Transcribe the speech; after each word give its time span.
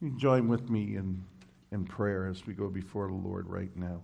You 0.00 0.10
join 0.10 0.46
with 0.46 0.70
me 0.70 0.96
in, 0.96 1.24
in 1.72 1.84
prayer 1.84 2.26
as 2.26 2.46
we 2.46 2.54
go 2.54 2.68
before 2.68 3.08
the 3.08 3.14
Lord 3.14 3.48
right 3.48 3.74
now. 3.76 4.00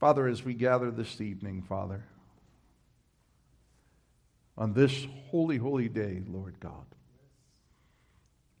Father, 0.00 0.26
as 0.26 0.44
we 0.44 0.52
gather 0.54 0.90
this 0.90 1.20
evening, 1.20 1.62
Father, 1.62 2.04
on 4.58 4.72
this 4.72 5.06
holy, 5.30 5.58
holy 5.58 5.88
day, 5.88 6.22
Lord 6.28 6.58
God, 6.58 6.86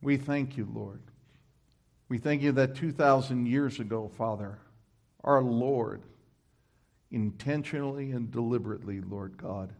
we 0.00 0.16
thank 0.16 0.56
you, 0.56 0.68
Lord. 0.72 1.00
We 2.08 2.18
thank 2.18 2.42
you 2.42 2.52
that 2.52 2.76
2,000 2.76 3.46
years 3.46 3.80
ago, 3.80 4.10
Father, 4.16 4.58
our 5.24 5.42
Lord 5.42 6.02
intentionally 7.10 8.12
and 8.12 8.30
deliberately, 8.30 9.00
Lord 9.00 9.36
God, 9.36 9.72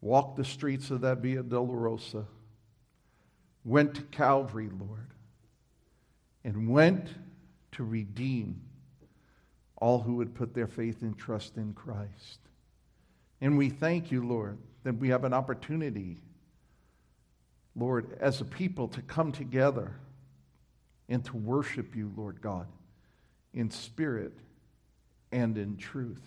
walked 0.00 0.36
the 0.36 0.44
streets 0.44 0.90
of 0.90 1.00
that 1.00 1.18
Via 1.18 1.42
Dolorosa 1.42 2.26
went 3.68 3.94
to 3.94 4.02
Calvary, 4.02 4.70
Lord, 4.80 5.10
and 6.42 6.68
went 6.68 7.08
to 7.72 7.84
redeem 7.84 8.62
all 9.76 10.00
who 10.00 10.14
would 10.16 10.34
put 10.34 10.54
their 10.54 10.66
faith 10.66 11.02
and 11.02 11.16
trust 11.16 11.56
in 11.56 11.74
Christ. 11.74 12.40
And 13.40 13.58
we 13.58 13.68
thank 13.68 14.10
you, 14.10 14.26
Lord, 14.26 14.58
that 14.84 14.96
we 14.96 15.10
have 15.10 15.24
an 15.24 15.34
opportunity, 15.34 16.16
Lord, 17.76 18.16
as 18.20 18.40
a 18.40 18.44
people 18.44 18.88
to 18.88 19.02
come 19.02 19.32
together 19.32 19.94
and 21.08 21.24
to 21.26 21.36
worship 21.36 21.94
you, 21.94 22.10
Lord 22.16 22.40
God, 22.40 22.66
in 23.52 23.70
spirit 23.70 24.32
and 25.30 25.56
in 25.58 25.76
truth. 25.76 26.22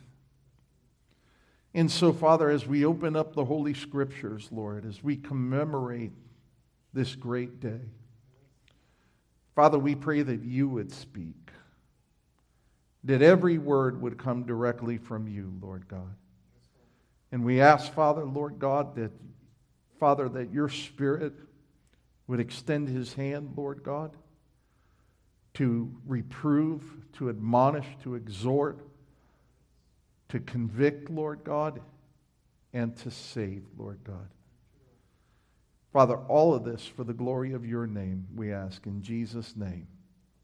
And 1.74 1.90
so, 1.90 2.14
Father, 2.14 2.50
as 2.50 2.68
we 2.68 2.86
open 2.86 3.16
up 3.16 3.34
the 3.34 3.46
Holy 3.46 3.74
Scriptures, 3.74 4.50
Lord, 4.52 4.86
as 4.86 5.04
we 5.04 5.16
commemorate 5.16 6.12
this 6.94 7.16
great 7.16 7.60
day. 7.60 7.80
Father, 9.56 9.78
we 9.78 9.96
pray 9.96 10.22
that 10.22 10.44
you 10.44 10.68
would 10.70 10.92
speak, 10.92 11.52
that 13.04 13.22
every 13.22 13.58
word 13.58 14.02
would 14.02 14.18
come 14.18 14.44
directly 14.44 14.98
from 14.98 15.28
you, 15.28 15.54
Lord 15.62 15.88
God. 15.88 16.16
And 17.32 17.46
we 17.46 17.62
ask, 17.62 17.94
Father, 17.94 18.26
Lord 18.26 18.60
God, 18.60 18.96
that, 18.96 19.12
Father, 20.00 20.28
that 20.30 20.52
your 20.52 20.70
Spirit 20.70 21.34
would 22.28 22.40
extend 22.40 22.88
his 22.88 23.14
hand, 23.14 23.54
Lord 23.56 23.84
God, 23.84 24.16
to 25.56 25.94
reprove, 26.06 26.84
to 27.14 27.30
admonish, 27.30 27.86
to 28.04 28.16
exhort, 28.16 28.80
to 30.30 30.40
convict, 30.40 31.10
Lord 31.10 31.44
God, 31.44 31.82
and 32.74 32.96
to 32.98 33.12
save, 33.12 33.64
Lord 33.78 34.00
God. 34.04 34.30
Father, 35.92 36.16
all 36.16 36.54
of 36.54 36.64
this 36.64 36.88
for 36.88 37.04
the 37.04 37.14
glory 37.14 37.52
of 37.52 37.66
your 37.66 37.86
name, 37.86 38.26
we 38.34 38.54
ask 38.54 38.86
in 38.86 39.02
Jesus' 39.02 39.58
name. 39.58 39.88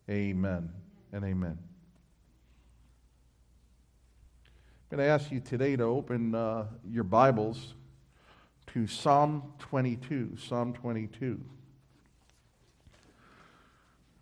Amen 0.10 0.70
and 1.14 1.24
amen. 1.24 1.58
I'm 4.92 4.98
going 4.98 5.08
to 5.08 5.10
ask 5.10 5.32
you 5.32 5.40
today 5.40 5.78
to 5.78 5.84
open 5.84 6.36
uh, 6.36 6.66
your 6.90 7.06
Bibles 7.06 7.76
to 8.74 8.88
Psalm 8.88 9.54
22. 9.60 10.36
Psalm 10.38 10.74
22. 10.74 11.40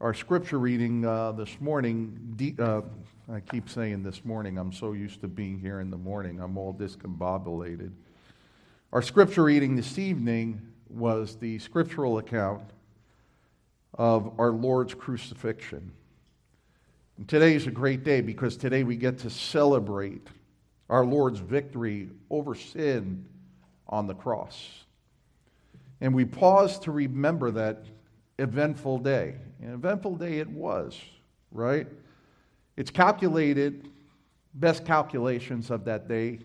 Our 0.01 0.13
scripture 0.13 0.59
reading 0.59 1.05
uh, 1.05 1.31
this 1.31 1.59
morning, 1.59 2.55
uh, 2.59 2.81
I 3.33 3.39
keep 3.39 3.67
saying 3.67 4.03
this 4.03 4.23
morning, 4.23 4.59
I'm 4.59 4.71
so 4.71 4.93
used 4.93 5.21
to 5.21 5.27
being 5.27 5.57
here 5.57 5.79
in 5.79 5.89
the 5.89 5.97
morning, 5.97 6.39
I'm 6.39 6.55
all 6.55 6.73
discombobulated. 6.73 7.93
Our 8.93 9.01
scripture 9.01 9.43
reading 9.43 9.75
this 9.75 9.97
evening 9.97 10.61
was 10.89 11.36
the 11.38 11.59
scriptural 11.59 12.17
account 12.17 12.64
of 13.94 14.39
our 14.39 14.52
Lord's 14.52 14.94
crucifixion. 14.94 15.91
And 17.17 17.28
today 17.28 17.55
is 17.55 17.67
a 17.67 17.72
great 17.72 18.03
day 18.03 18.22
because 18.22 18.58
today 18.58 18.83
we 18.83 18.97
get 18.97 19.19
to 19.19 19.30
celebrate 19.30 20.28
our 20.89 21.06
Lord's 21.06 21.40
victory 21.40 22.09
over 22.29 22.56
sin 22.56 23.25
on 23.88 24.07
the 24.07 24.13
cross. 24.13 24.85
And 26.01 26.13
we 26.13 26.25
pause 26.25 26.78
to 26.79 26.91
remember 26.91 27.51
that 27.51 27.85
eventful 28.38 29.00
day. 29.00 29.35
An 29.62 29.74
eventful 29.74 30.18
day 30.18 30.40
it 30.40 30.50
was, 30.50 31.00
right? 31.51 31.88
It's 32.75 32.91
calculated, 32.91 33.90
best 34.53 34.85
calculations 34.85 35.72
of 35.72 35.85
that 35.85 36.07
day 36.07 36.40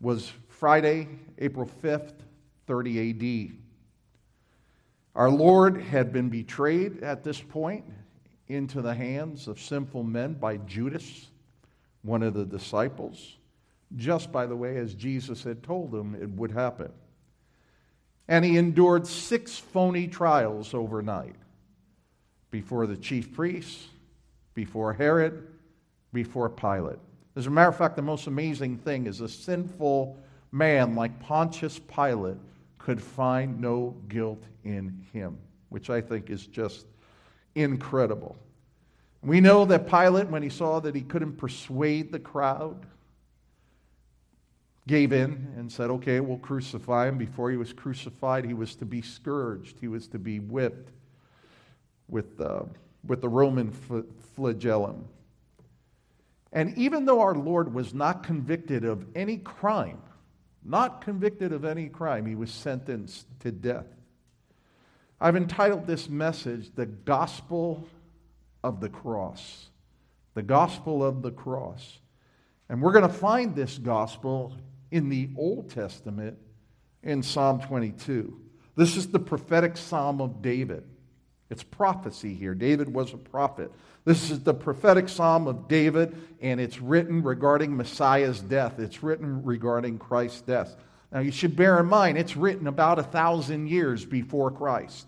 was 0.00 0.32
Friday, 0.48 1.08
April 1.38 1.70
5th, 1.82 2.14
30 2.66 3.50
AD. 3.50 3.56
Our 5.14 5.30
Lord 5.30 5.80
had 5.82 6.12
been 6.12 6.28
betrayed 6.28 7.02
at 7.02 7.22
this 7.22 7.40
point 7.40 7.84
into 8.48 8.82
the 8.82 8.94
hands 8.94 9.48
of 9.48 9.60
sinful 9.60 10.02
men 10.04 10.34
by 10.34 10.56
Judas, 10.58 11.28
one 12.02 12.22
of 12.22 12.34
the 12.34 12.44
disciples, 12.44 13.36
just 13.96 14.32
by 14.32 14.46
the 14.46 14.56
way, 14.56 14.76
as 14.78 14.94
Jesus 14.94 15.42
had 15.42 15.62
told 15.62 15.94
him 15.94 16.14
it 16.14 16.30
would 16.30 16.50
happen. 16.50 16.90
And 18.28 18.44
he 18.44 18.56
endured 18.56 19.06
six 19.06 19.58
phony 19.58 20.06
trials 20.06 20.72
overnight 20.74 21.34
before 22.50 22.86
the 22.86 22.96
chief 22.96 23.32
priests, 23.32 23.88
before 24.54 24.92
Herod, 24.92 25.46
before 26.12 26.48
Pilate. 26.48 26.98
As 27.36 27.46
a 27.46 27.50
matter 27.50 27.70
of 27.70 27.76
fact, 27.76 27.96
the 27.96 28.02
most 28.02 28.26
amazing 28.26 28.78
thing 28.78 29.06
is 29.06 29.20
a 29.20 29.28
sinful 29.28 30.16
man 30.52 30.94
like 30.94 31.18
Pontius 31.20 31.78
Pilate 31.78 32.36
could 32.82 33.00
find 33.00 33.60
no 33.60 33.96
guilt 34.08 34.42
in 34.64 35.04
him, 35.12 35.38
which 35.68 35.88
I 35.88 36.00
think 36.00 36.30
is 36.30 36.46
just 36.46 36.86
incredible. 37.54 38.36
We 39.22 39.40
know 39.40 39.64
that 39.66 39.88
Pilate, 39.88 40.28
when 40.28 40.42
he 40.42 40.48
saw 40.48 40.80
that 40.80 40.94
he 40.94 41.02
couldn't 41.02 41.34
persuade 41.36 42.10
the 42.10 42.18
crowd, 42.18 42.86
gave 44.88 45.12
in 45.12 45.54
and 45.56 45.70
said, 45.70 45.90
Okay, 45.90 46.18
we'll 46.18 46.38
crucify 46.38 47.08
him. 47.08 47.18
Before 47.18 47.52
he 47.52 47.56
was 47.56 47.72
crucified, 47.72 48.44
he 48.44 48.54
was 48.54 48.74
to 48.76 48.84
be 48.84 49.00
scourged, 49.00 49.78
he 49.78 49.86
was 49.86 50.08
to 50.08 50.18
be 50.18 50.40
whipped 50.40 50.90
with, 52.08 52.40
uh, 52.40 52.64
with 53.06 53.20
the 53.20 53.28
Roman 53.28 53.70
flagellum. 54.34 55.04
And 56.52 56.76
even 56.76 57.04
though 57.04 57.20
our 57.20 57.36
Lord 57.36 57.72
was 57.72 57.94
not 57.94 58.24
convicted 58.24 58.84
of 58.84 59.06
any 59.14 59.38
crime, 59.38 60.02
not 60.64 61.02
convicted 61.02 61.52
of 61.52 61.64
any 61.64 61.88
crime. 61.88 62.26
He 62.26 62.34
was 62.34 62.50
sentenced 62.50 63.26
to 63.40 63.50
death. 63.50 63.86
I've 65.20 65.36
entitled 65.36 65.86
this 65.86 66.08
message, 66.08 66.70
The 66.74 66.86
Gospel 66.86 67.86
of 68.64 68.80
the 68.80 68.88
Cross. 68.88 69.68
The 70.34 70.42
Gospel 70.42 71.04
of 71.04 71.22
the 71.22 71.30
Cross. 71.30 71.98
And 72.68 72.80
we're 72.80 72.92
going 72.92 73.06
to 73.06 73.14
find 73.14 73.54
this 73.54 73.78
gospel 73.78 74.56
in 74.90 75.08
the 75.08 75.30
Old 75.36 75.70
Testament 75.70 76.38
in 77.02 77.22
Psalm 77.22 77.60
22. 77.60 78.40
This 78.76 78.96
is 78.96 79.08
the 79.08 79.18
prophetic 79.18 79.76
psalm 79.76 80.20
of 80.20 80.40
David. 80.42 80.84
It's 81.52 81.62
prophecy 81.62 82.34
here. 82.34 82.54
David 82.54 82.92
was 82.92 83.12
a 83.12 83.18
prophet. 83.18 83.70
This 84.06 84.30
is 84.30 84.40
the 84.40 84.54
prophetic 84.54 85.08
psalm 85.08 85.46
of 85.46 85.68
David, 85.68 86.16
and 86.40 86.58
it's 86.58 86.80
written 86.80 87.22
regarding 87.22 87.76
Messiah's 87.76 88.40
death. 88.40 88.78
It's 88.78 89.02
written 89.02 89.44
regarding 89.44 89.98
Christ's 89.98 90.40
death. 90.40 90.74
Now, 91.12 91.20
you 91.20 91.30
should 91.30 91.54
bear 91.54 91.78
in 91.78 91.86
mind, 91.86 92.16
it's 92.16 92.36
written 92.36 92.66
about 92.66 92.98
a 92.98 93.02
thousand 93.02 93.68
years 93.68 94.04
before 94.04 94.50
Christ 94.50 95.06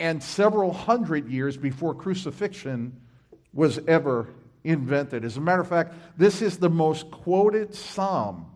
and 0.00 0.20
several 0.20 0.72
hundred 0.72 1.28
years 1.28 1.56
before 1.56 1.94
crucifixion 1.94 3.00
was 3.52 3.78
ever 3.86 4.26
invented. 4.64 5.24
As 5.24 5.36
a 5.36 5.40
matter 5.40 5.60
of 5.60 5.68
fact, 5.68 5.94
this 6.16 6.42
is 6.42 6.56
the 6.56 6.70
most 6.70 7.10
quoted 7.12 7.74
psalm 7.74 8.46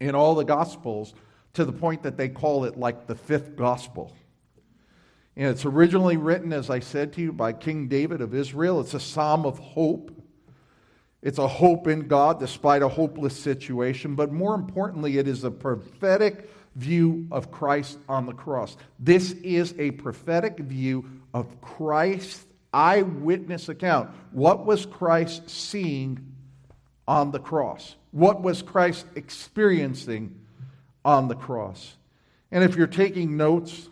in 0.00 0.16
all 0.16 0.34
the 0.34 0.44
Gospels 0.44 1.14
to 1.52 1.64
the 1.64 1.72
point 1.72 2.02
that 2.02 2.16
they 2.16 2.28
call 2.28 2.64
it 2.64 2.76
like 2.76 3.06
the 3.06 3.14
fifth 3.14 3.54
gospel. 3.54 4.10
And 5.36 5.46
it's 5.46 5.64
originally 5.64 6.16
written, 6.16 6.52
as 6.52 6.68
I 6.68 6.80
said 6.80 7.12
to 7.14 7.22
you, 7.22 7.32
by 7.32 7.52
King 7.52 7.88
David 7.88 8.20
of 8.20 8.34
Israel. 8.34 8.80
It's 8.80 8.94
a 8.94 9.00
psalm 9.00 9.46
of 9.46 9.58
hope. 9.58 10.10
It's 11.22 11.38
a 11.38 11.48
hope 11.48 11.86
in 11.86 12.08
God 12.08 12.38
despite 12.38 12.82
a 12.82 12.88
hopeless 12.88 13.36
situation. 13.36 14.14
But 14.14 14.32
more 14.32 14.54
importantly, 14.54 15.18
it 15.18 15.28
is 15.28 15.44
a 15.44 15.50
prophetic 15.50 16.50
view 16.76 17.26
of 17.30 17.50
Christ 17.50 17.98
on 18.08 18.26
the 18.26 18.32
cross. 18.32 18.76
This 18.98 19.32
is 19.32 19.74
a 19.78 19.92
prophetic 19.92 20.58
view 20.58 21.04
of 21.32 21.60
Christ's 21.60 22.44
eyewitness 22.72 23.68
account. 23.68 24.10
What 24.32 24.66
was 24.66 24.86
Christ 24.86 25.48
seeing 25.48 26.34
on 27.06 27.30
the 27.30 27.38
cross? 27.38 27.96
What 28.10 28.42
was 28.42 28.62
Christ 28.62 29.06
experiencing 29.14 30.38
on 31.04 31.28
the 31.28 31.34
cross? 31.34 31.96
And 32.50 32.62
if 32.64 32.76
you're 32.76 32.86
taking 32.86 33.36
notes, 33.36 33.88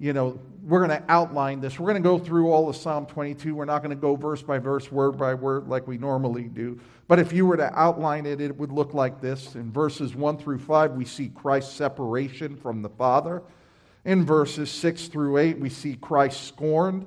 you 0.00 0.14
know, 0.14 0.40
we're 0.64 0.84
going 0.84 0.98
to 0.98 1.04
outline 1.10 1.60
this. 1.60 1.78
We're 1.78 1.90
going 1.90 2.02
to 2.02 2.08
go 2.08 2.18
through 2.18 2.50
all 2.50 2.70
of 2.70 2.74
Psalm 2.76 3.04
22. 3.04 3.54
We're 3.54 3.66
not 3.66 3.82
going 3.82 3.94
to 3.94 4.00
go 4.00 4.16
verse 4.16 4.42
by 4.42 4.58
verse, 4.58 4.90
word 4.90 5.18
by 5.18 5.34
word, 5.34 5.68
like 5.68 5.86
we 5.86 5.98
normally 5.98 6.44
do. 6.44 6.80
But 7.06 7.18
if 7.18 7.34
you 7.34 7.44
were 7.44 7.58
to 7.58 7.70
outline 7.78 8.24
it, 8.24 8.40
it 8.40 8.56
would 8.56 8.72
look 8.72 8.94
like 8.94 9.20
this. 9.20 9.54
In 9.56 9.70
verses 9.70 10.16
1 10.16 10.38
through 10.38 10.58
5, 10.60 10.92
we 10.92 11.04
see 11.04 11.28
Christ's 11.28 11.74
separation 11.74 12.56
from 12.56 12.80
the 12.80 12.88
Father. 12.88 13.42
In 14.06 14.24
verses 14.24 14.70
6 14.70 15.08
through 15.08 15.36
8, 15.36 15.58
we 15.58 15.68
see 15.68 15.96
Christ 15.96 16.44
scorned. 16.44 17.06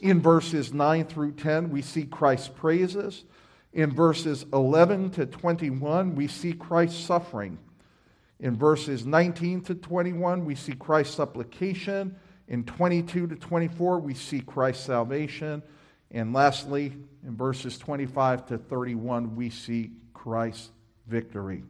In 0.00 0.20
verses 0.20 0.72
9 0.72 1.04
through 1.04 1.32
10, 1.32 1.70
we 1.70 1.82
see 1.82 2.04
Christ's 2.04 2.48
praises. 2.48 3.24
In 3.72 3.92
verses 3.92 4.44
11 4.52 5.10
to 5.10 5.26
21, 5.26 6.16
we 6.16 6.26
see 6.26 6.52
Christ's 6.52 7.04
suffering. 7.04 7.58
In 8.40 8.56
verses 8.56 9.06
19 9.06 9.60
to 9.62 9.74
21, 9.76 10.44
we 10.44 10.56
see 10.56 10.72
Christ's 10.72 11.14
supplication. 11.14 12.16
In 12.48 12.64
22 12.64 13.28
to 13.28 13.36
24, 13.36 14.00
we 14.00 14.14
see 14.14 14.40
Christ's 14.40 14.84
salvation. 14.84 15.62
And 16.10 16.32
lastly, 16.32 16.92
in 17.26 17.36
verses 17.36 17.78
25 17.78 18.46
to 18.46 18.58
31, 18.58 19.34
we 19.34 19.50
see 19.50 19.90
Christ's 20.12 20.70
victory. 21.06 21.64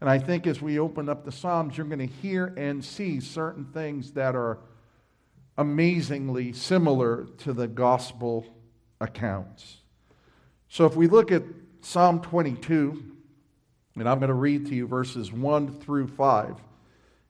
And 0.00 0.08
I 0.08 0.18
think 0.18 0.46
as 0.46 0.62
we 0.62 0.78
open 0.78 1.08
up 1.08 1.24
the 1.24 1.32
Psalms, 1.32 1.76
you're 1.76 1.86
going 1.86 1.98
to 1.98 2.06
hear 2.06 2.54
and 2.56 2.84
see 2.84 3.20
certain 3.20 3.64
things 3.66 4.12
that 4.12 4.36
are 4.36 4.58
amazingly 5.56 6.52
similar 6.52 7.24
to 7.38 7.52
the 7.52 7.66
gospel 7.66 8.46
accounts. 9.00 9.78
So 10.68 10.86
if 10.86 10.94
we 10.94 11.08
look 11.08 11.32
at 11.32 11.42
Psalm 11.80 12.20
22, 12.20 13.02
and 13.96 14.08
I'm 14.08 14.20
going 14.20 14.28
to 14.28 14.34
read 14.34 14.66
to 14.66 14.74
you 14.74 14.86
verses 14.86 15.32
1 15.32 15.80
through 15.80 16.06
5, 16.06 16.56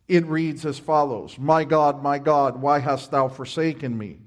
it 0.08 0.26
reads 0.26 0.64
as 0.64 0.78
follows 0.78 1.38
My 1.38 1.64
God, 1.64 2.02
my 2.02 2.18
God, 2.18 2.60
why 2.60 2.78
hast 2.78 3.10
thou 3.10 3.28
forsaken 3.28 3.96
me? 3.96 4.18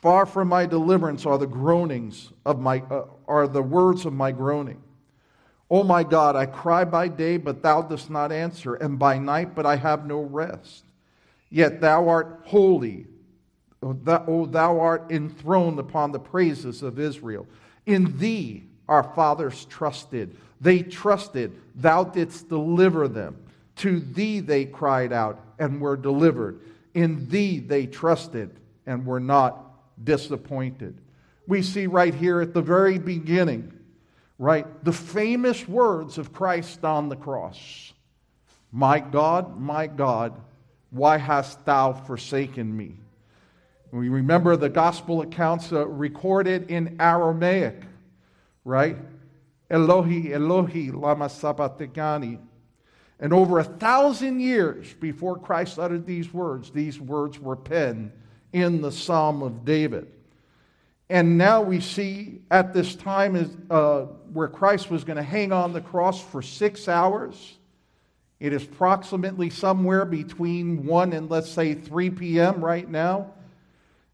Far 0.00 0.26
from 0.26 0.48
my 0.48 0.66
deliverance 0.66 1.24
are 1.24 1.38
the 1.38 1.46
groanings 1.46 2.32
of 2.44 2.60
my 2.60 2.82
uh, 2.90 3.04
are 3.28 3.46
the 3.46 3.62
words 3.62 4.04
of 4.06 4.12
my 4.12 4.32
groaning. 4.32 4.82
O 5.70 5.82
my 5.82 6.02
God, 6.02 6.36
I 6.36 6.46
cry 6.46 6.84
by 6.84 7.08
day, 7.08 7.36
but 7.36 7.62
thou 7.62 7.82
dost 7.82 8.10
not 8.10 8.30
answer, 8.32 8.74
and 8.74 8.98
by 8.98 9.18
night, 9.18 9.54
but 9.54 9.64
I 9.64 9.76
have 9.76 10.06
no 10.06 10.20
rest. 10.20 10.84
Yet 11.50 11.80
thou 11.80 12.08
art 12.08 12.42
holy, 12.44 13.06
O 13.82 14.46
thou 14.46 14.80
art 14.80 15.10
enthroned 15.10 15.78
upon 15.78 16.12
the 16.12 16.18
praises 16.18 16.82
of 16.82 16.98
Israel. 16.98 17.46
In 17.86 18.18
thee 18.18 18.64
our 18.88 19.02
fathers 19.02 19.64
trusted. 19.66 20.36
They 20.60 20.82
trusted, 20.82 21.52
thou 21.74 22.04
didst 22.04 22.48
deliver 22.48 23.08
them. 23.08 23.36
To 23.76 24.00
thee 24.00 24.40
they 24.40 24.64
cried 24.64 25.12
out 25.12 25.40
and 25.58 25.80
were 25.80 25.96
delivered. 25.96 26.60
In 26.94 27.28
thee 27.28 27.58
they 27.58 27.86
trusted 27.86 28.50
and 28.86 29.04
were 29.04 29.20
not 29.20 30.04
disappointed. 30.04 31.00
We 31.46 31.62
see 31.62 31.86
right 31.86 32.14
here 32.14 32.40
at 32.40 32.54
the 32.54 32.62
very 32.62 32.98
beginning 32.98 33.74
right? 34.38 34.84
The 34.84 34.92
famous 34.92 35.66
words 35.68 36.18
of 36.18 36.32
Christ 36.32 36.84
on 36.84 37.08
the 37.08 37.16
cross 37.16 37.92
My 38.72 38.98
God, 38.98 39.60
my 39.60 39.86
God, 39.86 40.34
why 40.90 41.18
hast 41.18 41.64
thou 41.64 41.92
forsaken 41.92 42.76
me? 42.76 42.96
We 43.92 44.08
remember 44.08 44.56
the 44.56 44.68
gospel 44.68 45.22
accounts 45.22 45.72
uh, 45.72 45.86
recorded 45.86 46.68
in 46.68 46.96
Aramaic, 47.00 47.82
right? 48.64 48.96
Elohi, 49.70 50.30
Elohi, 50.30 50.92
lama 50.92 51.28
sabachthani. 51.28 52.38
And 53.20 53.32
over 53.32 53.58
a 53.58 53.64
thousand 53.64 54.40
years 54.40 54.92
before 54.94 55.38
Christ 55.38 55.78
uttered 55.78 56.06
these 56.06 56.32
words, 56.32 56.70
these 56.70 57.00
words 57.00 57.38
were 57.38 57.56
penned 57.56 58.12
in 58.52 58.80
the 58.80 58.92
Psalm 58.92 59.42
of 59.42 59.64
David. 59.64 60.08
And 61.10 61.36
now 61.36 61.60
we 61.60 61.80
see 61.80 62.40
at 62.50 62.72
this 62.72 62.94
time 62.94 63.36
is, 63.36 63.56
uh, 63.70 64.02
where 64.32 64.48
Christ 64.48 64.90
was 64.90 65.04
going 65.04 65.16
to 65.16 65.22
hang 65.22 65.52
on 65.52 65.72
the 65.72 65.80
cross 65.80 66.20
for 66.20 66.42
six 66.42 66.88
hours. 66.88 67.58
It 68.40 68.52
is 68.52 68.64
approximately 68.64 69.50
somewhere 69.50 70.04
between 70.04 70.84
1 70.86 71.12
and 71.12 71.30
let's 71.30 71.50
say 71.50 71.74
3 71.74 72.10
p.m. 72.10 72.64
right 72.64 72.88
now. 72.88 73.32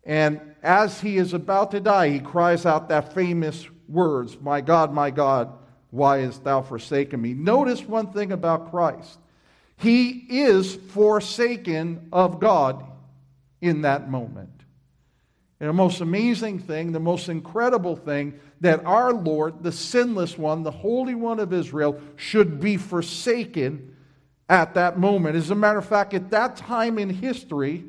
And 0.04 0.40
as 0.62 1.00
he 1.00 1.16
is 1.16 1.32
about 1.32 1.70
to 1.72 1.80
die, 1.80 2.10
he 2.10 2.20
cries 2.20 2.66
out 2.66 2.88
that 2.88 3.14
famous 3.14 3.66
words 3.88 4.38
My 4.40 4.60
God, 4.60 4.92
my 4.92 5.10
God, 5.10 5.52
why 5.90 6.18
hast 6.18 6.44
thou 6.44 6.62
forsaken 6.62 7.20
me? 7.20 7.34
Notice 7.34 7.82
one 7.82 8.12
thing 8.12 8.32
about 8.32 8.70
Christ 8.70 9.18
he 9.80 10.10
is 10.28 10.74
forsaken 10.74 12.08
of 12.12 12.38
God 12.38 12.84
in 13.62 13.80
that 13.82 14.10
moment. 14.10 14.50
And 15.58 15.70
the 15.70 15.74
most 15.74 16.02
amazing 16.02 16.58
thing, 16.58 16.92
the 16.92 17.00
most 17.00 17.30
incredible 17.30 17.96
thing, 17.96 18.38
that 18.60 18.84
our 18.84 19.12
Lord, 19.14 19.62
the 19.62 19.72
sinless 19.72 20.36
one, 20.36 20.64
the 20.64 20.70
Holy 20.70 21.14
One 21.14 21.40
of 21.40 21.54
Israel, 21.54 21.98
should 22.16 22.60
be 22.60 22.76
forsaken 22.76 23.96
at 24.50 24.74
that 24.74 24.98
moment. 24.98 25.36
As 25.36 25.50
a 25.50 25.54
matter 25.54 25.78
of 25.78 25.86
fact, 25.86 26.12
at 26.12 26.30
that 26.30 26.56
time 26.56 26.98
in 26.98 27.08
history, 27.08 27.84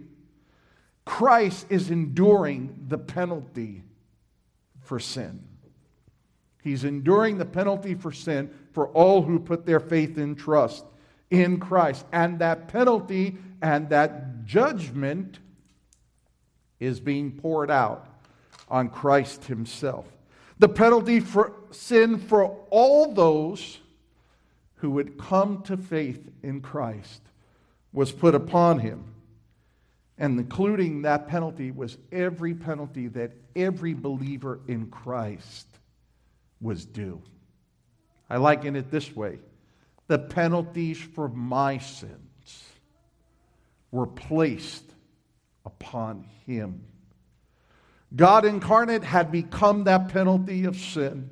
Christ 1.04 1.66
is 1.70 1.92
enduring 1.92 2.86
the 2.88 2.98
penalty 2.98 3.84
for 4.80 4.98
sin. 4.98 5.42
He's 6.64 6.84
enduring 6.84 7.38
the 7.38 7.46
penalty 7.46 7.96
for 7.96 8.12
sin 8.12 8.52
for 8.72 8.88
all 8.90 9.24
who 9.24 9.40
put 9.40 9.66
their 9.66 9.80
faith 9.80 10.18
and 10.18 10.38
trust 10.38 10.86
in 11.30 11.60
Christ. 11.60 12.06
And 12.12 12.40
that 12.40 12.68
penalty 12.68 13.38
and 13.62 13.90
that 13.90 14.46
judgment 14.46 15.40
is 16.80 17.00
being 17.00 17.32
poured 17.32 17.72
out 17.72 18.08
on 18.70 18.90
Christ 18.90 19.46
Himself. 19.46 20.06
The 20.60 20.70
penalty 20.70 21.20
for 21.20 21.54
sin 21.72 22.20
for 22.20 22.46
all 22.70 23.14
those 23.14 23.80
who 24.76 24.92
would 24.92 25.18
come 25.18 25.64
to 25.64 25.78
faith 25.78 26.30
in 26.44 26.62
Christ 26.62 27.22
was 27.94 28.12
put 28.12 28.36
upon 28.36 28.80
Him. 28.80 29.04
And 30.18 30.40
including 30.40 31.02
that 31.02 31.28
penalty 31.28 31.72
was 31.72 31.98
every 32.12 32.54
penalty 32.54 33.08
that 33.10 33.32
every 33.56 33.96
believer 33.96 34.60
in 34.68 34.88
Christ 34.88 35.71
was 36.62 36.86
due. 36.86 37.22
I 38.30 38.38
liken 38.38 38.76
it 38.76 38.92
this 38.92 39.16
way 39.16 39.40
the 40.08 40.20
penalties 40.20 41.00
for 41.00 41.30
my 41.30 41.78
sins 41.78 42.64
were 43.92 44.08
placed 44.08 44.84
upon 45.66 46.26
him. 46.46 46.84
God 48.16 48.46
incarnate 48.46 49.04
had 49.04 49.32
become 49.32 49.86
that 49.86 50.10
penalty 50.10 50.66
of 50.66 50.76
sin. 50.76 51.30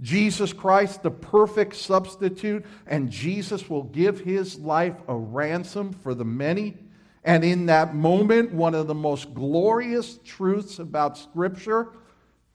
Jesus 0.00 0.52
Christ, 0.52 1.02
the 1.02 1.10
perfect 1.10 1.74
substitute, 1.74 2.64
and 2.86 3.10
Jesus 3.10 3.68
will 3.68 3.84
give 3.84 4.20
his 4.20 4.58
life 4.58 4.94
a 5.08 5.16
ransom 5.16 5.92
for 5.92 6.14
the 6.14 6.24
many. 6.24 6.76
And 7.24 7.44
in 7.44 7.66
that 7.66 7.94
moment, 7.94 8.52
one 8.52 8.74
of 8.74 8.86
the 8.86 8.94
most 8.94 9.34
glorious 9.34 10.18
truths 10.24 10.78
about 10.78 11.18
Scripture 11.18 11.88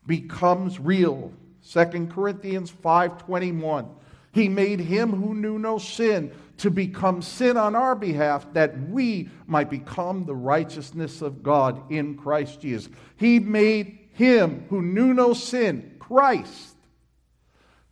becomes 0.06 0.80
real. 0.80 1.34
2 1.64 2.10
Corinthians 2.10 2.72
5:21. 2.72 3.88
He 4.32 4.50
made 4.50 4.80
him 4.80 5.12
who 5.12 5.34
knew 5.34 5.60
no 5.60 5.78
sin 5.78 6.32
to 6.58 6.72
become 6.72 7.22
sin 7.22 7.56
on 7.56 7.76
our 7.76 7.96
behalf 7.96 8.52
that 8.54 8.90
we 8.90 9.30
might 9.48 9.70
become 9.70 10.26
the 10.26 10.36
righteousness 10.36 11.22
of 11.22 11.44
God 11.44 11.92
in 11.92 12.16
Christ 12.16 12.62
Jesus. 12.62 12.90
He 13.16 13.40
made 13.40 14.00
him 14.14 14.66
who 14.70 14.82
knew 14.82 15.14
no 15.14 15.34
sin, 15.34 15.96
Christ, 16.00 16.76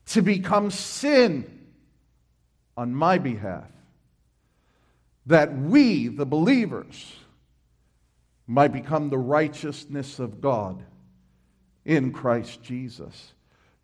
to 0.08 0.22
become 0.22 0.72
sin 0.72 1.68
on 2.76 2.94
my 2.94 3.18
behalf 3.18 3.72
that 5.28 5.56
we, 5.56 6.08
the 6.08 6.26
believers, 6.26 7.16
might 8.48 8.74
become 8.74 9.10
the 9.10 9.18
righteousness 9.18 10.20
of 10.20 10.42
God 10.42 10.84
in 11.86 12.12
Christ 12.12 12.62
Jesus. 12.64 13.34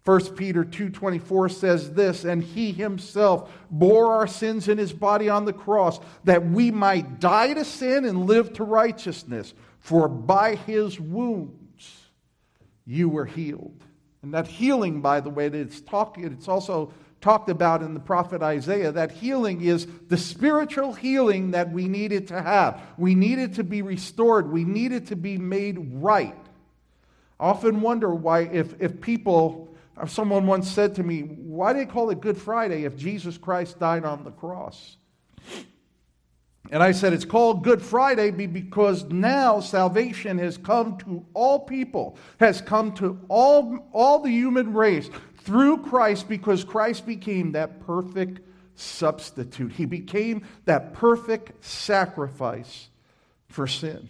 1 0.08 0.38
Peter 0.38 0.64
2:24 0.64 1.50
says 1.50 1.92
this, 1.92 2.24
and 2.24 2.42
he 2.42 2.72
himself 2.72 3.52
bore 3.70 4.14
our 4.14 4.26
sins 4.26 4.70
in 4.70 4.78
his 4.78 4.94
body 4.94 5.28
on 5.28 5.44
the 5.44 5.52
cross 5.52 6.00
that 6.24 6.50
we 6.50 6.72
might 6.72 7.20
die 7.20 7.54
to 7.54 7.66
sin 7.66 8.06
and 8.06 8.26
live 8.26 8.54
to 8.54 8.64
righteousness, 8.64 9.54
for 9.80 10.08
by 10.08 10.56
his 10.56 10.98
wounds 10.98 12.08
you 12.86 13.10
were 13.10 13.26
healed. 13.26 13.84
And 14.22 14.34
that 14.34 14.48
healing 14.48 15.02
by 15.02 15.20
the 15.20 15.30
way 15.30 15.50
that 15.50 15.60
it's 15.60 15.82
talking 15.82 16.24
it's 16.24 16.48
also 16.48 16.94
talked 17.20 17.50
about 17.50 17.84
in 17.84 17.94
the 17.94 18.00
prophet 18.00 18.42
Isaiah 18.42 18.94
that 18.94 19.12
healing 19.12 19.60
is 19.60 19.88
the 20.08 20.16
spiritual 20.16 20.94
healing 20.94 21.52
that 21.52 21.70
we 21.74 21.90
needed 21.90 22.30
to 22.30 22.42
have. 22.42 22.82
We 22.98 23.14
needed 23.14 23.56
to 23.56 23.64
be 23.66 23.82
restored, 23.82 24.54
we 24.54 24.64
needed 24.64 25.08
to 25.08 25.18
be 25.18 25.38
made 25.38 25.96
right. 25.96 26.34
I 27.42 27.48
often 27.48 27.82
wonder 27.82 28.16
why 28.16 28.44
if 28.44 28.82
if 28.82 29.02
people 29.02 29.67
Uh, 30.00 30.06
someone 30.06 30.46
once 30.46 30.70
said 30.70 30.96
to 30.96 31.04
me, 31.04 31.22
Why 31.22 31.74
do 31.74 31.80
they 31.80 31.86
call 31.86 32.10
it 32.10 32.22
Good 32.22 32.38
Friday 32.38 32.84
if 32.84 32.96
Jesus 32.96 33.38
Christ 33.38 33.80
died 33.80 34.06
on 34.06 34.24
the 34.24 34.32
cross? 34.32 34.98
And 36.70 36.84
I 36.84 36.92
said, 36.92 37.14
It's 37.14 37.26
called 37.26 37.64
Good 37.64 37.82
Friday 37.82 38.32
because 38.32 39.06
now 39.06 39.60
salvation 39.60 40.38
has 40.38 40.58
come 40.58 40.98
to 41.00 41.26
all 41.34 41.60
people, 41.60 42.18
has 42.40 42.62
come 42.62 42.94
to 42.96 43.20
all, 43.30 43.88
all 43.94 44.20
the 44.20 44.30
human 44.30 44.74
race 44.74 45.10
through 45.42 45.78
Christ 45.78 46.28
because 46.28 46.64
Christ 46.64 47.06
became 47.06 47.54
that 47.54 47.86
perfect 47.86 48.42
substitute. 48.76 49.72
He 49.72 49.86
became 49.86 50.46
that 50.66 50.94
perfect 50.94 51.64
sacrifice 51.64 52.90
for 53.48 53.66
sin. 53.66 54.10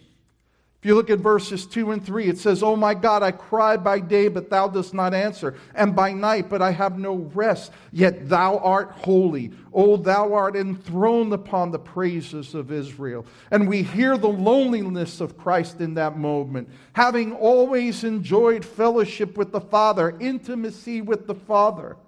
You 0.88 0.94
look 0.94 1.10
at 1.10 1.18
verses 1.18 1.66
2 1.66 1.90
and 1.90 2.02
3, 2.02 2.28
it 2.28 2.38
says, 2.38 2.62
Oh 2.62 2.74
my 2.74 2.94
God, 2.94 3.22
I 3.22 3.30
cry 3.30 3.76
by 3.76 4.00
day, 4.00 4.28
but 4.28 4.48
thou 4.48 4.68
dost 4.68 4.94
not 4.94 5.12
answer, 5.12 5.54
and 5.74 5.94
by 5.94 6.14
night, 6.14 6.48
but 6.48 6.62
I 6.62 6.70
have 6.70 6.98
no 6.98 7.30
rest. 7.34 7.72
Yet 7.92 8.26
thou 8.30 8.56
art 8.56 8.92
holy. 8.92 9.52
O 9.74 9.98
thou 9.98 10.32
art 10.32 10.56
enthroned 10.56 11.34
upon 11.34 11.70
the 11.70 11.78
praises 11.78 12.54
of 12.54 12.72
Israel. 12.72 13.26
And 13.50 13.68
we 13.68 13.82
hear 13.82 14.16
the 14.16 14.30
loneliness 14.30 15.20
of 15.20 15.36
Christ 15.36 15.82
in 15.82 15.92
that 15.92 16.16
moment, 16.16 16.70
having 16.94 17.34
always 17.34 18.02
enjoyed 18.02 18.64
fellowship 18.64 19.36
with 19.36 19.52
the 19.52 19.60
Father, 19.60 20.16
intimacy 20.20 21.02
with 21.02 21.26
the 21.26 21.34
Father. 21.34 21.98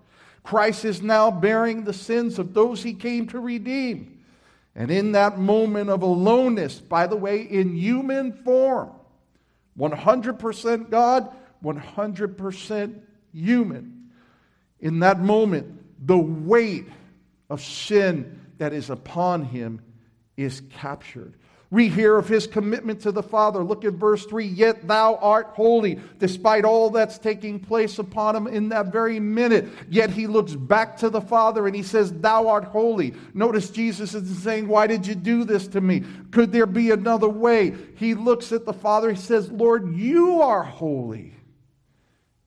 Christ 0.42 0.87
is 0.87 1.02
now 1.02 1.30
bearing 1.30 1.84
the 1.84 1.92
sins 1.92 2.38
of 2.38 2.54
those 2.54 2.82
he 2.82 2.94
came 2.94 3.26
to 3.26 3.40
redeem. 3.40 4.19
And 4.74 4.90
in 4.90 5.12
that 5.12 5.38
moment 5.38 5.90
of 5.90 6.02
aloneness, 6.02 6.80
by 6.80 7.06
the 7.06 7.16
way, 7.16 7.42
in 7.42 7.74
human 7.74 8.32
form, 8.32 8.90
100% 9.78 10.90
God, 10.90 11.34
100% 11.64 13.00
human, 13.32 14.10
in 14.80 15.00
that 15.00 15.20
moment, 15.20 16.06
the 16.06 16.18
weight 16.18 16.88
of 17.48 17.62
sin 17.62 18.40
that 18.58 18.72
is 18.72 18.90
upon 18.90 19.44
him 19.44 19.82
is 20.36 20.62
captured. 20.70 21.34
We 21.72 21.88
hear 21.88 22.16
of 22.16 22.26
his 22.26 22.48
commitment 22.48 23.00
to 23.02 23.12
the 23.12 23.22
Father. 23.22 23.62
Look 23.62 23.84
at 23.84 23.92
verse 23.92 24.26
3 24.26 24.44
Yet 24.44 24.88
thou 24.88 25.14
art 25.16 25.50
holy, 25.54 26.00
despite 26.18 26.64
all 26.64 26.90
that's 26.90 27.16
taking 27.16 27.60
place 27.60 28.00
upon 28.00 28.34
him 28.34 28.48
in 28.48 28.70
that 28.70 28.90
very 28.90 29.20
minute. 29.20 29.68
Yet 29.88 30.10
he 30.10 30.26
looks 30.26 30.54
back 30.54 30.96
to 30.98 31.10
the 31.10 31.20
Father 31.20 31.68
and 31.68 31.76
he 31.76 31.84
says, 31.84 32.12
Thou 32.12 32.48
art 32.48 32.64
holy. 32.64 33.14
Notice 33.34 33.70
Jesus 33.70 34.14
isn't 34.14 34.42
saying, 34.42 34.66
Why 34.66 34.88
did 34.88 35.06
you 35.06 35.14
do 35.14 35.44
this 35.44 35.68
to 35.68 35.80
me? 35.80 36.02
Could 36.32 36.50
there 36.50 36.66
be 36.66 36.90
another 36.90 37.28
way? 37.28 37.76
He 37.94 38.14
looks 38.14 38.50
at 38.50 38.64
the 38.64 38.72
Father, 38.72 39.12
he 39.12 39.20
says, 39.20 39.48
Lord, 39.52 39.94
you 39.94 40.42
are 40.42 40.64
holy. 40.64 41.34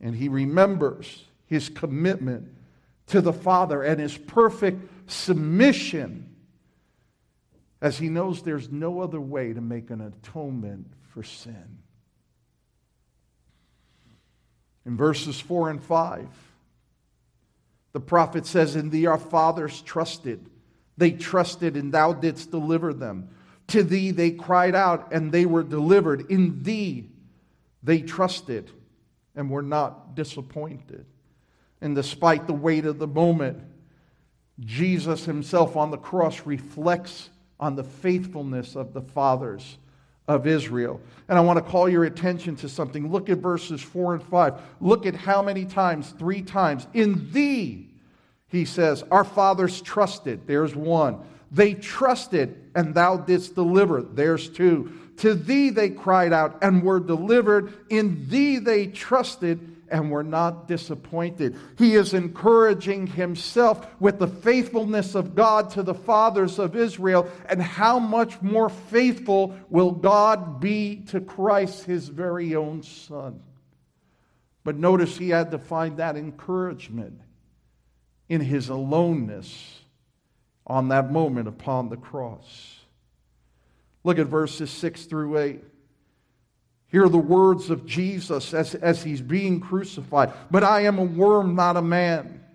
And 0.02 0.14
he 0.14 0.28
remembers 0.28 1.24
his 1.46 1.70
commitment 1.70 2.50
to 3.08 3.22
the 3.22 3.32
Father 3.32 3.84
and 3.84 4.02
his 4.02 4.18
perfect 4.18 4.82
submission 5.10 6.33
as 7.84 7.98
he 7.98 8.08
knows 8.08 8.42
there's 8.42 8.72
no 8.72 9.02
other 9.02 9.20
way 9.20 9.52
to 9.52 9.60
make 9.60 9.90
an 9.90 10.00
atonement 10.00 10.88
for 11.10 11.22
sin. 11.22 11.80
In 14.86 14.96
verses 14.96 15.38
4 15.42 15.70
and 15.70 15.84
5, 15.84 16.26
the 17.92 18.00
prophet 18.00 18.46
says, 18.46 18.78
In 18.78 18.90
thee 18.90 19.06
our 19.06 19.18
fathers 19.18 19.82
trusted. 19.82 20.50
They 20.96 21.12
trusted, 21.12 21.76
and 21.76 21.94
thou 21.94 22.14
didst 22.14 22.52
deliver 22.52 22.94
them. 22.94 23.28
To 23.68 23.84
thee 23.84 24.12
they 24.12 24.32
cried 24.32 24.76
out, 24.76 25.12
and 25.12 25.30
they 25.30 25.46
were 25.46 25.64
delivered. 25.64 26.32
In 26.32 26.64
thee 26.64 27.10
they 27.84 28.02
trusted, 28.02 28.72
and 29.36 29.50
were 29.50 29.62
not 29.62 30.16
disappointed. 30.16 31.06
And 31.82 31.96
despite 31.96 32.48
the 32.48 32.54
weight 32.54 32.86
of 32.86 32.98
the 32.98 33.08
moment, 33.08 33.62
Jesus 34.62 35.26
himself 35.26 35.76
on 35.76 35.92
the 35.92 35.98
cross 35.98 36.46
reflects 36.46 37.30
on 37.64 37.78
the 37.78 37.84
faithfulness 37.84 38.76
of 38.76 38.92
the 38.92 39.02
fathers 39.02 39.78
of 40.28 40.46
Israel. 40.46 41.00
And 41.30 41.38
I 41.38 41.42
want 41.42 41.64
to 41.64 41.72
call 41.72 41.88
your 41.88 42.04
attention 42.04 42.58
to 42.58 42.68
something. 42.68 43.10
Look 43.10 43.30
at 43.30 43.38
verses 43.38 43.82
4 43.82 44.16
and 44.16 44.24
5. 44.24 44.62
Look 44.82 45.06
at 45.06 45.16
how 45.16 45.42
many 45.42 45.64
times, 45.64 46.14
three 46.20 46.42
times. 46.42 46.86
In 46.94 47.32
thee, 47.32 47.88
he 48.50 48.66
says, 48.66 49.02
our 49.10 49.24
fathers 49.24 49.82
trusted. 49.82 50.46
There's 50.46 50.76
one. 50.76 51.22
They 51.54 51.74
trusted, 51.74 52.70
and 52.76 52.94
thou 52.94 53.16
didst 53.16 53.56
deliver. 53.56 54.02
There's 54.02 54.50
two. 54.50 54.92
To 55.20 55.34
thee 55.34 55.70
they 55.70 55.90
cried 55.90 56.34
out 56.34 56.58
and 56.62 56.84
were 56.84 57.00
delivered. 57.00 57.72
In 57.90 58.28
thee 58.28 58.60
they 58.60 58.88
trusted 58.88 59.73
and 59.94 60.10
were 60.10 60.24
not 60.24 60.68
disappointed. 60.68 61.56
He 61.78 61.94
is 61.94 62.16
encouraging 62.16 63.06
himself 63.06 63.88
with 64.02 64.18
the 64.18 64.28
faithfulness 64.28 65.14
of 65.14 65.36
God 65.36 65.70
to 65.72 65.84
the 65.84 65.94
fathers 65.94 66.58
of 66.58 66.76
Israel, 66.76 67.30
and 67.48 67.62
how 67.62 68.00
much 68.00 68.42
more 68.42 68.70
faithful 68.70 69.56
will 69.70 69.92
God 69.92 70.60
be 70.60 71.04
to 71.10 71.22
Christ, 71.22 71.86
his 71.86 72.08
very 72.08 72.56
own 72.56 72.82
Son. 72.82 73.40
But 74.64 74.78
notice 74.78 75.16
he 75.16 75.30
had 75.30 75.52
to 75.52 75.60
find 75.60 75.98
that 75.98 76.18
encouragement 76.18 77.22
in 78.28 78.42
his 78.42 78.70
aloneness 78.70 79.80
on 80.66 80.88
that 80.88 81.12
moment 81.12 81.48
upon 81.48 81.90
the 81.90 81.98
cross. 81.98 82.80
Look 84.04 84.18
at 84.18 84.26
verses 84.26 84.72
6 84.72 85.06
through 85.06 85.38
8. 85.38 85.64
Hear 86.94 87.10
the 87.10 87.18
words 87.18 87.72
of 87.72 87.88
Jesus 87.88 88.54
as, 88.54 88.76
as 88.76 89.02
he's 89.02 89.20
being 89.20 89.60
crucified. 89.60 90.32
But 90.52 90.64
I 90.64 90.82
am 90.82 91.00
a 91.00 91.04
worm, 91.04 91.56
not 91.56 91.76
a 91.76 91.82
man, 91.82 92.46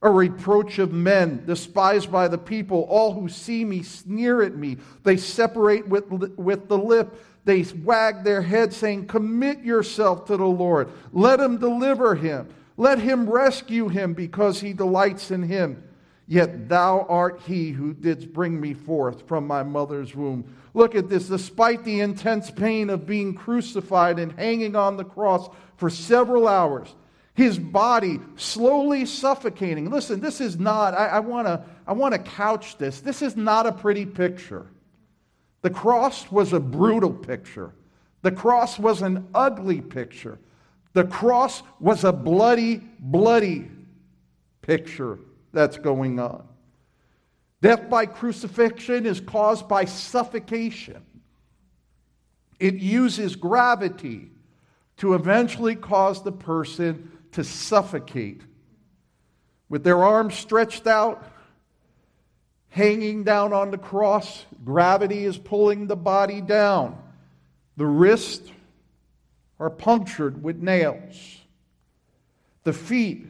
a 0.00 0.08
reproach 0.08 0.78
of 0.78 0.92
men, 0.92 1.44
despised 1.44 2.12
by 2.12 2.28
the 2.28 2.38
people. 2.38 2.86
All 2.88 3.12
who 3.12 3.28
see 3.28 3.64
me 3.64 3.82
sneer 3.82 4.42
at 4.42 4.54
me. 4.54 4.76
They 5.02 5.16
separate 5.16 5.88
with, 5.88 6.08
with 6.08 6.68
the 6.68 6.78
lip. 6.78 7.20
They 7.44 7.64
wag 7.82 8.22
their 8.22 8.42
head, 8.42 8.72
saying, 8.72 9.08
Commit 9.08 9.64
yourself 9.64 10.26
to 10.26 10.36
the 10.36 10.44
Lord. 10.44 10.88
Let 11.12 11.40
him 11.40 11.58
deliver 11.58 12.14
him. 12.14 12.46
Let 12.76 13.00
him 13.00 13.28
rescue 13.28 13.88
him 13.88 14.14
because 14.14 14.60
he 14.60 14.72
delights 14.72 15.32
in 15.32 15.42
him. 15.42 15.82
Yet 16.28 16.68
thou 16.68 17.06
art 17.08 17.40
he 17.44 17.72
who 17.72 17.92
didst 17.92 18.32
bring 18.32 18.60
me 18.60 18.72
forth 18.72 19.26
from 19.26 19.48
my 19.48 19.64
mother's 19.64 20.14
womb. 20.14 20.44
Look 20.74 20.94
at 20.94 21.08
this. 21.08 21.28
Despite 21.28 21.84
the 21.84 22.00
intense 22.00 22.50
pain 22.50 22.90
of 22.90 23.06
being 23.06 23.34
crucified 23.34 24.18
and 24.18 24.32
hanging 24.32 24.76
on 24.76 24.96
the 24.96 25.04
cross 25.04 25.48
for 25.76 25.88
several 25.88 26.48
hours, 26.48 26.94
his 27.34 27.58
body 27.58 28.20
slowly 28.36 29.06
suffocating. 29.06 29.90
Listen, 29.90 30.20
this 30.20 30.40
is 30.40 30.58
not, 30.58 30.94
I, 30.94 31.06
I 31.06 31.20
want 31.20 32.14
to 32.14 32.18
couch 32.18 32.76
this. 32.78 33.00
This 33.00 33.22
is 33.22 33.36
not 33.36 33.66
a 33.66 33.72
pretty 33.72 34.04
picture. 34.04 34.66
The 35.62 35.70
cross 35.70 36.30
was 36.30 36.52
a 36.52 36.60
brutal 36.60 37.12
picture, 37.12 37.72
the 38.22 38.32
cross 38.32 38.78
was 38.78 39.00
an 39.02 39.28
ugly 39.34 39.80
picture. 39.80 40.38
The 40.92 41.04
cross 41.04 41.62
was 41.80 42.04
a 42.04 42.12
bloody, 42.12 42.76
bloody 43.00 43.68
picture 44.62 45.18
that's 45.52 45.76
going 45.76 46.20
on. 46.20 46.46
Death 47.64 47.88
by 47.88 48.04
crucifixion 48.04 49.06
is 49.06 49.20
caused 49.20 49.68
by 49.68 49.86
suffocation. 49.86 51.02
It 52.60 52.74
uses 52.74 53.36
gravity 53.36 54.30
to 54.98 55.14
eventually 55.14 55.74
cause 55.74 56.22
the 56.22 56.30
person 56.30 57.10
to 57.32 57.42
suffocate. 57.42 58.42
With 59.70 59.82
their 59.82 60.04
arms 60.04 60.34
stretched 60.34 60.86
out, 60.86 61.26
hanging 62.68 63.24
down 63.24 63.54
on 63.54 63.70
the 63.70 63.78
cross, 63.78 64.44
gravity 64.62 65.24
is 65.24 65.38
pulling 65.38 65.86
the 65.86 65.96
body 65.96 66.42
down. 66.42 66.98
The 67.78 67.86
wrists 67.86 68.52
are 69.58 69.70
punctured 69.70 70.42
with 70.42 70.60
nails. 70.60 71.40
The 72.64 72.74
feet 72.74 73.26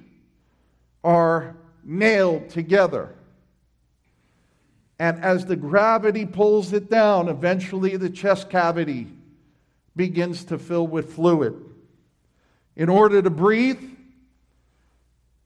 are 1.05 1.55
nailed 1.85 2.49
together. 2.49 3.15
And 4.99 5.23
as 5.25 5.47
the 5.47 5.57
gravity 5.57 6.25
pulls 6.25 6.73
it 6.73 6.89
down, 6.89 7.29
eventually 7.29 7.97
the 7.97 8.11
chest 8.11 8.49
cavity 8.49 9.09
begins 9.97 10.45
to 10.45 10.59
fill 10.59 10.87
with 10.87 11.15
fluid. 11.15 11.55
In 12.77 12.89
order 12.89 13.23
to 13.23 13.31
breathe, 13.31 13.83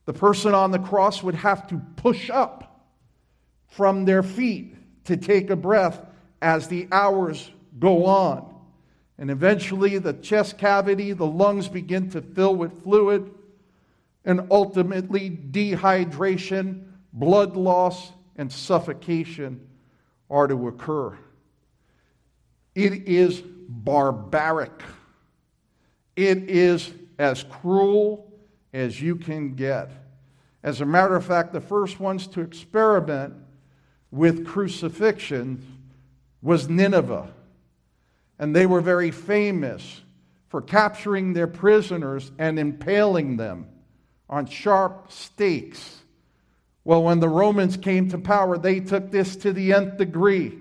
the 0.05 0.13
person 0.13 0.53
on 0.53 0.71
the 0.71 0.79
cross 0.79 1.21
would 1.21 1.35
have 1.35 1.67
to 1.67 1.81
push 1.95 2.29
up 2.29 2.85
from 3.67 4.05
their 4.05 4.23
feet 4.23 4.75
to 5.05 5.17
take 5.17 5.49
a 5.49 5.55
breath 5.55 6.03
as 6.41 6.67
the 6.67 6.87
hours 6.91 7.51
go 7.77 8.05
on. 8.05 8.55
And 9.17 9.29
eventually, 9.29 9.97
the 9.97 10.13
chest 10.13 10.57
cavity, 10.57 11.11
the 11.11 11.25
lungs 11.25 11.67
begin 11.67 12.09
to 12.11 12.21
fill 12.21 12.55
with 12.55 12.83
fluid, 12.83 13.29
and 14.25 14.47
ultimately, 14.49 15.29
dehydration, 15.29 16.85
blood 17.11 17.57
loss, 17.57 18.11
and 18.39 18.49
suffocation 18.49 19.59
are 20.29 20.47
to 20.47 20.69
occur. 20.69 21.15
It 22.73 23.09
is 23.09 23.43
barbaric. 23.67 24.81
It 26.15 26.49
is 26.49 26.89
as 27.19 27.43
cruel 27.43 28.31
as 28.73 29.01
you 29.01 29.17
can 29.17 29.55
get. 29.55 29.91
As 30.63 30.79
a 30.79 30.85
matter 30.85 31.17
of 31.17 31.25
fact, 31.25 31.51
the 31.51 31.59
first 31.59 31.99
ones 31.99 32.27
to 32.27 32.39
experiment 32.39 33.33
with 34.09 34.47
crucifixion 34.47 35.61
was 36.41 36.69
Nineveh. 36.69 37.33
And 38.39 38.55
they 38.55 38.65
were 38.65 38.81
very 38.81 39.11
famous 39.11 40.01
for 40.47 40.61
capturing 40.61 41.33
their 41.33 41.47
prisoners 41.47 42.31
and 42.39 42.57
impaling 42.57 43.35
them 43.35 43.67
on 44.29 44.45
sharp 44.45 45.11
stakes 45.11 45.98
well, 46.89 47.03
when 47.03 47.19
the 47.19 47.29
Romans 47.29 47.77
came 47.77 48.09
to 48.09 48.17
power, 48.17 48.57
they 48.57 48.79
took 48.79 49.11
this 49.11 49.35
to 49.35 49.53
the 49.53 49.73
nth 49.73 49.97
degree. 49.97 50.57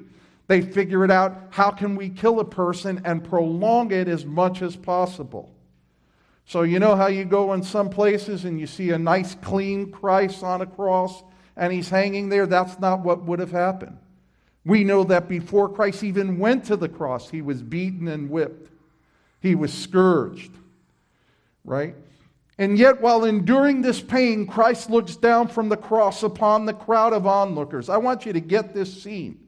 They 0.46 0.60
figured 0.60 1.10
out 1.10 1.44
how 1.48 1.70
can 1.70 1.96
we 1.96 2.10
kill 2.10 2.40
a 2.40 2.44
person 2.44 3.00
and 3.06 3.24
prolong 3.24 3.92
it 3.92 4.08
as 4.08 4.26
much 4.26 4.60
as 4.60 4.76
possible. 4.76 5.50
So 6.44 6.64
you 6.64 6.80
know 6.80 6.96
how 6.96 7.06
you 7.06 7.24
go 7.24 7.54
in 7.54 7.62
some 7.62 7.88
places 7.88 8.44
and 8.44 8.60
you 8.60 8.66
see 8.66 8.90
a 8.90 8.98
nice 8.98 9.36
clean 9.36 9.90
Christ 9.90 10.42
on 10.42 10.60
a 10.60 10.66
cross 10.66 11.22
and 11.56 11.72
he's 11.72 11.88
hanging 11.88 12.28
there? 12.28 12.44
That's 12.44 12.78
not 12.78 13.00
what 13.00 13.22
would 13.24 13.38
have 13.38 13.52
happened. 13.52 13.96
We 14.66 14.84
know 14.84 15.04
that 15.04 15.30
before 15.30 15.70
Christ 15.70 16.04
even 16.04 16.38
went 16.38 16.62
to 16.66 16.76
the 16.76 16.90
cross, 16.90 17.30
he 17.30 17.40
was 17.40 17.62
beaten 17.62 18.06
and 18.06 18.28
whipped. 18.28 18.70
He 19.40 19.54
was 19.54 19.72
scourged. 19.72 20.52
Right? 21.64 21.94
And 22.58 22.76
yet, 22.76 23.00
while 23.00 23.24
enduring 23.24 23.82
this 23.82 24.00
pain, 24.00 24.46
Christ 24.46 24.90
looks 24.90 25.14
down 25.14 25.46
from 25.46 25.68
the 25.68 25.76
cross 25.76 26.24
upon 26.24 26.66
the 26.66 26.74
crowd 26.74 27.12
of 27.12 27.26
onlookers. 27.26 27.88
I 27.88 27.98
want 27.98 28.26
you 28.26 28.32
to 28.32 28.40
get 28.40 28.74
this 28.74 29.02
scene. 29.02 29.38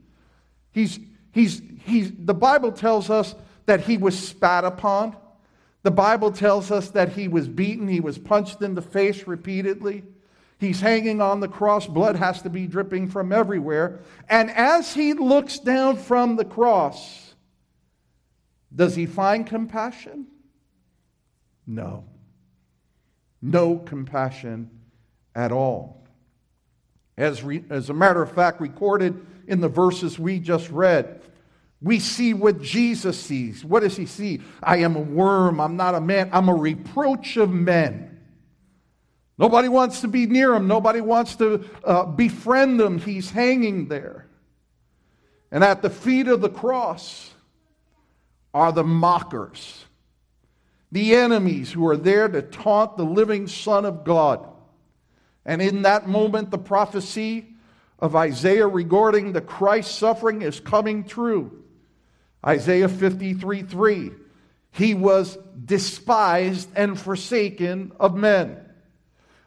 He's, 0.70 1.00
he's, 1.32 1.60
he's, 1.84 2.12
the 2.16 2.34
Bible 2.34 2.70
tells 2.70 3.10
us 3.10 3.34
that 3.66 3.80
he 3.80 3.96
was 3.96 4.16
spat 4.16 4.64
upon. 4.64 5.16
The 5.82 5.90
Bible 5.90 6.30
tells 6.30 6.70
us 6.70 6.90
that 6.90 7.10
he 7.10 7.26
was 7.26 7.48
beaten, 7.48 7.88
he 7.88 8.00
was 8.00 8.16
punched 8.16 8.62
in 8.62 8.74
the 8.74 8.82
face 8.82 9.26
repeatedly. 9.26 10.04
He's 10.58 10.80
hanging 10.80 11.20
on 11.20 11.40
the 11.40 11.48
cross, 11.48 11.86
blood 11.86 12.16
has 12.16 12.42
to 12.42 12.50
be 12.50 12.66
dripping 12.66 13.08
from 13.08 13.32
everywhere. 13.32 14.00
And 14.28 14.50
as 14.50 14.92
he 14.92 15.14
looks 15.14 15.58
down 15.58 15.96
from 15.96 16.36
the 16.36 16.44
cross, 16.44 17.34
does 18.74 18.94
he 18.94 19.06
find 19.06 19.46
compassion? 19.46 20.26
No. 21.66 22.04
No 23.42 23.78
compassion 23.78 24.70
at 25.34 25.52
all. 25.52 26.06
As, 27.16 27.42
re, 27.42 27.64
as 27.70 27.90
a 27.90 27.94
matter 27.94 28.22
of 28.22 28.32
fact, 28.32 28.60
recorded 28.60 29.24
in 29.46 29.60
the 29.60 29.68
verses 29.68 30.18
we 30.18 30.38
just 30.38 30.70
read, 30.70 31.20
we 31.82 31.98
see 31.98 32.34
what 32.34 32.60
Jesus 32.60 33.18
sees. 33.18 33.64
What 33.64 33.80
does 33.80 33.96
he 33.96 34.06
see? 34.06 34.42
I 34.62 34.78
am 34.78 34.96
a 34.96 35.00
worm. 35.00 35.60
I'm 35.60 35.76
not 35.76 35.94
a 35.94 36.00
man. 36.00 36.28
I'm 36.32 36.48
a 36.48 36.54
reproach 36.54 37.36
of 37.36 37.50
men. 37.50 38.18
Nobody 39.38 39.68
wants 39.68 40.02
to 40.02 40.08
be 40.08 40.26
near 40.26 40.54
him. 40.54 40.68
Nobody 40.68 41.00
wants 41.00 41.36
to 41.36 41.64
uh, 41.82 42.04
befriend 42.04 42.78
him. 42.78 42.98
He's 42.98 43.30
hanging 43.30 43.88
there. 43.88 44.26
And 45.50 45.64
at 45.64 45.80
the 45.80 45.88
feet 45.88 46.28
of 46.28 46.42
the 46.42 46.50
cross 46.50 47.30
are 48.52 48.72
the 48.72 48.84
mockers, 48.84 49.86
the 50.92 51.14
enemies 51.14 51.72
who 51.72 51.86
are 51.88 51.96
there 51.96 52.28
to 52.28 52.42
taunt 52.42 52.96
the 52.96 53.04
living 53.04 53.46
Son 53.46 53.84
of 53.84 54.04
God. 54.04 54.46
And 55.44 55.62
in 55.62 55.82
that 55.82 56.08
moment, 56.08 56.50
the 56.50 56.58
prophecy 56.58 57.54
of 57.98 58.16
Isaiah 58.16 58.66
regarding 58.66 59.32
the 59.32 59.40
Christ 59.40 59.96
suffering 59.96 60.42
is 60.42 60.60
coming 60.60 61.04
true. 61.04 61.64
Isaiah 62.44 62.88
53 62.88 63.62
3. 63.62 64.10
He 64.72 64.94
was 64.94 65.36
despised 65.64 66.70
and 66.76 66.98
forsaken 66.98 67.92
of 67.98 68.14
men, 68.14 68.56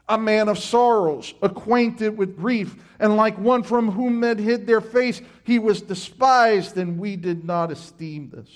a 0.07 0.17
man 0.17 0.49
of 0.49 0.59
sorrows, 0.59 1.33
acquainted 1.41 2.17
with 2.17 2.37
grief, 2.37 2.75
and 2.99 3.15
like 3.15 3.37
one 3.37 3.63
from 3.63 3.91
whom 3.91 4.19
men 4.19 4.37
hid 4.37 4.67
their 4.67 4.81
face, 4.81 5.21
he 5.43 5.59
was 5.59 5.81
despised, 5.81 6.77
and 6.77 6.99
we 6.99 7.15
did 7.15 7.45
not 7.45 7.71
esteem 7.71 8.29
this. 8.29 8.49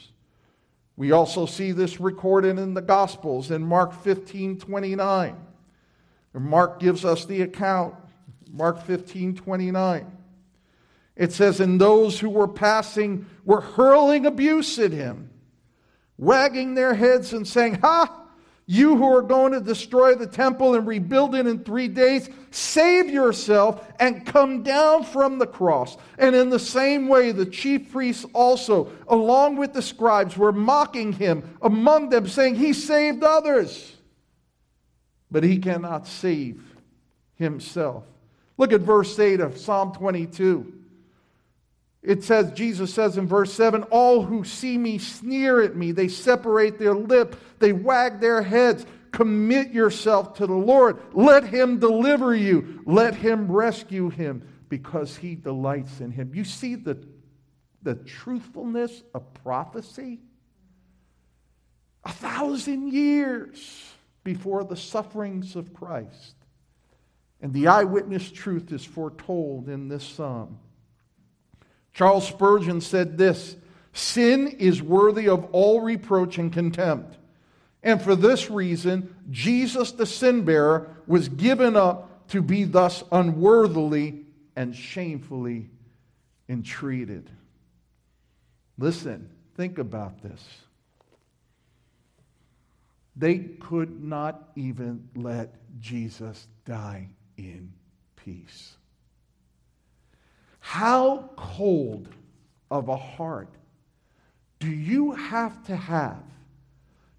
We 0.98 1.12
also 1.12 1.46
see 1.46 1.72
this 1.72 2.02
recorded 2.02 2.58
in 2.58 2.74
the 2.74 2.82
Gospels 2.82 3.52
in 3.52 3.64
Mark 3.64 3.94
15 3.94 4.58
29. 4.58 5.38
Mark 6.34 6.80
gives 6.80 7.06
us 7.06 7.26
the 7.26 7.42
account. 7.42 7.96
Mark 8.52 8.84
15 8.86 9.36
29. 9.36 10.12
It 11.16 11.32
says, 11.32 11.60
And 11.60 11.80
those 11.80 12.20
who 12.20 12.30
were 12.30 12.48
passing 12.48 13.26
were 13.46 13.62
hurling 13.62 14.26
abuse 14.26 14.78
at 14.80 14.92
him, 14.92 15.30
wagging 16.18 16.76
their 16.76 16.94
heads 16.94 17.34
and 17.34 17.48
saying, 17.48 17.76
Ha! 17.76 18.27
You 18.70 18.98
who 18.98 19.16
are 19.16 19.22
going 19.22 19.54
to 19.54 19.62
destroy 19.62 20.16
the 20.16 20.28
temple 20.28 20.76
and 20.76 20.86
rebuild 20.86 21.34
it 21.36 21.48
in 21.48 21.64
three 21.64 21.88
days, 21.88 22.30
save 22.52 23.10
yourself 23.10 23.90
and 23.98 24.26
come 24.26 24.62
down 24.62 25.06
from 25.06 25.40
the 25.40 25.48
cross. 25.48 25.96
And 26.18 26.36
in 26.36 26.50
the 26.50 26.60
same 26.60 27.08
way, 27.08 27.32
the 27.32 27.46
chief 27.46 27.90
priests 27.94 28.26
also, 28.34 28.92
along 29.08 29.56
with 29.56 29.72
the 29.72 29.82
scribes, 29.82 30.36
were 30.36 30.52
mocking 30.52 31.14
him 31.14 31.58
among 31.62 32.10
them, 32.10 32.28
saying, 32.28 32.56
He 32.56 32.74
saved 32.74 33.24
others, 33.24 33.96
but 35.32 35.46
he 35.46 35.60
cannot 35.60 36.06
save 36.06 36.62
himself. 37.36 38.04
Look 38.58 38.74
at 38.74 38.82
verse 38.82 39.18
8 39.18 39.40
of 39.40 39.58
Psalm 39.58 39.94
22. 39.94 40.74
It 42.08 42.24
says, 42.24 42.54
Jesus 42.54 42.94
says 42.94 43.18
in 43.18 43.28
verse 43.28 43.52
7 43.52 43.84
All 43.84 44.24
who 44.24 44.46
see 44.46 44.78
me 44.78 44.98
sneer 44.98 45.62
at 45.62 45.76
me. 45.76 45.92
They 45.92 46.08
separate 46.08 46.80
their 46.80 46.96
lip, 46.96 47.36
they 47.60 47.74
wag 47.74 48.22
their 48.22 48.42
heads. 48.42 48.86
Commit 49.12 49.72
yourself 49.72 50.36
to 50.36 50.48
the 50.48 50.54
Lord. 50.54 51.00
Let 51.14 51.44
him 51.46 51.80
deliver 51.80 52.34
you, 52.34 52.82
let 52.86 53.14
him 53.16 53.52
rescue 53.52 54.10
him 54.10 54.48
because 54.70 55.18
he 55.18 55.36
delights 55.36 56.00
in 56.00 56.12
him. 56.12 56.32
You 56.34 56.46
see 56.46 56.76
the, 56.76 57.06
the 57.84 57.96
truthfulness 57.96 59.04
of 59.14 59.34
prophecy? 59.44 60.20
A 62.06 62.12
thousand 62.12 62.94
years 62.94 63.84
before 64.24 64.64
the 64.64 64.78
sufferings 64.78 65.58
of 65.58 65.74
Christ. 65.74 66.36
And 67.42 67.54
the 67.54 67.68
eyewitness 67.68 68.32
truth 68.32 68.72
is 68.72 68.86
foretold 68.86 69.68
in 69.68 69.90
this 69.90 70.06
psalm. 70.06 70.60
Charles 71.98 72.28
Spurgeon 72.28 72.80
said 72.80 73.18
this 73.18 73.56
Sin 73.92 74.48
is 74.60 74.84
worthy 74.84 75.28
of 75.28 75.46
all 75.52 75.82
reproach 75.82 76.38
and 76.38 76.54
contempt. 76.54 77.18
And 77.82 78.00
for 78.00 78.16
this 78.16 78.52
reason, 78.52 79.16
Jesus, 79.32 79.94
the 79.94 80.06
sin 80.06 80.46
bearer, 80.46 80.96
was 81.08 81.28
given 81.28 81.76
up 81.76 82.28
to 82.28 82.44
be 82.44 82.66
thus 82.66 83.04
unworthily 83.12 84.26
and 84.56 84.76
shamefully 84.76 85.72
entreated. 86.48 87.32
Listen, 88.78 89.32
think 89.56 89.80
about 89.80 90.22
this. 90.22 90.44
They 93.16 93.40
could 93.40 94.04
not 94.04 94.52
even 94.56 95.10
let 95.16 95.56
Jesus 95.80 96.48
die 96.64 97.08
in 97.38 97.74
peace. 98.18 98.77
How 100.70 101.30
cold 101.38 102.10
of 102.70 102.90
a 102.90 102.98
heart 102.98 103.48
do 104.60 104.68
you 104.68 105.14
have 105.14 105.66
to 105.68 105.76
have 105.78 106.22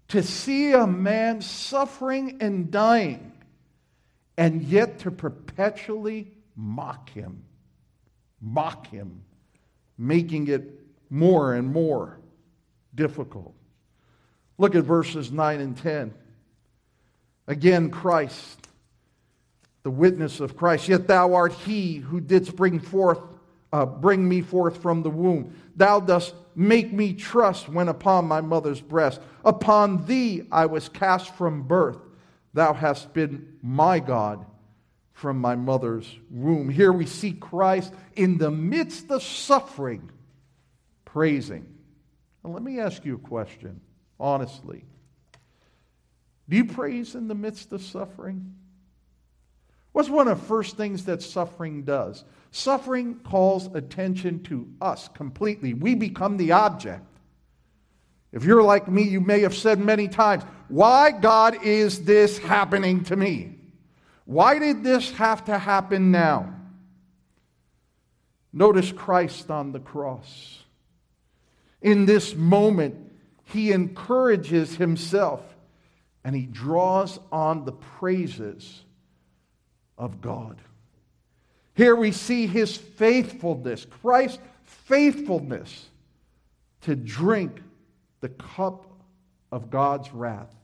to 0.09 0.21
see 0.21 0.73
a 0.73 0.85
man 0.85 1.41
suffering 1.41 2.37
and 2.41 2.69
dying 2.69 3.31
and 4.37 4.61
yet 4.61 4.99
to 4.99 5.09
perpetually 5.09 6.31
mock 6.55 7.09
him? 7.09 7.43
Mock 8.39 8.85
him, 8.85 9.23
making 9.97 10.47
it 10.47 10.69
more 11.09 11.55
and 11.55 11.73
more 11.73 12.19
difficult. 12.93 13.55
Look 14.59 14.75
at 14.75 14.83
verses 14.83 15.31
9 15.31 15.59
and 15.59 15.75
10. 15.75 16.13
Again, 17.47 17.89
Christ, 17.89 18.67
the 19.81 19.89
witness 19.89 20.39
of 20.39 20.55
Christ, 20.55 20.87
yet 20.87 21.07
thou 21.07 21.33
art 21.33 21.51
he 21.51 21.95
who 21.95 22.21
didst 22.21 22.55
bring 22.55 22.79
forth 22.79 23.19
uh, 23.71 23.85
bring 23.85 24.27
me 24.27 24.41
forth 24.41 24.81
from 24.81 25.03
the 25.03 25.09
womb. 25.09 25.53
Thou 25.75 25.99
dost 25.99 26.33
make 26.55 26.91
me 26.91 27.13
trust 27.13 27.69
when 27.69 27.87
upon 27.87 28.25
my 28.25 28.41
mother's 28.41 28.81
breast. 28.81 29.21
Upon 29.45 30.05
thee 30.05 30.43
I 30.51 30.65
was 30.65 30.89
cast 30.89 31.35
from 31.35 31.63
birth. 31.63 31.99
Thou 32.53 32.73
hast 32.73 33.13
been 33.13 33.57
my 33.61 33.99
God 33.99 34.45
from 35.13 35.37
my 35.37 35.55
mother's 35.55 36.17
womb. 36.31 36.69
Here 36.69 36.91
we 36.91 37.05
see 37.05 37.33
Christ 37.33 37.93
in 38.15 38.37
the 38.37 38.49
midst 38.49 39.11
of 39.11 39.21
suffering, 39.21 40.09
praising. 41.05 41.65
Now, 42.43 42.51
let 42.51 42.63
me 42.63 42.79
ask 42.79 43.05
you 43.05 43.15
a 43.15 43.19
question, 43.19 43.81
honestly. 44.19 44.85
Do 46.47 46.57
you 46.57 46.65
praise 46.65 47.15
in 47.15 47.27
the 47.27 47.35
midst 47.35 47.71
of 47.71 47.81
suffering? 47.81 48.55
What's 49.91 50.09
one 50.09 50.27
of 50.27 50.39
the 50.39 50.45
first 50.45 50.77
things 50.77 51.05
that 51.05 51.21
suffering 51.21 51.83
does? 51.83 52.23
Suffering 52.51 53.15
calls 53.15 53.67
attention 53.73 54.43
to 54.43 54.67
us 54.81 55.07
completely. 55.09 55.73
We 55.73 55.95
become 55.95 56.37
the 56.37 56.51
object. 56.51 57.05
If 58.31 58.43
you're 58.43 58.63
like 58.63 58.87
me, 58.87 59.03
you 59.03 59.21
may 59.21 59.41
have 59.41 59.55
said 59.55 59.79
many 59.79 60.07
times, 60.07 60.43
Why, 60.67 61.11
God, 61.11 61.63
is 61.63 62.05
this 62.05 62.37
happening 62.37 63.03
to 63.05 63.15
me? 63.15 63.55
Why 64.25 64.59
did 64.59 64.83
this 64.83 65.11
have 65.13 65.45
to 65.45 65.57
happen 65.57 66.11
now? 66.11 66.53
Notice 68.53 68.91
Christ 68.91 69.49
on 69.49 69.71
the 69.71 69.79
cross. 69.79 70.63
In 71.81 72.05
this 72.05 72.35
moment, 72.35 72.95
he 73.45 73.71
encourages 73.71 74.75
himself 74.75 75.41
and 76.23 76.35
he 76.35 76.45
draws 76.45 77.19
on 77.31 77.65
the 77.65 77.71
praises 77.71 78.83
of 79.99 80.21
God. 80.21 80.57
Here 81.75 81.95
we 81.95 82.11
see 82.11 82.47
his 82.47 82.75
faithfulness, 82.75 83.85
Christ's 84.01 84.39
faithfulness 84.63 85.85
to 86.81 86.95
drink 86.95 87.61
the 88.21 88.29
cup 88.29 88.85
of 89.51 89.69
God's 89.69 90.11
wrath. 90.13 90.55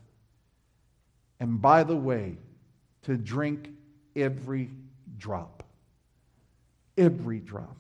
And 1.40 1.62
by 1.62 1.84
the 1.84 1.96
way, 1.96 2.38
to 3.04 3.18
drink 3.18 3.70
every 4.16 4.72
drop. 5.18 5.64
Every 6.98 7.40
drop. 7.40 7.78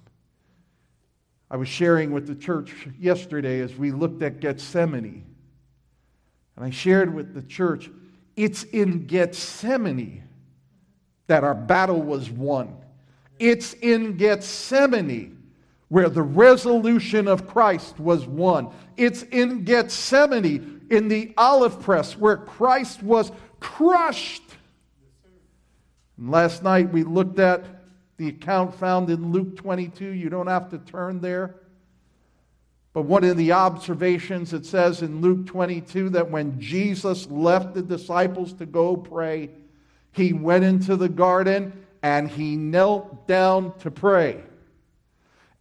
I 1.50 1.58
was 1.58 1.70
sharing 1.70 2.12
with 2.12 2.28
the 2.28 2.36
church 2.36 2.74
yesterday 3.00 3.62
as 3.62 3.76
we 3.76 3.92
looked 3.92 4.22
at 4.22 4.40
Gethsemane. 4.40 5.26
And 6.56 6.66
I 6.66 6.70
shared 6.70 7.14
with 7.14 7.34
the 7.34 7.42
church, 7.42 7.90
it's 8.36 8.64
in 8.64 9.08
Gethsemane 9.08 10.24
that 11.28 11.44
our 11.44 11.56
battle 11.56 12.02
was 12.02 12.30
won. 12.30 12.76
It's 13.40 13.74
in 13.74 14.18
Gethsemane 14.18 15.36
where 15.90 16.10
the 16.10 16.24
resolution 16.24 17.28
of 17.28 17.48
Christ 17.48 18.00
was 18.00 18.26
won. 18.26 18.74
It's 18.98 19.24
in 19.24 19.64
Gethsemane, 19.64 20.88
in 20.90 21.08
the 21.08 21.34
olive 21.38 21.82
press, 21.82 22.18
where 22.18 22.38
Christ 22.38 23.04
was 23.04 23.32
crushed. 23.60 24.44
And 26.18 26.32
last 26.32 26.64
night 26.64 26.92
we 26.92 27.04
looked 27.04 27.40
at 27.40 27.66
the 28.18 28.30
account 28.30 28.74
found 28.74 29.10
in 29.10 29.32
Luke 29.32 29.58
22. 29.58 30.06
You 30.06 30.30
don't 30.30 30.48
have 30.48 30.70
to 30.70 30.78
turn 30.80 31.20
there. 31.20 31.56
But 32.94 33.04
one 33.04 33.26
of 33.26 33.36
the 33.36 33.52
observations 33.52 34.54
it 34.54 34.66
says 34.66 35.02
in 35.02 35.20
Luke 35.20 35.46
22 35.48 36.10
that 36.12 36.32
when 36.32 36.60
Jesus 36.60 37.30
left 37.30 37.74
the 37.74 37.82
disciples 37.82 38.54
to 38.54 38.66
go 38.66 38.96
pray, 38.96 39.50
he 40.16 40.34
went 40.34 40.64
into 40.64 40.96
the 40.96 41.10
garden 41.10 41.86
and 42.02 42.30
he 42.30 42.56
knelt 42.56 43.28
down 43.28 43.78
to 43.80 43.92
pray. 43.92 44.44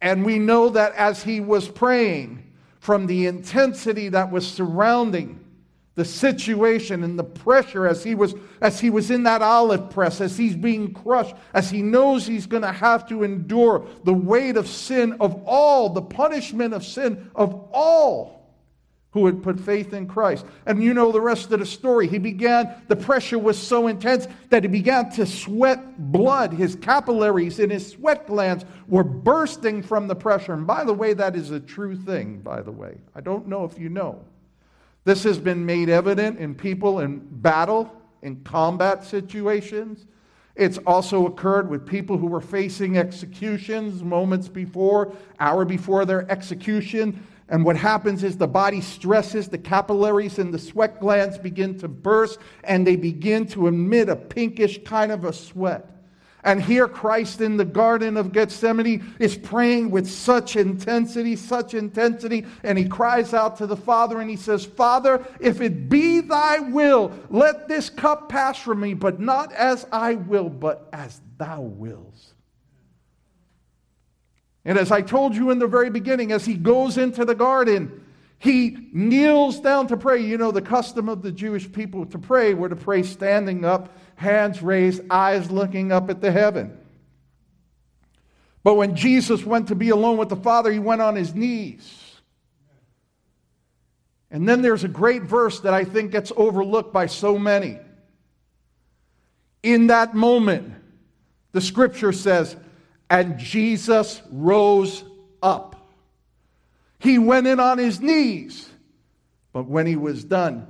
And 0.01 0.23
we 0.25 0.39
know 0.39 0.69
that 0.69 0.93
as 0.93 1.23
he 1.23 1.39
was 1.39 1.67
praying, 1.67 2.45
from 2.85 3.07
the 3.07 3.25
intensity 3.25 4.09
that 4.09 4.31
was 4.31 4.47
surrounding 4.47 5.39
the 5.95 6.05
situation 6.05 7.03
and 7.03 7.17
the 7.17 7.23
pressure 7.23 7.87
as 7.87 8.03
he 8.03 8.13
was 8.13 8.35
as 8.61 8.79
he 8.79 8.91
was 8.91 9.09
in 9.09 9.23
that 9.23 9.41
olive 9.41 9.89
press 9.89 10.21
as 10.21 10.37
he's 10.37 10.55
being 10.55 10.93
crushed 10.93 11.33
as 11.55 11.71
he 11.71 11.81
knows 11.81 12.27
he's 12.27 12.45
going 12.45 12.61
to 12.61 12.71
have 12.71 13.07
to 13.07 13.23
endure 13.23 13.87
the 14.03 14.13
weight 14.13 14.55
of 14.55 14.67
sin 14.67 15.13
of 15.19 15.41
all 15.47 15.89
the 15.89 16.01
punishment 16.01 16.75
of 16.75 16.85
sin 16.85 17.27
of 17.33 17.55
all 17.71 18.44
who 19.15 19.25
had 19.25 19.41
put 19.41 19.57
faith 19.57 19.93
in 19.93 20.05
Christ. 20.05 20.45
And 20.65 20.83
you 20.83 20.93
know 20.93 21.09
the 21.09 21.21
rest 21.21 21.49
of 21.53 21.61
the 21.61 21.65
story. 21.65 22.05
He 22.05 22.17
began, 22.17 22.69
the 22.89 22.97
pressure 22.97 23.39
was 23.39 23.57
so 23.57 23.87
intense 23.87 24.27
that 24.49 24.63
he 24.63 24.67
began 24.67 25.09
to 25.11 25.25
sweat 25.25 26.11
blood. 26.11 26.51
His 26.51 26.75
capillaries 26.75 27.59
in 27.59 27.69
his 27.69 27.89
sweat 27.89 28.27
glands 28.27 28.65
were 28.89 29.05
bursting 29.05 29.81
from 29.81 30.09
the 30.09 30.15
pressure. 30.15 30.53
And 30.53 30.67
by 30.67 30.83
the 30.83 30.93
way, 30.93 31.13
that 31.13 31.33
is 31.33 31.51
a 31.51 31.61
true 31.61 31.95
thing, 31.95 32.41
by 32.41 32.61
the 32.61 32.73
way. 32.73 32.97
I 33.15 33.21
don't 33.21 33.47
know 33.47 33.63
if 33.63 33.79
you 33.79 33.87
know. 33.87 34.21
This 35.05 35.23
has 35.23 35.39
been 35.39 35.65
made 35.65 35.87
evident 35.87 36.37
in 36.37 36.53
people 36.53 36.99
in 36.99 37.19
battle, 37.19 37.89
in 38.21 38.41
combat 38.43 39.05
situations. 39.05 40.07
It's 40.55 40.77
also 40.79 41.25
occurred 41.25 41.69
with 41.69 41.85
people 41.85 42.17
who 42.17 42.27
were 42.27 42.41
facing 42.41 42.97
executions 42.97 44.03
moments 44.03 44.49
before, 44.49 45.13
hour 45.39 45.63
before 45.63 46.03
their 46.03 46.29
execution. 46.29 47.25
And 47.47 47.63
what 47.63 47.77
happens 47.77 48.23
is 48.23 48.37
the 48.37 48.47
body 48.47 48.81
stresses, 48.81 49.49
the 49.49 49.57
capillaries 49.57 50.39
and 50.39 50.53
the 50.53 50.59
sweat 50.59 50.99
glands 50.99 51.37
begin 51.37 51.77
to 51.79 51.87
burst, 51.87 52.39
and 52.63 52.85
they 52.85 52.95
begin 52.95 53.45
to 53.47 53.67
emit 53.67 54.09
a 54.09 54.15
pinkish 54.15 54.83
kind 54.83 55.11
of 55.11 55.25
a 55.25 55.33
sweat. 55.33 55.91
And 56.45 56.61
here, 56.61 56.87
Christ 56.87 57.41
in 57.41 57.57
the 57.57 57.65
Garden 57.65 58.17
of 58.17 58.31
Gethsemane 58.31 59.15
is 59.17 59.35
praying 59.35 59.89
with 59.89 60.07
such 60.07 60.55
intensity, 60.55 61.35
such 61.35 61.73
intensity, 61.73 62.45
and 62.61 62.77
he 62.77 62.87
cries 62.87 63.33
out 63.33 63.57
to 63.57 63.65
the 63.65 63.75
Father 63.75 64.21
and 64.21 64.29
he 64.29 64.35
says, 64.35 64.63
Father, 64.63 65.25
if 65.39 65.59
it 65.59 65.89
be 65.89 66.21
thy 66.21 66.59
will, 66.59 67.11
let 67.31 67.67
this 67.67 67.89
cup 67.89 68.29
pass 68.29 68.59
from 68.59 68.79
me, 68.79 68.93
but 68.93 69.19
not 69.19 69.51
as 69.53 69.87
I 69.91 70.15
will, 70.15 70.49
but 70.49 70.87
as 70.93 71.19
thou 71.39 71.61
wills. 71.61 72.34
And 74.65 74.79
as 74.79 74.91
I 74.91 75.01
told 75.01 75.35
you 75.35 75.51
in 75.51 75.59
the 75.59 75.67
very 75.67 75.91
beginning, 75.91 76.31
as 76.31 76.45
he 76.45 76.55
goes 76.55 76.97
into 76.97 77.23
the 77.23 77.35
garden, 77.35 78.03
he 78.39 78.89
kneels 78.91 79.59
down 79.59 79.87
to 79.87 79.97
pray. 79.97 80.21
You 80.21 80.37
know, 80.37 80.51
the 80.51 80.61
custom 80.61 81.07
of 81.07 81.21
the 81.21 81.31
Jewish 81.31 81.71
people 81.71 82.05
to 82.07 82.17
pray 82.17 82.53
were 82.55 82.69
to 82.69 82.75
pray 82.75 83.03
standing 83.03 83.63
up 83.63 83.95
hands 84.15 84.61
raised, 84.61 85.01
eyes 85.09 85.51
looking 85.51 85.91
up 85.91 86.09
at 86.09 86.21
the 86.21 86.31
heaven. 86.31 86.77
But 88.63 88.75
when 88.75 88.95
Jesus 88.95 89.45
went 89.45 89.67
to 89.67 89.75
be 89.75 89.89
alone 89.89 90.17
with 90.17 90.29
the 90.29 90.35
Father, 90.35 90.71
he 90.71 90.79
went 90.79 91.01
on 91.01 91.15
his 91.15 91.35
knees. 91.35 92.01
And 94.31 94.49
then 94.49 94.63
there's 94.63 94.83
a 94.83 94.89
great 94.89 95.21
verse 95.21 95.59
that 95.59 95.73
I 95.73 95.83
think 95.83 96.11
gets 96.11 96.31
overlooked 96.35 96.91
by 96.91 97.05
so 97.05 97.37
many. 97.37 97.77
In 99.61 99.87
that 99.87 100.15
moment, 100.15 100.73
the 101.51 101.61
scripture 101.61 102.11
says, 102.11 102.55
and 103.09 103.37
Jesus 103.37 104.21
rose 104.31 105.03
up. 105.41 105.75
He 106.99 107.19
went 107.19 107.47
in 107.47 107.59
on 107.59 107.77
his 107.77 107.99
knees, 108.01 108.69
but 109.53 109.67
when 109.67 109.85
he 109.85 109.95
was 109.95 110.23
done, 110.23 110.67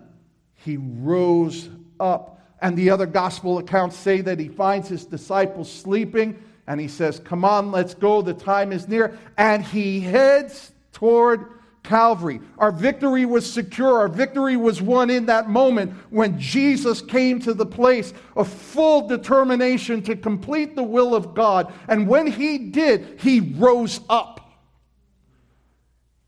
he 0.56 0.78
rose 0.78 1.70
up. 2.00 2.42
And 2.62 2.76
the 2.76 2.90
other 2.90 3.06
gospel 3.06 3.58
accounts 3.58 3.96
say 3.96 4.22
that 4.22 4.40
he 4.40 4.48
finds 4.48 4.88
his 4.88 5.06
disciples 5.06 5.72
sleeping 5.72 6.42
and 6.68 6.80
he 6.80 6.88
says, 6.88 7.20
Come 7.20 7.46
on, 7.46 7.72
let's 7.72 7.94
go. 7.94 8.22
The 8.22 8.34
time 8.34 8.72
is 8.72 8.88
near. 8.88 9.18
And 9.38 9.64
he 9.64 10.00
heads 10.00 10.72
toward 10.92 11.46
Calvary. 11.86 12.42
Our 12.58 12.72
victory 12.72 13.26
was 13.26 13.52
secure. 13.52 14.00
Our 14.00 14.08
victory 14.08 14.58
was 14.58 14.82
won 14.82 15.10
in 15.10 15.28
that 15.28 15.50
moment 15.50 15.94
when 16.10 16.40
Jesus 16.40 17.02
came 17.02 17.40
to 17.42 17.54
the 17.54 17.66
place 17.66 18.14
of 18.36 18.48
full 18.48 19.08
determination 19.08 20.02
to 20.04 20.16
complete 20.16 20.76
the 20.76 20.84
will 20.84 21.16
of 21.16 21.34
God. 21.34 21.74
And 21.88 22.08
when 22.08 22.28
he 22.28 22.58
did, 22.58 23.20
he 23.22 23.40
rose 23.40 24.02
up. 24.10 24.42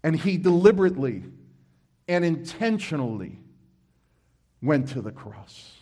And 0.03 0.15
he 0.15 0.37
deliberately 0.37 1.23
and 2.07 2.23
intentionally 2.23 3.39
went 4.61 4.89
to 4.89 5.01
the 5.01 5.11
cross. 5.11 5.76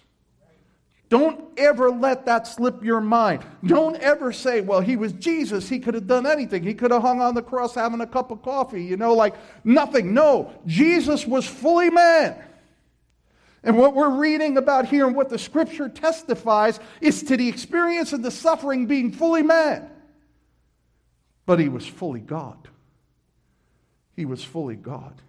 Don't 1.09 1.45
ever 1.57 1.91
let 1.91 2.25
that 2.25 2.47
slip 2.47 2.83
your 2.83 2.99
mind. 2.99 3.43
Don't 3.63 3.95
ever 3.97 4.33
say, 4.33 4.61
well, 4.61 4.81
he 4.81 4.95
was 4.95 5.13
Jesus. 5.13 5.69
He 5.69 5.79
could 5.79 5.93
have 5.93 6.07
done 6.07 6.25
anything. 6.25 6.63
He 6.63 6.73
could 6.73 6.91
have 6.91 7.03
hung 7.03 7.21
on 7.21 7.35
the 7.35 7.43
cross 7.43 7.75
having 7.75 8.01
a 8.01 8.07
cup 8.07 8.31
of 8.31 8.41
coffee, 8.41 8.83
you 8.83 8.97
know, 8.97 9.13
like 9.13 9.35
nothing. 9.63 10.13
No, 10.13 10.51
Jesus 10.65 11.27
was 11.27 11.45
fully 11.45 11.91
man. 11.91 12.35
And 13.63 13.77
what 13.77 13.95
we're 13.95 14.17
reading 14.17 14.57
about 14.57 14.87
here 14.87 15.07
and 15.07 15.15
what 15.15 15.29
the 15.29 15.39
scripture 15.39 15.89
testifies 15.89 16.79
is 17.01 17.23
to 17.23 17.37
the 17.37 17.47
experience 17.49 18.13
of 18.13 18.21
the 18.21 18.31
suffering 18.31 18.85
being 18.85 19.11
fully 19.11 19.43
man. 19.43 19.89
But 21.45 21.59
he 21.59 21.69
was 21.69 21.85
fully 21.85 22.19
God. 22.19 22.67
He 24.15 24.25
was 24.25 24.43
fully 24.43 24.75
God. 24.75 25.21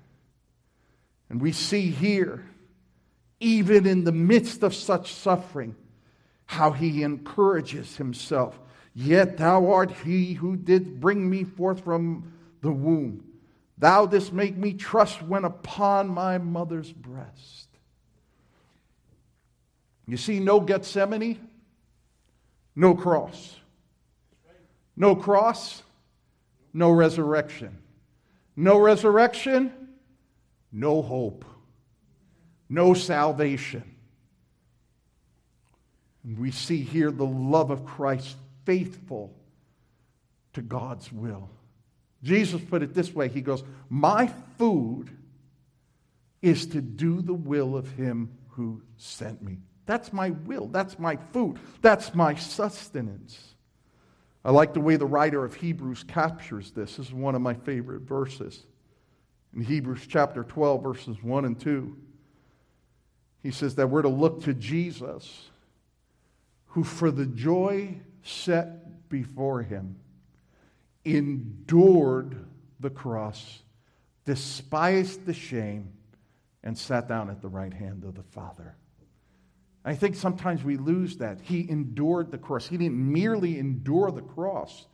And 1.29 1.41
we 1.41 1.53
see 1.53 1.91
here 1.91 2.45
even 3.41 3.87
in 3.87 4.05
the 4.05 4.13
midst 4.13 4.63
of 4.63 4.75
such 4.75 5.13
suffering, 5.13 5.77
how 6.47 6.71
he 6.73 7.03
encourages 7.03 7.97
himself. 7.97 8.59
Yet 8.95 9.37
thou 9.37 9.71
art 9.73 9.91
he 9.91 10.35
who 10.35 10.57
did 10.57 11.01
bring 11.01 11.29
me 11.29 11.45
forth 11.45 11.85
from 11.85 12.33
the 12.63 12.73
womb. 12.73 13.25
Thou 13.79 14.07
didst 14.07 14.33
make 14.33 14.57
me 14.57 14.73
trust 14.73 15.23
when 15.23 15.45
upon 15.45 16.09
my 16.09 16.39
mother's 16.39 16.91
breast. 16.91 17.69
You 20.07 20.17
see, 20.17 20.39
no 20.41 20.61
Gethsemane, 20.61 21.49
no 22.75 22.95
cross. 22.95 23.57
No 24.97 25.15
cross, 25.15 25.83
no 26.73 26.91
resurrection. 26.91 27.77
No 28.55 28.79
resurrection, 28.79 29.73
no 30.73 31.03
hope 31.03 31.45
no 32.69 32.95
salvation. 32.95 33.83
And 36.25 36.39
we 36.39 36.51
see 36.51 36.83
here 36.83 37.11
the 37.11 37.25
love 37.25 37.71
of 37.71 37.85
Christ 37.85 38.37
faithful 38.65 39.33
to 40.55 40.63
God's 40.63 41.13
will. 41.13 41.49
Jesus 42.23 42.61
put 42.61 42.83
it 42.83 42.95
this 42.95 43.15
way 43.15 43.29
He 43.29 43.41
goes, 43.41 43.63
My 43.89 44.27
food 44.59 45.11
is 46.43 46.67
to 46.67 46.81
do 46.81 47.23
the 47.23 47.35
will 47.35 47.77
of 47.77 47.91
Him 47.93 48.31
who 48.49 48.83
sent 48.97 49.43
me. 49.43 49.59
That's 49.87 50.13
my 50.13 50.31
will. 50.31 50.67
That's 50.67 50.99
my 50.99 51.17
food. 51.33 51.59
That's 51.81 52.15
my 52.15 52.35
sustenance. 52.35 53.55
I 54.45 54.51
like 54.51 54.75
the 54.75 54.81
way 54.81 54.97
the 54.97 55.07
writer 55.07 55.45
of 55.45 55.55
Hebrews 55.55 56.05
captures 56.05 56.73
this. 56.73 56.97
This 56.97 57.07
is 57.07 57.13
one 57.13 57.35
of 57.35 57.43
my 57.43 57.55
favorite 57.55 58.03
verses. 58.03 58.65
In 59.55 59.63
Hebrews 59.63 60.07
chapter 60.09 60.45
12, 60.45 60.83
verses 60.83 61.23
1 61.23 61.45
and 61.45 61.59
2. 61.59 61.97
He 63.43 63.51
says 63.51 63.77
that 63.77 63.89
we're 63.89 64.03
to 64.03 64.09
look 64.09 64.43
to 64.45 64.55
Jesus, 64.55 65.51
who 66.67 66.85
for 66.85 67.11
the 67.11 67.27
joy 67.27 68.01
set 68.23 69.09
before 69.09 69.63
him 69.63 69.97
endured 71.05 72.45
the 72.81 72.91
cross, 72.91 73.63
despised 74.25 75.25
the 75.25 75.33
shame, 75.33 75.93
and 76.65 76.77
sat 76.77 77.07
down 77.07 77.31
at 77.31 77.41
the 77.41 77.49
right 77.49 77.73
hand 77.73 78.05
of 78.05 78.17
the 78.17 78.25
Father. 78.25 78.75
I 79.85 79.95
think 79.95 80.17
sometimes 80.17 80.65
we 80.65 80.77
lose 80.77 81.19
that. 81.19 81.41
He 81.41 81.71
endured 81.71 82.33
the 82.33 82.39
cross. 82.39 82.67
He 82.67 82.77
didn't 82.77 82.99
merely 82.99 83.57
endure 83.57 84.11
the 84.11 84.23
cross, 84.23 84.87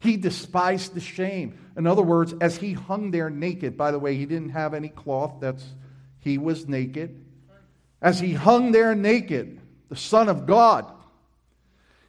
he 0.00 0.16
despised 0.16 0.94
the 0.94 1.00
shame. 1.00 1.58
In 1.76 1.86
other 1.86 2.02
words, 2.02 2.32
as 2.40 2.56
he 2.56 2.72
hung 2.72 3.10
there 3.10 3.30
naked, 3.30 3.76
by 3.76 3.90
the 3.90 3.98
way, 3.98 4.16
he 4.16 4.26
didn't 4.26 4.50
have 4.50 4.72
any 4.72 4.88
cloth, 4.88 5.34
that's 5.40 5.74
he 6.20 6.38
was 6.38 6.68
naked. 6.68 7.24
As 8.00 8.20
he 8.20 8.32
hung 8.32 8.72
there 8.72 8.94
naked, 8.94 9.60
the 9.88 9.96
Son 9.96 10.28
of 10.28 10.46
God, 10.46 10.90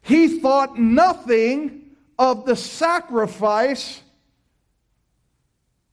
he 0.02 0.40
thought 0.40 0.78
nothing 0.78 1.96
of 2.18 2.46
the 2.46 2.56
sacrifice 2.56 4.02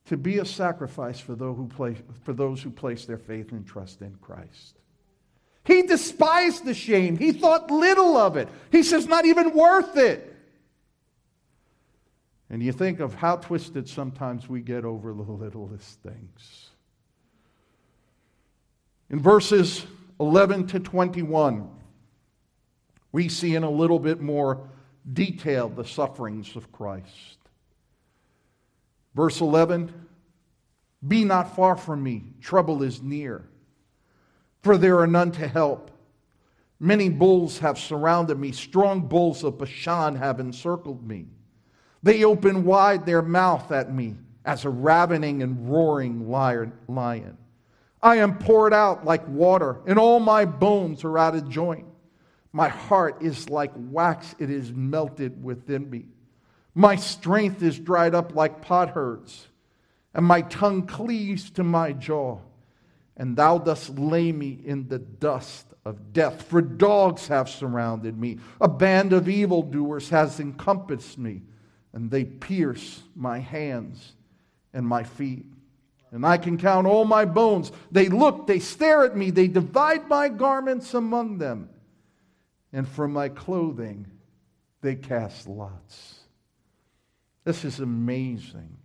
to 0.07 0.17
be 0.17 0.39
a 0.39 0.45
sacrifice 0.45 1.19
for 1.19 1.35
those 1.35 1.57
who 1.57 1.67
place, 1.67 1.99
for 2.23 2.33
those 2.33 2.63
who 2.63 2.71
place 2.71 3.05
their 3.07 3.19
faith 3.19 3.53
and 3.53 3.67
trust 3.67 4.03
in 4.03 4.15
Christ. 4.21 4.79
He 5.65 5.83
despised 5.83 6.65
the 6.65 6.75
shame. 6.75 7.17
He 7.17 7.33
thought 7.33 7.71
little 7.71 8.17
of 8.17 8.37
it. 8.37 8.49
He 8.71 8.85
says, 8.85 9.09
not 9.09 9.25
even 9.25 9.53
worth 9.53 9.97
it. 9.97 10.35
And 12.49 12.63
you 12.63 12.71
think 12.71 13.01
of 13.01 13.15
how 13.15 13.37
twisted 13.37 13.89
sometimes 13.89 14.49
we 14.49 14.61
get 14.61 14.85
over 14.85 15.13
the 15.13 15.23
littlest 15.23 16.01
things. 16.03 16.71
In 19.11 19.21
verses 19.21 19.87
11 20.21 20.67
to 20.69 20.81
21, 20.81 21.71
we 23.13 23.29
see 23.29 23.55
in 23.55 23.63
a 23.63 23.71
little 23.71 23.99
bit 23.99 24.21
more 24.21 24.69
detail 25.13 25.69
the 25.69 25.85
sufferings 25.85 26.57
of 26.57 26.73
Christ. 26.73 27.39
Verse 29.15 29.41
11 29.41 29.93
Be 31.07 31.25
not 31.25 31.55
far 31.55 31.77
from 31.77 32.03
me, 32.03 32.25
trouble 32.41 32.83
is 32.83 33.03
near 33.03 33.49
for 34.67 34.77
there 34.77 34.99
are 34.99 35.07
none 35.07 35.31
to 35.31 35.47
help. 35.47 35.93
Many 36.81 37.09
bulls 37.09 37.61
have 37.61 37.79
surrounded 37.79 38.37
me, 38.37 38.51
strong 38.51 39.07
bulls 39.07 39.45
of 39.45 39.59
Bashan 39.59 40.17
have 40.17 40.41
encircled 40.41 41.07
me. 41.07 41.29
They 42.03 42.25
open 42.25 42.65
wide 42.65 43.07
their 43.07 43.23
mouth 43.23 43.71
at 43.71 43.95
me 43.95 44.17
as 44.45 44.65
a 44.65 44.71
ravening 44.71 45.45
and 45.45 45.71
roaring 45.71 46.29
lion. 46.29 47.39
I 48.03 48.17
am 48.17 48.39
poured 48.39 48.73
out 48.73 49.05
like 49.05 49.27
water, 49.29 49.81
and 49.87 49.99
all 49.99 50.21
my 50.21 50.45
bones 50.45 51.05
are 51.05 51.19
out 51.19 51.35
of 51.35 51.49
joint. 51.49 51.87
My 52.53 52.69
heart 52.69 53.23
is 53.23 53.49
like 53.51 53.73
wax, 53.75 54.35
it 54.39 54.51
is 54.51 54.73
melted 54.73 55.43
within 55.43 55.91
me. 55.91 56.07
My 56.75 56.97
strength 56.97 57.63
is 57.63 57.79
dried 57.79 58.15
up 58.15 58.35
like 58.35 58.63
potsherds, 58.63 59.47
and 60.15 60.25
my 60.25 60.43
tongue 60.43 60.87
cleaves 60.87 61.51
to 61.53 61.65
my 61.65 61.93
jaw 61.93 62.39
and 63.17 63.37
thou 63.37 63.59
dost 63.59 63.99
lay 63.99 64.31
me 64.31 64.61
in 64.65 64.89
the 64.89 64.99
dust 64.99 65.67
of 65.85 66.13
death. 66.13 66.43
For 66.43 66.61
dogs 66.61 67.29
have 67.29 67.49
surrounded 67.49 68.19
me, 68.19 68.39
a 68.61 68.69
band 68.69 69.13
of 69.13 69.29
evildoers 69.29 70.11
has 70.11 70.39
encompassed 70.39 71.19
me, 71.19 71.43
and 71.93 72.11
they 72.11 72.25
pierce 72.25 73.03
my 73.15 73.39
hands 73.39 74.13
and 74.75 74.87
my 74.87 75.03
feet. 75.03 75.47
And 76.13 76.25
I 76.25 76.39
can 76.39 76.57
count 76.57 76.87
all 76.87 77.05
my 77.05 77.25
bones. 77.25 77.73
They 77.91 78.09
look, 78.09 78.47
they 78.47 78.59
stare 78.59 79.05
at 79.05 79.17
me, 79.17 79.31
they 79.31 79.49
divide 79.49 80.09
my 80.09 80.29
garments 80.29 80.95
among 80.95 81.39
them, 81.39 81.69
and 82.73 82.89
for 82.89 83.09
my 83.09 83.29
clothing 83.29 84.07
they 84.81 84.95
cast 84.95 85.49
lots. 85.49 86.21
This 87.45 87.65
is 87.65 87.81
amazing. 87.81 88.77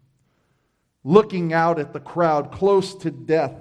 Looking 1.03 1.53
out 1.53 1.79
at 1.79 1.93
the 1.93 1.99
crowd 1.99 2.51
close 2.51 2.95
to 2.95 3.11
death 3.11 3.55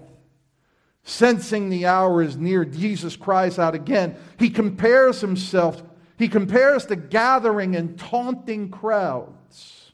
Sensing 1.02 1.70
the 1.70 1.86
hour 1.86 2.22
is 2.22 2.36
near, 2.36 2.64
Jesus 2.64 3.16
cries 3.16 3.58
out 3.58 3.74
again. 3.74 4.16
He 4.38 4.50
compares 4.50 5.20
himself, 5.20 5.82
he 6.18 6.28
compares 6.28 6.86
the 6.86 6.96
gathering 6.96 7.74
and 7.74 7.98
taunting 7.98 8.70
crowds 8.70 9.92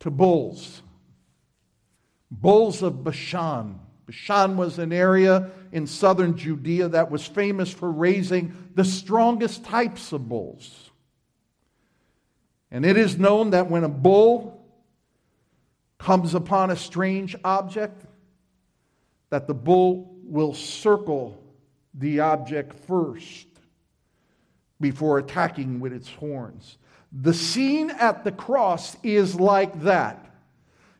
to 0.00 0.10
bulls. 0.10 0.82
Bulls 2.40 2.82
of 2.82 3.04
Bashan. 3.04 3.78
Bashan 4.06 4.56
was 4.56 4.78
an 4.78 4.92
area 4.92 5.50
in 5.72 5.86
southern 5.86 6.36
Judea 6.36 6.88
that 6.88 7.10
was 7.10 7.26
famous 7.26 7.72
for 7.72 7.90
raising 7.90 8.54
the 8.74 8.84
strongest 8.84 9.64
types 9.64 10.12
of 10.12 10.28
bulls. 10.28 10.90
And 12.70 12.84
it 12.84 12.96
is 12.96 13.18
known 13.18 13.50
that 13.50 13.70
when 13.70 13.84
a 13.84 13.88
bull 13.88 14.66
comes 15.98 16.34
upon 16.34 16.70
a 16.70 16.76
strange 16.76 17.36
object, 17.44 18.04
that 19.30 19.46
the 19.46 19.54
bull 19.54 20.16
will 20.24 20.54
circle 20.54 21.40
the 21.94 22.20
object 22.20 22.74
first 22.86 23.46
before 24.80 25.18
attacking 25.18 25.80
with 25.80 25.92
its 25.92 26.08
horns. 26.08 26.78
The 27.12 27.32
scene 27.32 27.90
at 27.90 28.24
the 28.24 28.32
cross 28.32 28.96
is 29.02 29.38
like 29.38 29.82
that. 29.82 30.33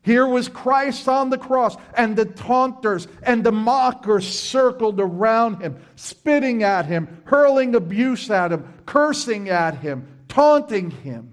Here 0.04 0.26
was 0.26 0.48
Christ 0.48 1.08
on 1.08 1.30
the 1.30 1.38
cross, 1.38 1.76
and 1.96 2.14
the 2.14 2.26
taunters 2.26 3.08
and 3.22 3.42
the 3.42 3.52
mockers 3.52 4.28
circled 4.28 5.00
around 5.00 5.62
him, 5.62 5.78
spitting 5.96 6.62
at 6.62 6.84
him, 6.84 7.22
hurling 7.24 7.74
abuse 7.74 8.30
at 8.30 8.52
him, 8.52 8.70
cursing 8.84 9.48
at 9.48 9.78
him, 9.78 10.06
taunting 10.28 10.90
him. 10.90 11.32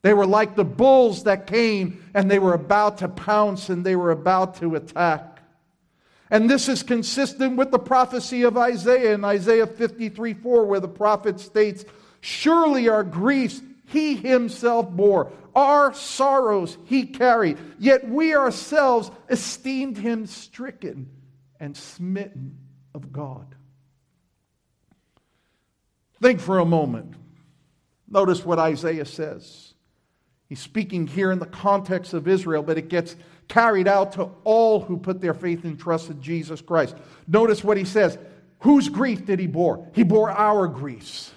They 0.00 0.14
were 0.14 0.26
like 0.26 0.56
the 0.56 0.64
bulls 0.64 1.24
that 1.24 1.46
came 1.46 2.02
and 2.14 2.30
they 2.30 2.38
were 2.38 2.54
about 2.54 2.98
to 2.98 3.08
pounce 3.08 3.68
and 3.68 3.84
they 3.84 3.96
were 3.96 4.10
about 4.12 4.56
to 4.60 4.76
attack. 4.76 5.42
And 6.30 6.48
this 6.48 6.70
is 6.70 6.82
consistent 6.82 7.56
with 7.56 7.72
the 7.72 7.78
prophecy 7.78 8.42
of 8.42 8.56
Isaiah 8.56 9.12
in 9.12 9.24
Isaiah 9.24 9.66
53 9.66 10.32
4, 10.32 10.64
where 10.64 10.80
the 10.80 10.88
prophet 10.88 11.40
states, 11.40 11.84
Surely 12.22 12.88
our 12.88 13.04
griefs 13.04 13.60
he 13.86 14.16
himself 14.16 14.90
bore, 14.90 15.32
our 15.54 15.94
sorrows 15.94 16.76
he 16.84 17.06
carried, 17.06 17.58
yet 17.78 18.08
we 18.08 18.34
ourselves 18.34 19.10
esteemed 19.28 19.96
him 19.96 20.26
stricken 20.26 21.08
and 21.58 21.76
smitten 21.76 22.58
of 22.94 23.12
God. 23.12 23.54
Think 26.20 26.40
for 26.40 26.58
a 26.58 26.64
moment. 26.64 27.14
Notice 28.08 28.44
what 28.44 28.58
Isaiah 28.58 29.04
says. 29.04 29.74
He's 30.48 30.60
speaking 30.60 31.06
here 31.06 31.32
in 31.32 31.38
the 31.38 31.46
context 31.46 32.14
of 32.14 32.28
Israel, 32.28 32.62
but 32.62 32.78
it 32.78 32.88
gets 32.88 33.16
carried 33.48 33.88
out 33.88 34.12
to 34.12 34.30
all 34.44 34.80
who 34.80 34.96
put 34.96 35.20
their 35.20 35.34
faith 35.34 35.64
and 35.64 35.78
trust 35.78 36.10
in 36.10 36.22
Jesus 36.22 36.60
Christ. 36.60 36.96
Notice 37.26 37.64
what 37.64 37.76
he 37.76 37.84
says. 37.84 38.18
Whose 38.60 38.88
grief 38.88 39.26
did 39.26 39.38
he 39.38 39.46
bore? 39.46 39.88
He 39.94 40.02
bore 40.02 40.30
our 40.30 40.66
griefs. 40.68 41.32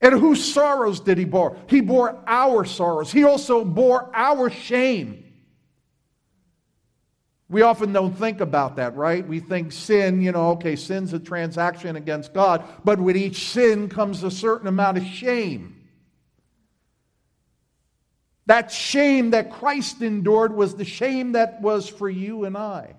And 0.00 0.14
whose 0.14 0.52
sorrows 0.52 1.00
did 1.00 1.18
he 1.18 1.24
bore? 1.24 1.56
He 1.68 1.80
bore 1.80 2.22
our 2.26 2.64
sorrows. 2.64 3.10
He 3.10 3.24
also 3.24 3.64
bore 3.64 4.10
our 4.14 4.48
shame. 4.48 5.24
We 7.50 7.62
often 7.62 7.92
don't 7.92 8.16
think 8.16 8.40
about 8.40 8.76
that, 8.76 8.94
right? 8.94 9.26
We 9.26 9.40
think 9.40 9.72
sin, 9.72 10.20
you 10.20 10.32
know, 10.32 10.50
okay, 10.50 10.76
sin's 10.76 11.14
a 11.14 11.18
transaction 11.18 11.96
against 11.96 12.34
God, 12.34 12.62
but 12.84 13.00
with 13.00 13.16
each 13.16 13.48
sin 13.48 13.88
comes 13.88 14.22
a 14.22 14.30
certain 14.30 14.68
amount 14.68 14.98
of 14.98 15.04
shame. 15.04 15.74
That 18.46 18.70
shame 18.70 19.30
that 19.30 19.50
Christ 19.50 20.02
endured 20.02 20.54
was 20.54 20.74
the 20.74 20.84
shame 20.84 21.32
that 21.32 21.60
was 21.60 21.88
for 21.88 22.08
you 22.08 22.44
and 22.44 22.56
I. 22.56 22.94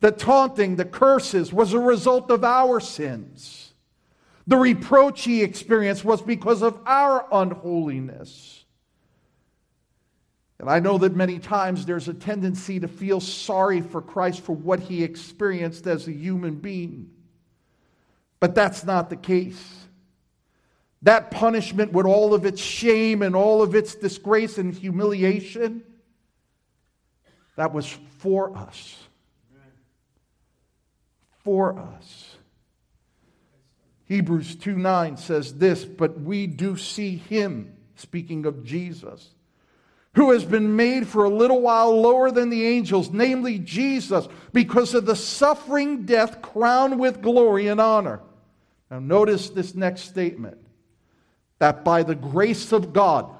The 0.00 0.10
taunting, 0.10 0.76
the 0.76 0.84
curses 0.84 1.52
was 1.52 1.74
a 1.74 1.78
result 1.78 2.30
of 2.30 2.42
our 2.42 2.80
sins. 2.80 3.69
The 4.46 4.56
reproach 4.56 5.24
he 5.24 5.42
experienced 5.42 6.04
was 6.04 6.22
because 6.22 6.62
of 6.62 6.80
our 6.86 7.26
unholiness. 7.30 8.64
And 10.58 10.68
I 10.68 10.78
know 10.78 10.98
that 10.98 11.16
many 11.16 11.38
times 11.38 11.86
there's 11.86 12.08
a 12.08 12.14
tendency 12.14 12.80
to 12.80 12.88
feel 12.88 13.20
sorry 13.20 13.80
for 13.80 14.02
Christ 14.02 14.42
for 14.42 14.54
what 14.54 14.80
he 14.80 15.02
experienced 15.02 15.86
as 15.86 16.06
a 16.06 16.12
human 16.12 16.56
being. 16.56 17.10
But 18.40 18.54
that's 18.54 18.84
not 18.84 19.08
the 19.08 19.16
case. 19.16 19.62
That 21.02 21.30
punishment, 21.30 21.92
with 21.92 22.04
all 22.04 22.34
of 22.34 22.44
its 22.44 22.60
shame 22.60 23.22
and 23.22 23.34
all 23.34 23.62
of 23.62 23.74
its 23.74 23.94
disgrace 23.94 24.58
and 24.58 24.74
humiliation, 24.74 25.82
that 27.56 27.72
was 27.72 27.86
for 28.18 28.54
us. 28.56 28.96
For 31.42 31.78
us. 31.78 32.36
Hebrews 34.10 34.56
2 34.56 34.74
9 34.74 35.16
says 35.18 35.54
this, 35.54 35.84
but 35.84 36.20
we 36.20 36.48
do 36.48 36.76
see 36.76 37.16
him, 37.16 37.72
speaking 37.94 38.44
of 38.44 38.64
Jesus, 38.64 39.30
who 40.16 40.32
has 40.32 40.44
been 40.44 40.74
made 40.74 41.06
for 41.06 41.22
a 41.22 41.30
little 41.30 41.60
while 41.60 42.00
lower 42.00 42.32
than 42.32 42.50
the 42.50 42.66
angels, 42.66 43.10
namely 43.10 43.60
Jesus, 43.60 44.26
because 44.52 44.94
of 44.94 45.06
the 45.06 45.14
suffering 45.14 46.06
death 46.06 46.42
crowned 46.42 46.98
with 46.98 47.22
glory 47.22 47.68
and 47.68 47.80
honor. 47.80 48.20
Now, 48.90 48.98
notice 48.98 49.48
this 49.48 49.76
next 49.76 50.00
statement 50.02 50.58
that 51.60 51.84
by 51.84 52.02
the 52.02 52.16
grace 52.16 52.72
of 52.72 52.92
God 52.92 53.30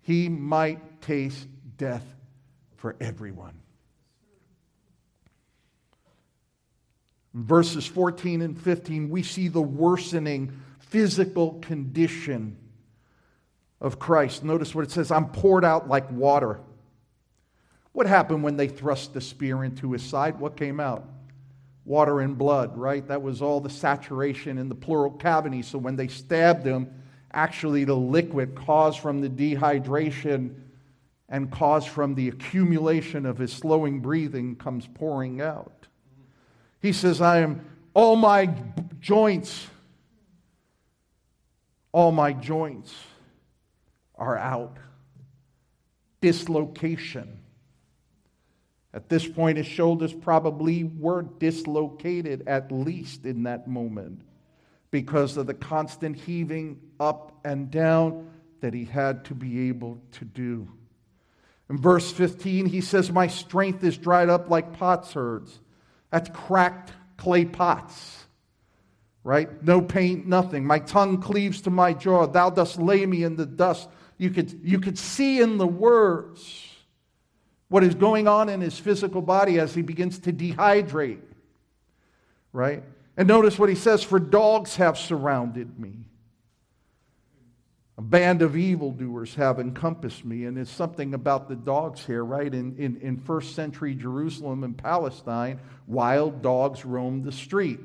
he 0.00 0.30
might 0.30 1.02
taste 1.02 1.46
death 1.76 2.06
for 2.76 2.96
everyone. 2.98 3.60
Verses 7.34 7.84
14 7.86 8.42
and 8.42 8.58
15, 8.58 9.10
we 9.10 9.24
see 9.24 9.48
the 9.48 9.60
worsening 9.60 10.60
physical 10.78 11.54
condition 11.54 12.56
of 13.80 13.98
Christ. 13.98 14.44
Notice 14.44 14.74
what 14.74 14.84
it 14.84 14.92
says 14.92 15.10
I'm 15.10 15.26
poured 15.26 15.64
out 15.64 15.88
like 15.88 16.08
water. 16.12 16.60
What 17.92 18.06
happened 18.06 18.42
when 18.42 18.56
they 18.56 18.68
thrust 18.68 19.14
the 19.14 19.20
spear 19.20 19.64
into 19.64 19.92
his 19.92 20.02
side? 20.02 20.38
What 20.38 20.56
came 20.56 20.80
out? 20.80 21.08
Water 21.84 22.20
and 22.20 22.38
blood, 22.38 22.76
right? 22.76 23.06
That 23.06 23.22
was 23.22 23.42
all 23.42 23.60
the 23.60 23.70
saturation 23.70 24.56
in 24.56 24.68
the 24.68 24.74
pleural 24.74 25.10
cavity. 25.10 25.62
So 25.62 25.78
when 25.78 25.96
they 25.96 26.08
stabbed 26.08 26.64
him, 26.64 26.88
actually 27.32 27.84
the 27.84 27.96
liquid 27.96 28.54
caused 28.54 29.00
from 29.00 29.20
the 29.20 29.28
dehydration 29.28 30.54
and 31.28 31.50
caused 31.50 31.88
from 31.88 32.14
the 32.14 32.28
accumulation 32.28 33.26
of 33.26 33.38
his 33.38 33.52
slowing 33.52 34.00
breathing 34.00 34.56
comes 34.56 34.86
pouring 34.94 35.40
out. 35.40 35.88
He 36.84 36.92
says, 36.92 37.22
I 37.22 37.38
am 37.38 37.64
all 37.94 38.14
my 38.14 38.54
joints, 39.00 39.68
all 41.92 42.12
my 42.12 42.34
joints 42.34 42.94
are 44.16 44.36
out. 44.36 44.76
Dislocation. 46.20 47.38
At 48.92 49.08
this 49.08 49.26
point, 49.26 49.56
his 49.56 49.66
shoulders 49.66 50.12
probably 50.12 50.84
were 50.84 51.22
dislocated, 51.22 52.46
at 52.46 52.70
least 52.70 53.24
in 53.24 53.44
that 53.44 53.66
moment, 53.66 54.20
because 54.90 55.38
of 55.38 55.46
the 55.46 55.54
constant 55.54 56.14
heaving 56.14 56.78
up 57.00 57.32
and 57.46 57.70
down 57.70 58.28
that 58.60 58.74
he 58.74 58.84
had 58.84 59.24
to 59.24 59.34
be 59.34 59.70
able 59.70 60.02
to 60.12 60.26
do. 60.26 60.68
In 61.70 61.78
verse 61.78 62.12
15, 62.12 62.66
he 62.66 62.82
says, 62.82 63.10
My 63.10 63.26
strength 63.26 63.82
is 63.82 63.96
dried 63.96 64.28
up 64.28 64.50
like 64.50 64.78
potsherds. 64.78 65.60
That's 66.14 66.30
cracked 66.30 66.92
clay 67.16 67.44
pots, 67.44 68.26
right? 69.24 69.48
No 69.64 69.82
paint, 69.82 70.28
nothing. 70.28 70.64
My 70.64 70.78
tongue 70.78 71.20
cleaves 71.20 71.62
to 71.62 71.70
my 71.70 71.92
jaw. 71.92 72.28
Thou 72.28 72.50
dost 72.50 72.78
lay 72.78 73.04
me 73.04 73.24
in 73.24 73.34
the 73.34 73.44
dust. 73.44 73.88
You 74.16 74.30
could, 74.30 74.60
you 74.62 74.78
could 74.78 74.96
see 74.96 75.40
in 75.40 75.58
the 75.58 75.66
words 75.66 76.68
what 77.66 77.82
is 77.82 77.96
going 77.96 78.28
on 78.28 78.48
in 78.48 78.60
his 78.60 78.78
physical 78.78 79.22
body 79.22 79.58
as 79.58 79.74
he 79.74 79.82
begins 79.82 80.20
to 80.20 80.32
dehydrate, 80.32 81.18
right? 82.52 82.84
And 83.16 83.26
notice 83.26 83.58
what 83.58 83.68
he 83.68 83.74
says 83.74 84.04
For 84.04 84.20
dogs 84.20 84.76
have 84.76 84.96
surrounded 84.96 85.80
me. 85.80 86.06
A 87.96 88.02
band 88.02 88.42
of 88.42 88.56
evildoers 88.56 89.36
have 89.36 89.60
encompassed 89.60 90.24
me. 90.24 90.46
And 90.46 90.58
it's 90.58 90.70
something 90.70 91.14
about 91.14 91.48
the 91.48 91.54
dogs 91.54 92.04
here, 92.04 92.24
right? 92.24 92.52
In, 92.52 92.76
in, 92.76 92.96
in 93.00 93.18
first 93.18 93.54
century 93.54 93.94
Jerusalem 93.94 94.64
and 94.64 94.76
Palestine, 94.76 95.60
wild 95.86 96.42
dogs 96.42 96.84
roamed 96.84 97.24
the 97.24 97.32
street. 97.32 97.80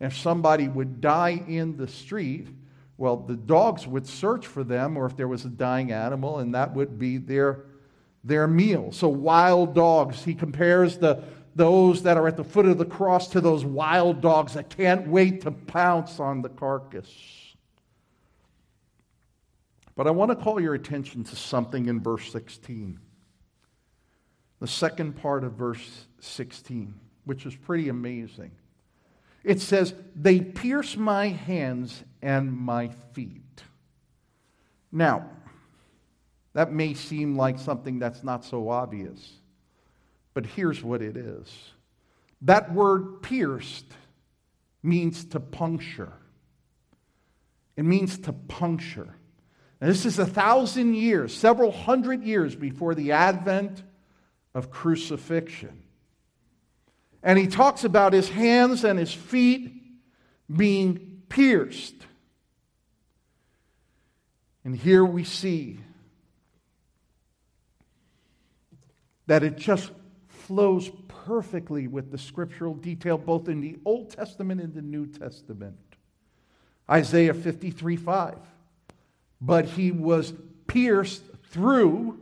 If 0.00 0.16
somebody 0.16 0.68
would 0.68 1.00
die 1.00 1.42
in 1.46 1.76
the 1.76 1.86
street, 1.86 2.48
well, 2.96 3.16
the 3.16 3.36
dogs 3.36 3.86
would 3.86 4.06
search 4.06 4.46
for 4.46 4.64
them, 4.64 4.96
or 4.96 5.06
if 5.06 5.16
there 5.16 5.28
was 5.28 5.44
a 5.44 5.48
dying 5.48 5.92
animal, 5.92 6.38
and 6.38 6.54
that 6.54 6.74
would 6.74 6.98
be 6.98 7.18
their, 7.18 7.64
their 8.24 8.46
meal. 8.48 8.90
So, 8.92 9.08
wild 9.08 9.74
dogs, 9.74 10.24
he 10.24 10.34
compares 10.34 10.98
the, 10.98 11.22
those 11.54 12.02
that 12.02 12.16
are 12.16 12.26
at 12.26 12.36
the 12.36 12.44
foot 12.44 12.66
of 12.66 12.78
the 12.78 12.84
cross 12.84 13.28
to 13.28 13.40
those 13.40 13.64
wild 13.64 14.20
dogs 14.20 14.54
that 14.54 14.70
can't 14.70 15.08
wait 15.08 15.42
to 15.42 15.50
pounce 15.50 16.18
on 16.20 16.42
the 16.42 16.48
carcass. 16.48 17.08
But 19.94 20.06
I 20.06 20.10
want 20.10 20.30
to 20.30 20.36
call 20.36 20.60
your 20.60 20.74
attention 20.74 21.24
to 21.24 21.36
something 21.36 21.86
in 21.86 22.00
verse 22.00 22.30
16. 22.32 22.98
The 24.60 24.66
second 24.66 25.14
part 25.14 25.44
of 25.44 25.52
verse 25.54 26.06
16, 26.20 26.94
which 27.24 27.46
is 27.46 27.54
pretty 27.54 27.88
amazing. 27.88 28.52
It 29.44 29.60
says, 29.60 29.94
They 30.14 30.40
pierce 30.40 30.96
my 30.96 31.28
hands 31.28 32.04
and 32.22 32.52
my 32.52 32.88
feet. 33.12 33.62
Now, 34.90 35.28
that 36.52 36.72
may 36.72 36.94
seem 36.94 37.36
like 37.36 37.58
something 37.58 37.98
that's 37.98 38.22
not 38.22 38.44
so 38.44 38.68
obvious, 38.68 39.40
but 40.34 40.46
here's 40.46 40.82
what 40.82 41.02
it 41.02 41.16
is 41.16 41.72
that 42.42 42.72
word 42.72 43.22
pierced 43.22 43.86
means 44.82 45.24
to 45.26 45.40
puncture. 45.40 46.12
It 47.76 47.84
means 47.84 48.18
to 48.18 48.32
puncture. 48.32 49.14
And 49.82 49.90
this 49.90 50.06
is 50.06 50.20
a 50.20 50.26
thousand 50.26 50.94
years, 50.94 51.34
several 51.36 51.72
hundred 51.72 52.22
years 52.22 52.54
before 52.54 52.94
the 52.94 53.10
advent 53.10 53.82
of 54.54 54.70
crucifixion. 54.70 55.82
And 57.20 57.36
he 57.36 57.48
talks 57.48 57.82
about 57.82 58.12
his 58.12 58.28
hands 58.28 58.84
and 58.84 58.96
his 58.96 59.12
feet 59.12 59.72
being 60.48 61.22
pierced. 61.28 61.96
And 64.64 64.76
here 64.76 65.04
we 65.04 65.24
see 65.24 65.80
that 69.26 69.42
it 69.42 69.56
just 69.56 69.90
flows 70.28 70.92
perfectly 71.08 71.88
with 71.88 72.12
the 72.12 72.18
scriptural 72.18 72.74
detail 72.74 73.18
both 73.18 73.48
in 73.48 73.60
the 73.60 73.80
Old 73.84 74.10
Testament 74.10 74.60
and 74.60 74.72
the 74.74 74.82
New 74.82 75.08
Testament. 75.08 75.76
Isaiah 76.88 77.34
53 77.34 77.96
5 77.96 78.51
but 79.44 79.64
he 79.66 79.90
was 79.90 80.32
pierced 80.68 81.22
through 81.50 82.18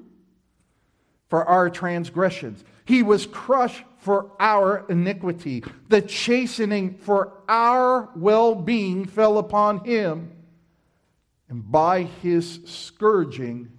for 1.29 1.45
our 1.45 1.69
transgressions. 1.71 2.65
He 2.87 3.03
was 3.03 3.27
crushed 3.27 3.85
for 3.99 4.33
our 4.41 4.87
iniquity. 4.89 5.63
The 5.89 6.01
chastening 6.01 6.95
for 6.95 7.35
our 7.49 8.09
well 8.17 8.55
being 8.55 9.05
fell 9.05 9.39
upon 9.39 9.85
him. 9.85 10.33
And 11.49 11.71
by 11.71 12.05
his 12.05 12.61
scourging, 12.65 13.71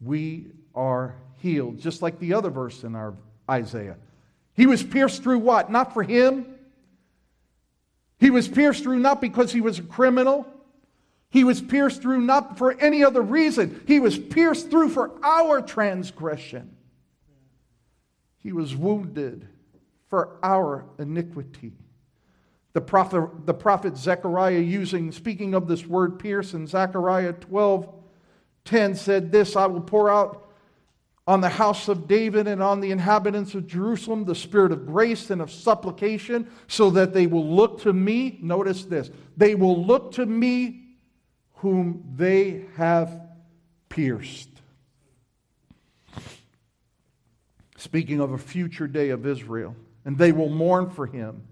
we 0.00 0.52
are 0.74 1.16
healed. 1.38 1.78
Just 1.80 2.02
like 2.02 2.20
the 2.20 2.34
other 2.34 2.50
verse 2.50 2.84
in 2.84 2.94
our 2.94 3.14
Isaiah. 3.50 3.96
He 4.54 4.66
was 4.66 4.82
pierced 4.82 5.22
through 5.22 5.40
what? 5.40 5.70
Not 5.70 5.92
for 5.92 6.02
him. 6.02 6.46
He 8.18 8.30
was 8.30 8.46
pierced 8.46 8.84
through 8.84 9.00
not 9.00 9.20
because 9.20 9.52
he 9.52 9.60
was 9.60 9.78
a 9.78 9.82
criminal. 9.82 10.46
He 11.30 11.44
was 11.44 11.60
pierced 11.60 12.02
through 12.02 12.22
not 12.22 12.58
for 12.58 12.72
any 12.80 13.04
other 13.04 13.22
reason. 13.22 13.82
He 13.86 14.00
was 14.00 14.18
pierced 14.18 14.68
through 14.68 14.88
for 14.88 15.12
our 15.22 15.62
transgression. 15.62 16.76
He 18.38 18.52
was 18.52 18.74
wounded 18.74 19.46
for 20.08 20.38
our 20.42 20.86
iniquity. 20.98 21.72
The 22.72 22.80
prophet, 22.80 23.46
the 23.46 23.54
prophet 23.54 23.96
Zechariah, 23.96 24.58
using, 24.58 25.12
speaking 25.12 25.54
of 25.54 25.68
this 25.68 25.86
word 25.86 26.18
pierce 26.18 26.52
in 26.52 26.66
Zechariah 26.66 27.32
12 27.34 27.94
10, 28.64 28.94
said 28.94 29.32
this 29.32 29.56
I 29.56 29.66
will 29.66 29.80
pour 29.80 30.10
out 30.10 30.48
on 31.26 31.40
the 31.40 31.48
house 31.48 31.88
of 31.88 32.08
David 32.08 32.48
and 32.48 32.62
on 32.62 32.80
the 32.80 32.90
inhabitants 32.90 33.54
of 33.54 33.66
Jerusalem 33.66 34.24
the 34.24 34.34
spirit 34.34 34.72
of 34.72 34.86
grace 34.86 35.30
and 35.30 35.40
of 35.40 35.50
supplication, 35.50 36.50
so 36.66 36.90
that 36.90 37.12
they 37.12 37.26
will 37.26 37.46
look 37.46 37.82
to 37.82 37.92
me. 37.92 38.38
Notice 38.42 38.84
this 38.84 39.10
they 39.36 39.54
will 39.54 39.84
look 39.84 40.12
to 40.12 40.26
me 40.26 40.89
whom 41.60 42.02
they 42.16 42.64
have 42.76 43.20
pierced. 43.90 44.48
Speaking 47.76 48.20
of 48.20 48.32
a 48.32 48.38
future 48.38 48.86
day 48.86 49.10
of 49.10 49.26
Israel, 49.26 49.76
and 50.06 50.16
they 50.16 50.32
will 50.32 50.48
mourn 50.48 50.88
for 50.88 51.06
him 51.06 51.42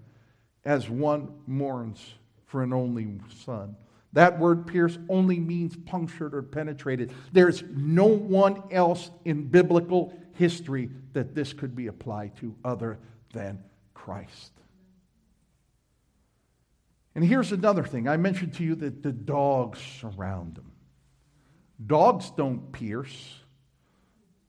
as 0.65 0.89
one 0.89 1.31
mourns 1.45 2.13
for 2.47 2.63
an 2.63 2.73
only 2.73 3.19
son. 3.43 3.75
That 4.13 4.39
word 4.39 4.65
pierce 4.65 4.97
only 5.09 5.39
means 5.39 5.75
punctured 5.75 6.33
or 6.33 6.41
penetrated. 6.41 7.13
There's 7.31 7.63
no 7.69 8.05
one 8.05 8.63
else 8.71 9.11
in 9.25 9.47
biblical 9.47 10.13
history 10.33 10.89
that 11.13 11.35
this 11.35 11.53
could 11.53 11.75
be 11.75 11.85
applied 11.85 12.35
to 12.37 12.55
other 12.65 12.97
than 13.31 13.63
Christ. 13.93 14.58
And 17.19 17.27
here's 17.27 17.51
another 17.51 17.83
thing 17.83 18.07
I 18.07 18.15
mentioned 18.15 18.53
to 18.53 18.63
you 18.63 18.75
that 18.75 19.03
the 19.03 19.11
dogs 19.11 19.77
surround 19.99 20.55
them. 20.55 20.71
Dogs 21.85 22.31
don't 22.31 22.71
pierce, 22.71 23.41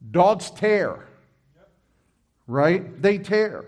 dogs 0.09 0.53
tear, 0.53 1.09
right? 2.47 3.03
They 3.03 3.19
tear. 3.19 3.65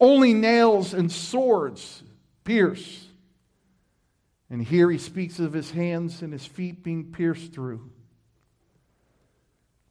Only 0.00 0.32
nails 0.32 0.94
and 0.94 1.12
swords 1.12 2.02
pierce. 2.42 3.04
And 4.48 4.62
here 4.62 4.90
he 4.90 4.96
speaks 4.96 5.38
of 5.38 5.52
his 5.52 5.70
hands 5.70 6.22
and 6.22 6.32
his 6.32 6.46
feet 6.46 6.82
being 6.82 7.12
pierced 7.12 7.52
through. 7.52 7.90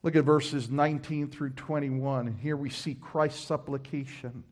Look 0.02 0.16
at 0.16 0.24
verses 0.24 0.72
19 0.72 1.30
through 1.30 1.52
21. 1.52 2.26
And 2.26 2.40
here 2.40 2.58
we 2.58 2.72
see 2.72 2.96
Christ's 2.96 3.46
supplication. 3.46 4.44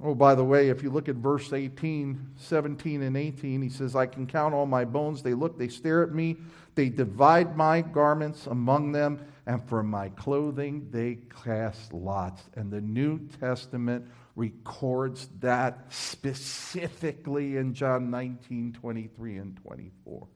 Oh, 0.00 0.14
by 0.14 0.36
the 0.36 0.44
way, 0.44 0.68
if 0.68 0.82
you 0.82 0.90
look 0.90 1.08
at 1.08 1.16
verse 1.16 1.52
18, 1.52 2.34
17, 2.36 3.02
and 3.02 3.16
18, 3.16 3.62
he 3.62 3.68
says, 3.68 3.96
I 3.96 4.06
can 4.06 4.28
count 4.28 4.54
all 4.54 4.66
my 4.66 4.84
bones. 4.84 5.22
They 5.22 5.34
look, 5.34 5.58
they 5.58 5.66
stare 5.66 6.04
at 6.04 6.12
me. 6.12 6.36
They 6.76 6.88
divide 6.88 7.56
my 7.56 7.80
garments 7.80 8.46
among 8.46 8.92
them, 8.92 9.26
and 9.46 9.60
for 9.68 9.82
my 9.82 10.10
clothing 10.10 10.86
they 10.92 11.18
cast 11.42 11.92
lots. 11.92 12.42
And 12.54 12.70
the 12.70 12.80
New 12.80 13.18
Testament 13.40 14.06
records 14.36 15.28
that 15.40 15.86
specifically 15.88 17.56
in 17.56 17.74
John 17.74 18.08
19, 18.08 18.74
23, 18.74 19.38
and 19.38 19.56
24. 19.56 20.28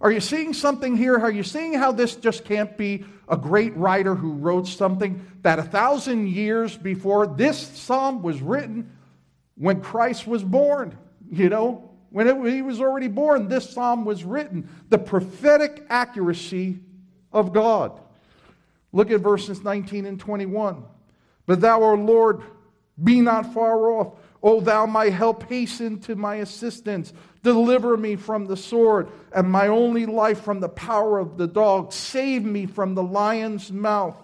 Are 0.00 0.12
you 0.12 0.20
seeing 0.20 0.54
something 0.54 0.96
here? 0.96 1.18
Are 1.18 1.30
you 1.30 1.42
seeing 1.42 1.74
how 1.74 1.92
this 1.92 2.14
just 2.14 2.44
can't 2.44 2.76
be 2.76 3.04
a 3.28 3.36
great 3.36 3.76
writer 3.76 4.14
who 4.14 4.32
wrote 4.32 4.68
something 4.68 5.26
that 5.42 5.58
a 5.58 5.62
thousand 5.62 6.28
years 6.28 6.76
before 6.76 7.26
this 7.26 7.58
psalm 7.58 8.22
was 8.22 8.40
written 8.40 8.90
when 9.56 9.80
Christ 9.80 10.26
was 10.26 10.44
born? 10.44 10.96
You 11.30 11.48
know, 11.48 11.90
when 12.10 12.28
it, 12.28 12.52
he 12.52 12.62
was 12.62 12.80
already 12.80 13.08
born, 13.08 13.48
this 13.48 13.68
psalm 13.68 14.04
was 14.04 14.24
written. 14.24 14.68
The 14.88 14.98
prophetic 14.98 15.84
accuracy 15.90 16.78
of 17.32 17.52
God. 17.52 18.00
Look 18.92 19.10
at 19.10 19.20
verses 19.20 19.62
19 19.62 20.06
and 20.06 20.18
21. 20.18 20.84
But 21.46 21.60
thou, 21.60 21.82
O 21.82 21.94
Lord, 21.94 22.42
be 23.02 23.20
not 23.20 23.52
far 23.52 23.90
off. 23.90 24.14
O 24.42 24.60
thou, 24.60 24.86
my 24.86 25.06
help, 25.06 25.44
hasten 25.44 25.98
to 26.00 26.14
my 26.14 26.36
assistance. 26.36 27.12
Deliver 27.42 27.96
me 27.96 28.16
from 28.16 28.46
the 28.46 28.56
sword 28.56 29.08
and 29.32 29.50
my 29.50 29.68
only 29.68 30.06
life 30.06 30.42
from 30.42 30.60
the 30.60 30.68
power 30.68 31.18
of 31.18 31.36
the 31.36 31.46
dog. 31.46 31.92
Save 31.92 32.44
me 32.44 32.66
from 32.66 32.94
the 32.94 33.02
lion's 33.02 33.72
mouth 33.72 34.16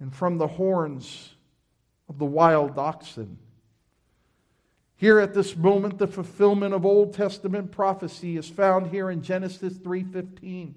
and 0.00 0.14
from 0.14 0.38
the 0.38 0.46
horns 0.48 1.34
of 2.08 2.18
the 2.18 2.24
wild 2.24 2.78
oxen. 2.78 3.38
Here 4.96 5.20
at 5.20 5.32
this 5.32 5.56
moment 5.56 5.98
the 5.98 6.08
fulfillment 6.08 6.74
of 6.74 6.84
Old 6.84 7.14
Testament 7.14 7.70
prophecy 7.70 8.36
is 8.36 8.48
found 8.48 8.88
here 8.88 9.10
in 9.10 9.22
Genesis 9.22 9.78
3:15. 9.78 10.74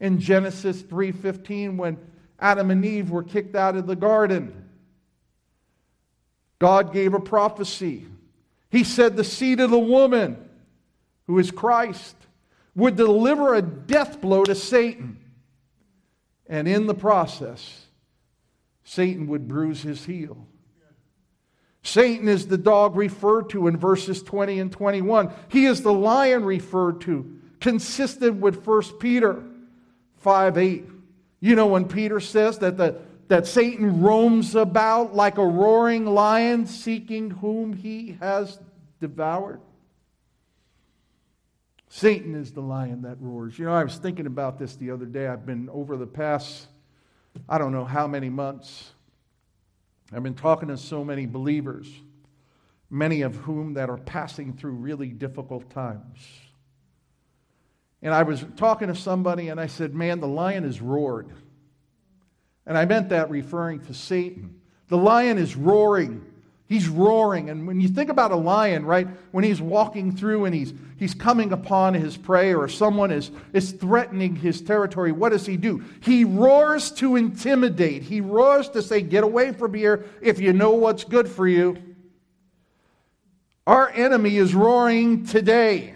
In 0.00 0.18
Genesis 0.18 0.82
3:15 0.82 1.78
when 1.78 1.96
Adam 2.38 2.70
and 2.70 2.84
Eve 2.84 3.10
were 3.10 3.22
kicked 3.22 3.54
out 3.54 3.76
of 3.76 3.86
the 3.86 3.96
garden, 3.96 4.59
God 6.60 6.92
gave 6.92 7.14
a 7.14 7.20
prophecy 7.20 8.06
he 8.70 8.84
said 8.84 9.16
the 9.16 9.24
seed 9.24 9.60
of 9.60 9.70
the 9.70 9.78
woman, 9.78 10.48
who 11.26 11.38
is 11.38 11.50
Christ, 11.50 12.14
would 12.74 12.96
deliver 12.96 13.54
a 13.54 13.62
death 13.62 14.20
blow 14.20 14.44
to 14.44 14.54
Satan. 14.54 15.18
And 16.46 16.68
in 16.68 16.86
the 16.86 16.94
process, 16.94 17.86
Satan 18.84 19.26
would 19.26 19.48
bruise 19.48 19.82
his 19.82 20.04
heel. 20.04 20.46
Satan 21.82 22.28
is 22.28 22.46
the 22.46 22.58
dog 22.58 22.94
referred 22.94 23.50
to 23.50 23.66
in 23.66 23.76
verses 23.76 24.22
20 24.22 24.60
and 24.60 24.70
21. 24.70 25.32
He 25.48 25.66
is 25.66 25.82
the 25.82 25.92
lion 25.92 26.44
referred 26.44 27.00
to, 27.02 27.38
consistent 27.58 28.36
with 28.36 28.64
1 28.66 28.82
Peter 28.98 29.42
5 30.18 30.58
8. 30.58 30.84
You 31.40 31.56
know, 31.56 31.68
when 31.68 31.86
Peter 31.88 32.20
says 32.20 32.58
that 32.58 32.76
the 32.76 33.00
that 33.30 33.46
Satan 33.46 34.02
roams 34.02 34.56
about 34.56 35.14
like 35.14 35.38
a 35.38 35.46
roaring 35.46 36.04
lion 36.04 36.66
seeking 36.66 37.30
whom 37.30 37.72
he 37.72 38.16
has 38.18 38.58
devoured. 39.00 39.60
Satan 41.88 42.34
is 42.34 42.50
the 42.50 42.60
lion 42.60 43.02
that 43.02 43.18
roars. 43.20 43.56
You 43.56 43.66
know, 43.66 43.72
I 43.72 43.84
was 43.84 43.98
thinking 43.98 44.26
about 44.26 44.58
this 44.58 44.74
the 44.74 44.90
other 44.90 45.06
day. 45.06 45.28
I've 45.28 45.46
been 45.46 45.68
over 45.70 45.96
the 45.96 46.08
past, 46.08 46.66
I 47.48 47.56
don't 47.58 47.70
know 47.70 47.84
how 47.84 48.08
many 48.08 48.28
months, 48.28 48.90
I've 50.12 50.24
been 50.24 50.34
talking 50.34 50.66
to 50.66 50.76
so 50.76 51.04
many 51.04 51.26
believers, 51.26 51.88
many 52.90 53.22
of 53.22 53.36
whom 53.36 53.74
that 53.74 53.88
are 53.88 53.98
passing 53.98 54.54
through 54.54 54.72
really 54.72 55.10
difficult 55.10 55.70
times. 55.70 56.18
And 58.02 58.12
I 58.12 58.24
was 58.24 58.44
talking 58.56 58.88
to 58.88 58.96
somebody 58.96 59.50
and 59.50 59.60
I 59.60 59.68
said, 59.68 59.94
Man, 59.94 60.18
the 60.18 60.26
lion 60.26 60.64
has 60.64 60.80
roared. 60.80 61.28
And 62.66 62.76
I 62.76 62.84
meant 62.84 63.08
that 63.08 63.30
referring 63.30 63.80
to 63.86 63.94
Satan. 63.94 64.60
The 64.88 64.96
lion 64.96 65.38
is 65.38 65.56
roaring. 65.56 66.24
He's 66.70 66.88
roaring. 66.88 67.50
And 67.50 67.66
when 67.66 67.80
you 67.80 67.88
think 67.88 68.10
about 68.10 68.30
a 68.30 68.36
lion, 68.36 68.86
right, 68.86 69.08
when 69.32 69.42
he's 69.42 69.60
walking 69.60 70.14
through 70.14 70.44
and 70.44 70.54
he's, 70.54 70.72
he's 70.98 71.14
coming 71.14 71.52
upon 71.52 71.94
his 71.94 72.16
prey 72.16 72.54
or 72.54 72.68
someone 72.68 73.10
is, 73.10 73.32
is 73.52 73.72
threatening 73.72 74.36
his 74.36 74.60
territory, 74.60 75.10
what 75.10 75.30
does 75.30 75.46
he 75.46 75.56
do? 75.56 75.84
He 76.00 76.24
roars 76.24 76.92
to 76.92 77.16
intimidate. 77.16 78.04
He 78.04 78.20
roars 78.20 78.68
to 78.68 78.82
say, 78.82 79.00
Get 79.00 79.24
away 79.24 79.52
from 79.52 79.74
here 79.74 80.04
if 80.20 80.38
you 80.38 80.52
know 80.52 80.70
what's 80.70 81.02
good 81.02 81.28
for 81.28 81.48
you. 81.48 81.76
Our 83.66 83.90
enemy 83.90 84.36
is 84.36 84.54
roaring 84.54 85.26
today. 85.26 85.94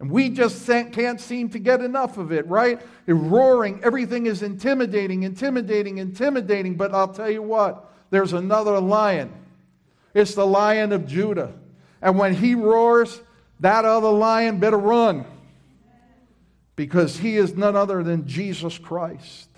And 0.00 0.10
we 0.10 0.30
just 0.30 0.66
can't 0.66 1.20
seem 1.20 1.50
to 1.50 1.58
get 1.58 1.82
enough 1.82 2.16
of 2.16 2.32
it, 2.32 2.46
right? 2.46 2.80
It's 3.06 3.18
roaring. 3.18 3.80
Everything 3.84 4.24
is 4.24 4.42
intimidating, 4.42 5.24
intimidating, 5.24 5.98
intimidating. 5.98 6.76
But 6.76 6.94
I'll 6.94 7.12
tell 7.12 7.30
you 7.30 7.42
what, 7.42 7.92
there's 8.08 8.32
another 8.32 8.80
lion. 8.80 9.30
It's 10.14 10.34
the 10.34 10.46
lion 10.46 10.92
of 10.92 11.06
Judah. 11.06 11.52
And 12.00 12.18
when 12.18 12.34
he 12.34 12.54
roars, 12.54 13.20
that 13.60 13.84
other 13.84 14.08
lion 14.08 14.58
better 14.58 14.78
run 14.78 15.26
because 16.76 17.18
he 17.18 17.36
is 17.36 17.54
none 17.54 17.76
other 17.76 18.02
than 18.02 18.26
Jesus 18.26 18.78
Christ. 18.78 19.50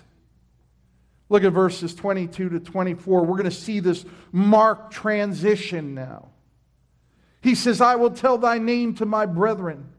Look 1.29 1.45
at 1.45 1.53
verses 1.53 1.95
22 1.95 2.49
to 2.49 2.59
24. 2.59 3.21
We're 3.21 3.37
going 3.37 3.45
to 3.45 3.51
see 3.51 3.79
this 3.79 4.05
marked 4.33 4.93
transition 4.93 5.95
now. 5.95 6.27
He 7.41 7.55
says, 7.55 7.79
I 7.79 7.95
will 7.95 8.11
tell 8.11 8.37
thy 8.37 8.57
name 8.57 8.95
to 8.95 9.05
my 9.05 9.25
brethren. 9.25 9.92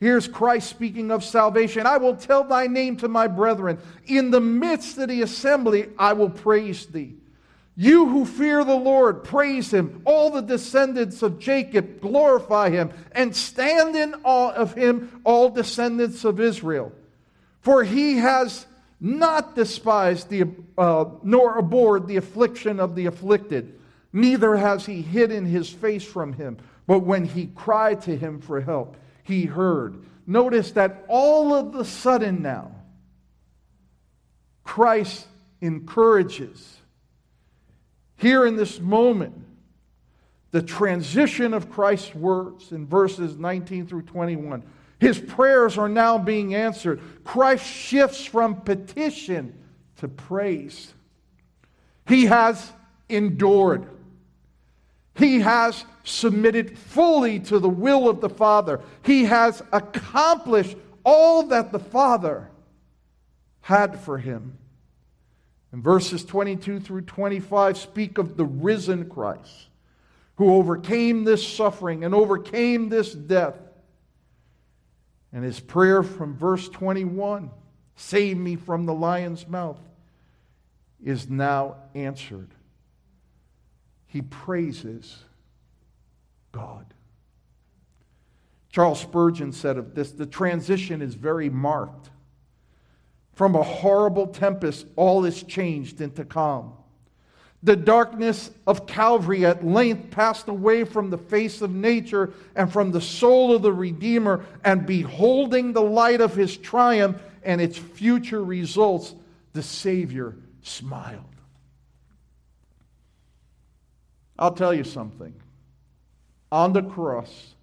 Here's 0.00 0.26
Christ 0.26 0.70
speaking 0.70 1.10
of 1.10 1.22
salvation. 1.22 1.86
I 1.86 1.98
will 1.98 2.16
tell 2.16 2.42
thy 2.42 2.66
name 2.66 2.96
to 2.98 3.08
my 3.08 3.26
brethren. 3.26 3.78
In 4.06 4.30
the 4.30 4.40
midst 4.40 4.96
of 4.96 5.10
the 5.10 5.20
assembly, 5.20 5.90
I 5.98 6.14
will 6.14 6.30
praise 6.30 6.86
thee. 6.86 7.16
You 7.76 8.08
who 8.08 8.24
fear 8.24 8.64
the 8.64 8.74
Lord, 8.74 9.24
praise 9.24 9.72
him. 9.72 10.02
All 10.06 10.30
the 10.30 10.40
descendants 10.40 11.22
of 11.22 11.38
Jacob, 11.38 12.00
glorify 12.00 12.70
him. 12.70 12.90
And 13.12 13.36
stand 13.36 13.94
in 13.94 14.14
awe 14.24 14.52
of 14.52 14.74
him, 14.74 15.20
all 15.24 15.50
descendants 15.50 16.24
of 16.24 16.40
Israel. 16.40 16.92
For 17.60 17.84
he 17.84 18.16
has 18.16 18.66
not 19.00 19.54
despised 19.54 20.28
the, 20.28 20.44
uh, 20.76 21.06
nor 21.22 21.58
abhorred 21.58 22.06
the 22.06 22.16
affliction 22.16 22.80
of 22.80 22.94
the 22.94 23.06
afflicted, 23.06 23.78
neither 24.12 24.56
has 24.56 24.84
he 24.84 25.00
hidden 25.00 25.46
his 25.46 25.70
face 25.70 26.04
from 26.04 26.34
him. 26.34 26.58
But 26.86 27.00
when 27.00 27.24
he 27.24 27.46
cried 27.54 28.02
to 28.02 28.16
him 28.16 28.40
for 28.40 28.60
help, 28.60 28.96
he 29.30 29.46
heard. 29.46 30.04
Notice 30.26 30.72
that 30.72 31.04
all 31.08 31.54
of 31.54 31.72
the 31.72 31.84
sudden 31.84 32.42
now, 32.42 32.72
Christ 34.64 35.26
encourages. 35.60 36.76
Here 38.16 38.46
in 38.46 38.56
this 38.56 38.78
moment, 38.78 39.34
the 40.50 40.62
transition 40.62 41.54
of 41.54 41.70
Christ's 41.70 42.14
words 42.14 42.72
in 42.72 42.86
verses 42.86 43.36
19 43.36 43.86
through 43.86 44.02
21. 44.02 44.62
His 44.98 45.18
prayers 45.18 45.78
are 45.78 45.88
now 45.88 46.18
being 46.18 46.54
answered. 46.54 47.00
Christ 47.24 47.64
shifts 47.64 48.24
from 48.24 48.60
petition 48.60 49.56
to 49.96 50.08
praise. 50.08 50.92
He 52.06 52.26
has 52.26 52.72
endured. 53.08 53.88
He 55.14 55.40
has 55.40 55.84
submitted 56.04 56.78
fully 56.78 57.40
to 57.40 57.58
the 57.58 57.68
will 57.68 58.08
of 58.08 58.20
the 58.20 58.28
Father. 58.28 58.80
He 59.02 59.24
has 59.24 59.62
accomplished 59.72 60.76
all 61.04 61.44
that 61.44 61.72
the 61.72 61.78
Father 61.78 62.48
had 63.62 64.00
for 64.00 64.18
him. 64.18 64.56
And 65.72 65.82
verses 65.82 66.24
22 66.24 66.80
through 66.80 67.02
25 67.02 67.76
speak 67.76 68.18
of 68.18 68.36
the 68.36 68.44
risen 68.44 69.08
Christ 69.08 69.68
who 70.36 70.54
overcame 70.54 71.24
this 71.24 71.46
suffering 71.46 72.02
and 72.02 72.14
overcame 72.14 72.88
this 72.88 73.12
death. 73.12 73.56
And 75.32 75.44
his 75.44 75.60
prayer 75.60 76.02
from 76.02 76.34
verse 76.34 76.68
21 76.70 77.50
save 77.94 78.38
me 78.38 78.56
from 78.56 78.86
the 78.86 78.94
lion's 78.94 79.46
mouth 79.46 79.78
is 81.04 81.28
now 81.28 81.76
answered. 81.94 82.48
He 84.10 84.22
praises 84.22 85.24
God. 86.50 86.84
Charles 88.68 89.00
Spurgeon 89.00 89.52
said 89.52 89.78
of 89.78 89.94
this 89.94 90.10
the 90.10 90.26
transition 90.26 91.00
is 91.00 91.14
very 91.14 91.48
marked. 91.48 92.10
From 93.34 93.54
a 93.54 93.62
horrible 93.62 94.26
tempest, 94.26 94.86
all 94.96 95.24
is 95.24 95.44
changed 95.44 96.00
into 96.00 96.24
calm. 96.24 96.72
The 97.62 97.76
darkness 97.76 98.50
of 98.66 98.86
Calvary 98.86 99.46
at 99.46 99.64
length 99.64 100.10
passed 100.10 100.48
away 100.48 100.82
from 100.82 101.10
the 101.10 101.18
face 101.18 101.62
of 101.62 101.72
nature 101.72 102.32
and 102.56 102.72
from 102.72 102.90
the 102.90 103.00
soul 103.00 103.54
of 103.54 103.62
the 103.62 103.72
Redeemer, 103.72 104.44
and 104.64 104.86
beholding 104.86 105.72
the 105.72 105.82
light 105.82 106.20
of 106.20 106.34
his 106.34 106.56
triumph 106.56 107.16
and 107.44 107.60
its 107.60 107.78
future 107.78 108.42
results, 108.42 109.14
the 109.52 109.62
Savior 109.62 110.34
smiled. 110.62 111.29
I'll 114.40 114.54
tell 114.54 114.72
you 114.72 114.84
something. 114.84 115.34
On 116.50 116.72
the 116.72 116.82
cross, 116.82 117.54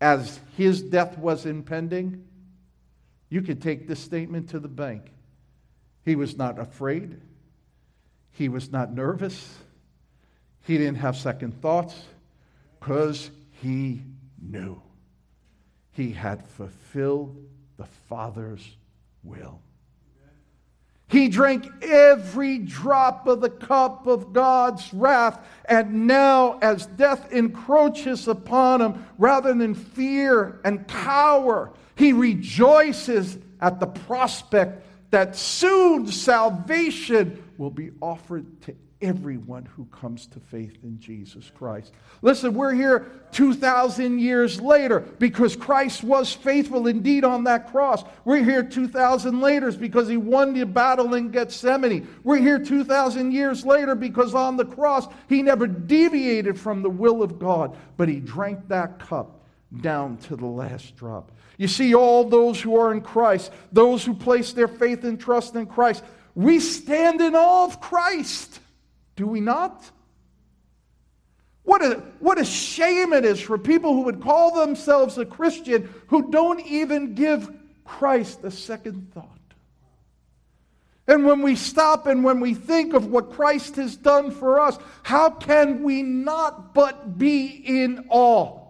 as 0.00 0.38
his 0.56 0.82
death 0.82 1.16
was 1.16 1.46
impending, 1.46 2.24
you 3.30 3.40
could 3.40 3.62
take 3.62 3.88
this 3.88 3.98
statement 3.98 4.50
to 4.50 4.60
the 4.60 4.68
bank. 4.68 5.10
He 6.04 6.14
was 6.14 6.36
not 6.36 6.58
afraid. 6.58 7.18
He 8.32 8.50
was 8.50 8.70
not 8.70 8.92
nervous. 8.92 9.58
He 10.66 10.76
didn't 10.76 10.96
have 10.96 11.16
second 11.16 11.60
thoughts 11.62 11.94
because 12.78 13.30
he 13.62 14.02
knew 14.40 14.80
he 15.92 16.12
had 16.12 16.44
fulfilled 16.44 17.36
the 17.78 17.86
Father's 18.08 18.76
will. 19.22 19.60
He 21.12 21.28
drank 21.28 21.70
every 21.82 22.56
drop 22.56 23.26
of 23.26 23.42
the 23.42 23.50
cup 23.50 24.06
of 24.06 24.32
God's 24.32 24.94
wrath, 24.94 25.44
and 25.66 26.06
now, 26.06 26.58
as 26.62 26.86
death 26.86 27.30
encroaches 27.30 28.28
upon 28.28 28.80
him, 28.80 29.04
rather 29.18 29.52
than 29.52 29.74
fear 29.74 30.62
and 30.64 30.88
cower, 30.88 31.70
he 31.96 32.14
rejoices 32.14 33.36
at 33.60 33.78
the 33.78 33.88
prospect 33.88 34.86
that 35.10 35.36
soon 35.36 36.06
salvation 36.06 37.44
will 37.58 37.70
be 37.70 37.90
offered 38.00 38.62
to 38.62 38.74
everyone 39.02 39.64
who 39.64 39.84
comes 39.86 40.26
to 40.28 40.40
faith 40.40 40.78
in 40.82 40.98
Jesus 40.98 41.50
Christ. 41.54 41.92
Listen, 42.22 42.54
we're 42.54 42.74
here 42.74 43.10
2,000 43.32 44.18
years 44.18 44.60
later 44.60 45.00
because 45.00 45.56
Christ 45.56 46.04
was 46.04 46.32
faithful 46.32 46.86
indeed 46.86 47.24
on 47.24 47.44
that 47.44 47.70
cross. 47.70 48.04
We're 48.24 48.44
here 48.44 48.62
2,000 48.62 49.40
later 49.40 49.72
because 49.72 50.08
he 50.08 50.16
won 50.16 50.54
the 50.54 50.64
battle 50.64 51.14
in 51.14 51.30
Gethsemane. 51.30 52.08
We're 52.24 52.38
here 52.38 52.58
2,000 52.58 53.32
years 53.32 53.66
later 53.66 53.94
because 53.94 54.34
on 54.34 54.56
the 54.56 54.64
cross 54.64 55.06
he 55.28 55.42
never 55.42 55.66
deviated 55.66 56.58
from 56.58 56.82
the 56.82 56.90
will 56.90 57.22
of 57.22 57.38
God, 57.38 57.76
but 57.96 58.08
he 58.08 58.20
drank 58.20 58.68
that 58.68 58.98
cup 58.98 59.40
down 59.80 60.16
to 60.18 60.36
the 60.36 60.46
last 60.46 60.96
drop. 60.96 61.32
You 61.58 61.68
see, 61.68 61.94
all 61.94 62.24
those 62.24 62.60
who 62.60 62.76
are 62.76 62.92
in 62.92 63.00
Christ, 63.00 63.52
those 63.72 64.04
who 64.04 64.14
place 64.14 64.52
their 64.52 64.68
faith 64.68 65.04
and 65.04 65.18
trust 65.20 65.54
in 65.54 65.66
Christ, 65.66 66.02
we 66.34 66.60
stand 66.60 67.20
in 67.20 67.34
awe 67.34 67.64
of 67.64 67.80
Christ. 67.80 68.60
Do 69.16 69.26
we 69.26 69.40
not? 69.40 69.90
What 71.64 71.82
a, 71.84 72.02
what 72.18 72.40
a 72.40 72.44
shame 72.44 73.12
it 73.12 73.24
is 73.24 73.40
for 73.40 73.56
people 73.56 73.92
who 73.92 74.02
would 74.02 74.20
call 74.20 74.54
themselves 74.54 75.16
a 75.18 75.24
Christian 75.24 75.92
who 76.08 76.30
don't 76.30 76.60
even 76.66 77.14
give 77.14 77.50
Christ 77.84 78.40
a 78.42 78.50
second 78.50 79.12
thought. 79.12 79.28
And 81.06 81.24
when 81.24 81.42
we 81.42 81.56
stop 81.56 82.06
and 82.06 82.24
when 82.24 82.40
we 82.40 82.54
think 82.54 82.94
of 82.94 83.06
what 83.06 83.32
Christ 83.32 83.76
has 83.76 83.96
done 83.96 84.30
for 84.30 84.60
us, 84.60 84.78
how 85.02 85.30
can 85.30 85.82
we 85.82 86.02
not 86.02 86.74
but 86.74 87.18
be 87.18 87.46
in 87.46 88.06
awe? 88.08 88.60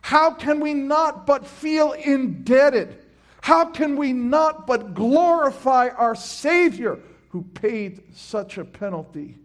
How 0.00 0.32
can 0.32 0.60
we 0.60 0.74
not 0.74 1.26
but 1.26 1.46
feel 1.46 1.92
indebted? 1.92 2.98
How 3.40 3.64
can 3.66 3.96
we 3.96 4.12
not 4.12 4.66
but 4.66 4.94
glorify 4.94 5.88
our 5.88 6.14
Savior 6.14 6.98
who 7.30 7.42
paid 7.42 8.02
such 8.14 8.58
a 8.58 8.64
penalty 8.64 9.38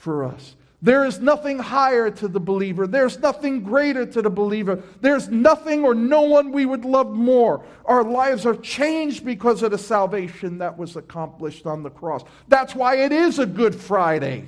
for 0.00 0.24
us. 0.24 0.56
There 0.82 1.04
is 1.04 1.20
nothing 1.20 1.58
higher 1.58 2.10
to 2.10 2.26
the 2.26 2.40
believer. 2.40 2.86
There's 2.86 3.18
nothing 3.18 3.62
greater 3.62 4.06
to 4.06 4.22
the 4.22 4.30
believer. 4.30 4.82
There's 5.02 5.28
nothing 5.28 5.84
or 5.84 5.94
no 5.94 6.22
one 6.22 6.52
we 6.52 6.64
would 6.64 6.86
love 6.86 7.10
more. 7.10 7.62
Our 7.84 8.02
lives 8.02 8.46
are 8.46 8.56
changed 8.56 9.22
because 9.22 9.62
of 9.62 9.72
the 9.72 9.78
salvation 9.78 10.56
that 10.58 10.78
was 10.78 10.96
accomplished 10.96 11.66
on 11.66 11.82
the 11.82 11.90
cross. 11.90 12.24
That's 12.48 12.74
why 12.74 12.96
it 12.96 13.12
is 13.12 13.38
a 13.38 13.44
Good 13.44 13.74
Friday. 13.74 14.46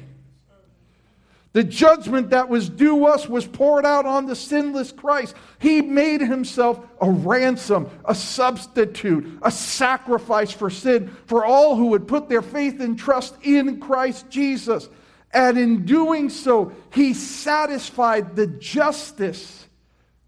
The 1.53 1.65
judgment 1.65 2.31
that 2.31 2.49
was 2.49 2.71
due 2.71 3.05
us 3.05 3.29
was 3.29 3.47
poured 3.47 3.85
out 3.85 4.07
on 4.07 4.25
the 4.25 4.35
sinless 4.35 4.91
Christ. 4.91 5.37
He 5.59 5.83
made 5.83 6.23
himself 6.23 6.81
a 6.99 7.11
ransom, 7.11 7.91
a 8.07 8.15
substitute, 8.15 9.39
a 9.43 9.51
sacrifice 9.51 10.51
for 10.51 10.71
sin 10.71 11.15
for 11.27 11.45
all 11.45 11.77
who 11.77 11.89
would 11.89 12.09
put 12.09 12.31
their 12.31 12.41
faith 12.41 12.81
and 12.81 12.99
trust 12.99 13.35
in 13.43 13.81
Christ 13.81 14.31
Jesus. 14.31 14.89
And 15.33 15.59
in 15.59 15.85
doing 15.85 16.29
so, 16.29 16.73
he 16.93 17.15
satisfied 17.15 18.37
the 18.37 18.47
justice 18.47 19.67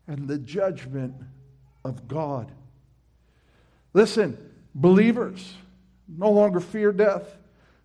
and 0.06 0.26
the 0.26 0.38
judgment 0.38 1.14
of 1.84 2.08
God. 2.08 2.50
Listen, 3.92 4.38
believers 4.74 5.54
no 6.08 6.30
longer 6.30 6.60
fear 6.60 6.92
death. 6.92 7.36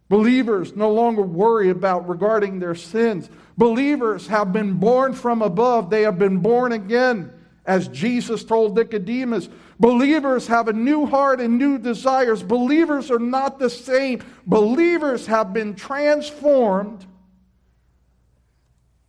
Believers 0.07 0.75
no 0.75 0.91
longer 0.91 1.21
worry 1.21 1.69
about 1.69 2.09
regarding 2.09 2.59
their 2.59 2.73
sins. 2.73 3.29
Believers 3.57 4.27
have 4.27 4.51
been 4.51 4.73
born 4.73 5.13
from 5.13 5.41
above, 5.41 5.89
they 5.89 6.01
have 6.01 6.17
been 6.17 6.39
born 6.39 6.71
again. 6.71 7.31
As 7.65 7.87
Jesus 7.89 8.43
told 8.43 8.75
Nicodemus, 8.75 9.47
believers 9.79 10.47
have 10.47 10.69
a 10.69 10.73
new 10.73 11.05
heart 11.05 11.39
and 11.39 11.59
new 11.59 11.77
desires. 11.77 12.41
Believers 12.41 13.11
are 13.11 13.19
not 13.19 13.59
the 13.59 13.69
same. 13.69 14.23
Believers 14.47 15.27
have 15.27 15.53
been 15.53 15.75
transformed 15.75 17.05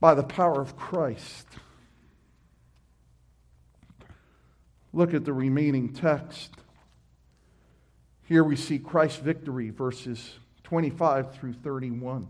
by 0.01 0.15
the 0.15 0.23
power 0.23 0.61
of 0.61 0.77
Christ. 0.77 1.47
Look 4.93 5.15
at 5.15 5.25
the 5.25 5.33
remaining 5.33 5.93
text. 5.93 6.51
Here 8.25 8.43
we 8.43 8.57
see 8.57 8.79
Christ's 8.79 9.19
victory, 9.19 9.71
verses 9.71 10.33
25 10.65 11.35
through 11.35 11.53
31. 11.53 12.27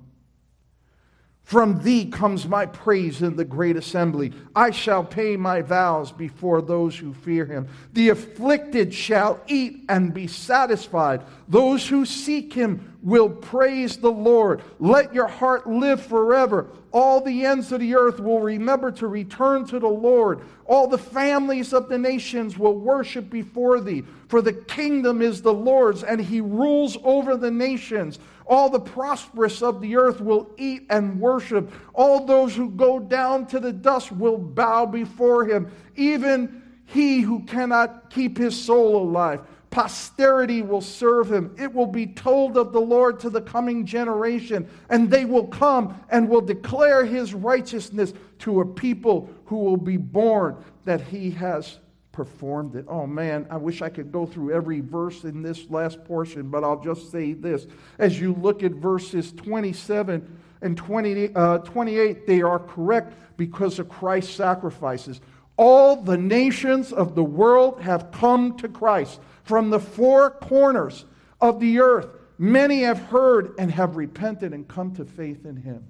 From 1.51 1.83
thee 1.83 2.05
comes 2.05 2.47
my 2.47 2.65
praise 2.65 3.23
in 3.23 3.35
the 3.35 3.45
great 3.45 3.75
assembly. 3.75 4.33
I 4.55 4.71
shall 4.71 5.03
pay 5.03 5.37
my 5.37 5.63
vows 5.63 6.13
before 6.13 6.63
those 6.63 6.97
who 6.97 7.13
fear 7.13 7.45
him. 7.45 7.67
The 7.93 8.11
afflicted 8.11 8.95
shall 8.95 9.41
eat 9.49 9.85
and 9.89 10.15
be 10.15 10.29
satisfied. 10.29 11.23
Those 11.49 11.89
who 11.89 12.07
seek 12.07 12.53
him 12.53 12.97
will 13.03 13.29
praise 13.29 13.97
the 13.97 14.13
Lord. 14.13 14.63
Let 14.79 15.13
your 15.13 15.27
heart 15.27 15.69
live 15.69 16.01
forever. 16.01 16.69
All 16.93 17.21
the 17.21 17.45
ends 17.45 17.73
of 17.73 17.81
the 17.81 17.97
earth 17.97 18.21
will 18.21 18.39
remember 18.39 18.93
to 18.93 19.09
return 19.09 19.65
to 19.67 19.81
the 19.81 19.89
Lord. 19.89 20.43
All 20.67 20.87
the 20.87 20.99
families 20.99 21.73
of 21.73 21.89
the 21.89 21.99
nations 21.99 22.59
will 22.59 22.79
worship 22.79 23.29
before 23.29 23.81
thee. 23.81 24.05
For 24.29 24.41
the 24.41 24.53
kingdom 24.53 25.21
is 25.21 25.43
the 25.43 25.53
Lord's, 25.53 26.05
and 26.05 26.21
he 26.21 26.41
rules 26.41 26.97
over 27.03 27.37
the 27.37 27.51
nations. 27.51 28.21
All 28.51 28.69
the 28.69 28.81
prosperous 28.81 29.63
of 29.63 29.81
the 29.81 29.95
earth 29.95 30.21
will 30.21 30.51
eat 30.59 30.85
and 30.91 31.21
worship. 31.21 31.71
All 31.95 32.27
those 32.27 32.57
who 32.57 32.69
go 32.69 32.99
down 32.99 33.47
to 33.47 33.61
the 33.61 33.73
dust 33.73 34.11
will 34.11 34.39
bow 34.39 34.87
before 34.87 35.45
him. 35.45 35.71
Even 35.95 36.61
he 36.85 37.21
who 37.21 37.45
cannot 37.45 38.11
keep 38.11 38.37
his 38.37 38.61
soul 38.61 38.97
alive. 38.97 39.43
Posterity 39.71 40.63
will 40.63 40.81
serve 40.81 41.31
him. 41.31 41.55
It 41.57 41.73
will 41.73 41.87
be 41.87 42.09
told 42.09 42.57
of 42.57 42.73
the 42.73 42.81
Lord 42.81 43.21
to 43.21 43.31
the 43.31 43.41
coming 43.41 43.87
generation, 43.87 44.69
and 44.89 45.09
they 45.09 45.25
will 45.25 45.47
come 45.47 45.95
and 46.11 46.29
will 46.29 46.41
declare 46.41 47.05
his 47.05 47.33
righteousness 47.33 48.13
to 48.41 48.63
a 48.63 48.67
people 48.67 49.31
who 49.45 49.59
will 49.59 49.77
be 49.77 49.97
born 49.97 50.57
that 50.85 51.01
he 51.03 51.31
has 51.31 51.79
performed 52.13 52.75
it. 52.75 52.85
Oh 52.89 53.07
man, 53.07 53.47
I 53.51 53.57
wish 53.57 53.83
I 53.83 53.89
could 53.89 54.11
go 54.11 54.27
through 54.27 54.53
every 54.53 54.81
verse 54.81 55.25
in 55.25 55.43
this 55.43 55.71
last 55.71 56.05
portion, 56.05 56.49
but 56.49 56.65
I'll 56.65 56.83
just 56.83 57.11
say 57.11 57.33
this. 57.33 57.67
As 57.99 58.21
you 58.21 58.35
look 58.35 58.63
at 58.63 58.73
verses 58.73 59.33
27 59.33 60.39
and 60.63 60.77
20, 60.77 61.35
uh, 61.35 61.59
28, 61.59 62.27
they 62.27 62.43
are 62.43 62.59
correct 62.59 63.15
because 63.37 63.79
of 63.79 63.89
Christ's 63.89 64.35
sacrifices. 64.35 65.21
All 65.57 65.97
the 65.97 66.19
nations 66.19 66.93
of 66.93 67.15
the 67.15 67.25
world 67.25 67.81
have 67.83 68.11
come 68.11 68.57
to 68.59 68.69
Christ 68.69 69.21
from 69.45 69.71
the 69.71 69.81
four 69.81 70.31
corners 70.31 71.05
of 71.41 71.61
the 71.61 71.81
earth. 71.81 72.09
Many 72.39 72.83
have 72.83 72.99
heard 72.99 73.55
and 73.59 73.71
have 73.71 73.97
repented 73.97 74.53
and 74.53 74.67
come 74.67 74.95
to 74.97 75.05
faith 75.05 75.45
in 75.45 75.57
him. 75.57 75.85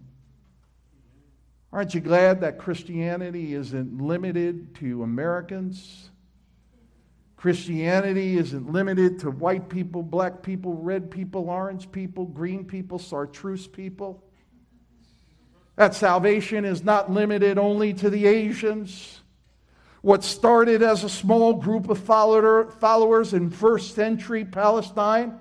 Aren't 1.72 1.94
you 1.94 2.00
glad 2.00 2.40
that 2.40 2.58
Christianity 2.58 3.54
isn't 3.54 4.00
limited 4.00 4.74
to 4.76 5.04
Americans? 5.04 6.10
Christianity 7.36 8.36
isn't 8.36 8.72
limited 8.72 9.20
to 9.20 9.30
white 9.30 9.68
people, 9.68 10.02
black 10.02 10.42
people, 10.42 10.74
red 10.74 11.10
people, 11.10 11.48
orange 11.48 11.90
people, 11.92 12.26
green 12.26 12.64
people, 12.64 12.98
chartreuse 12.98 13.66
people. 13.66 14.22
That 15.76 15.94
salvation 15.94 16.64
is 16.64 16.84
not 16.84 17.10
limited 17.10 17.56
only 17.56 17.94
to 17.94 18.10
the 18.10 18.26
Asians. 18.26 19.22
What 20.02 20.24
started 20.24 20.82
as 20.82 21.04
a 21.04 21.08
small 21.08 21.54
group 21.54 21.88
of 21.88 21.98
followers 21.98 23.32
in 23.32 23.50
first 23.50 23.94
century 23.94 24.44
Palestine 24.44 25.38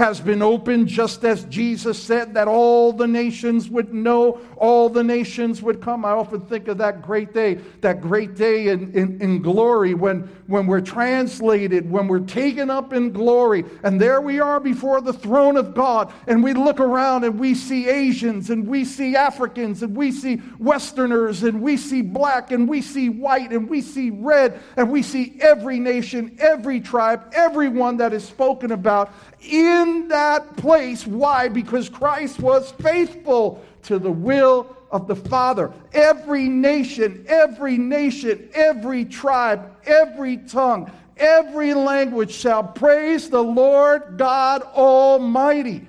has 0.00 0.18
been 0.18 0.40
opened, 0.40 0.88
just 0.88 1.24
as 1.26 1.44
Jesus 1.44 2.02
said 2.02 2.32
that 2.32 2.48
all 2.48 2.90
the 2.90 3.06
nations 3.06 3.68
would 3.68 3.92
know, 3.92 4.40
all 4.56 4.88
the 4.88 5.04
nations 5.04 5.60
would 5.60 5.82
come. 5.82 6.06
I 6.06 6.12
often 6.12 6.40
think 6.40 6.68
of 6.68 6.78
that 6.78 7.02
great 7.02 7.34
day, 7.34 7.56
that 7.82 8.00
great 8.00 8.34
day 8.34 8.68
in, 8.68 8.94
in, 8.94 9.20
in, 9.20 9.42
glory 9.42 9.92
when, 9.92 10.20
when 10.46 10.66
we're 10.66 10.80
translated, 10.80 11.90
when 11.90 12.08
we're 12.08 12.20
taken 12.20 12.70
up 12.70 12.94
in 12.94 13.12
glory. 13.12 13.62
And 13.82 14.00
there 14.00 14.22
we 14.22 14.40
are 14.40 14.58
before 14.58 15.02
the 15.02 15.12
throne 15.12 15.58
of 15.58 15.74
God, 15.74 16.10
and 16.26 16.42
we 16.42 16.54
look 16.54 16.80
around 16.80 17.24
and 17.24 17.38
we 17.38 17.54
see 17.54 17.86
Asians, 17.86 18.48
and 18.48 18.66
we 18.66 18.86
see 18.86 19.16
Africans, 19.16 19.82
and 19.82 19.94
we 19.94 20.12
see 20.12 20.40
Westerners, 20.58 21.42
and 21.42 21.60
we 21.60 21.76
see 21.76 22.00
black, 22.00 22.52
and 22.52 22.66
we 22.66 22.80
see 22.80 23.10
white, 23.10 23.52
and 23.52 23.68
we 23.68 23.82
see 23.82 24.08
red, 24.08 24.60
and 24.78 24.90
we 24.90 25.02
see 25.02 25.36
every 25.42 25.78
nation, 25.78 26.38
every 26.40 26.80
tribe, 26.80 27.30
everyone 27.34 27.98
that 27.98 28.14
is 28.14 28.26
spoken 28.26 28.72
about 28.72 29.12
in 29.42 30.08
that 30.08 30.56
place. 30.56 31.06
Why? 31.06 31.48
Because 31.48 31.88
Christ 31.88 32.40
was 32.40 32.70
faithful 32.72 33.62
to 33.84 33.98
the 33.98 34.10
will 34.10 34.76
of 34.90 35.06
the 35.06 35.16
Father. 35.16 35.72
Every 35.92 36.48
nation, 36.48 37.24
every 37.28 37.78
nation, 37.78 38.50
every 38.54 39.04
tribe, 39.04 39.76
every 39.84 40.36
tongue, 40.38 40.90
every 41.16 41.74
language 41.74 42.32
shall 42.32 42.64
praise 42.64 43.30
the 43.30 43.42
Lord 43.42 44.16
God 44.16 44.62
Almighty. 44.62 45.86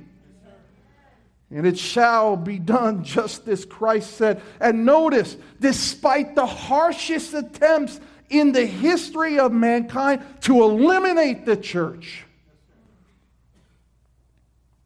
And 1.50 1.68
it 1.68 1.78
shall 1.78 2.38
be 2.38 2.60
done 2.60 3.04
just 3.04 3.48
as 3.50 3.66
Christ 3.66 4.16
said. 4.16 4.42
And 4.62 4.86
notice, 4.86 5.36
despite 5.60 6.34
the 6.34 6.46
harshest 6.46 7.34
attempts 7.34 8.00
in 8.30 8.54
the 8.54 8.66
history 8.66 9.38
of 9.38 9.52
mankind 9.52 10.24
to 10.42 10.64
eliminate 10.64 11.46
the 11.46 11.58
church, 11.58 12.24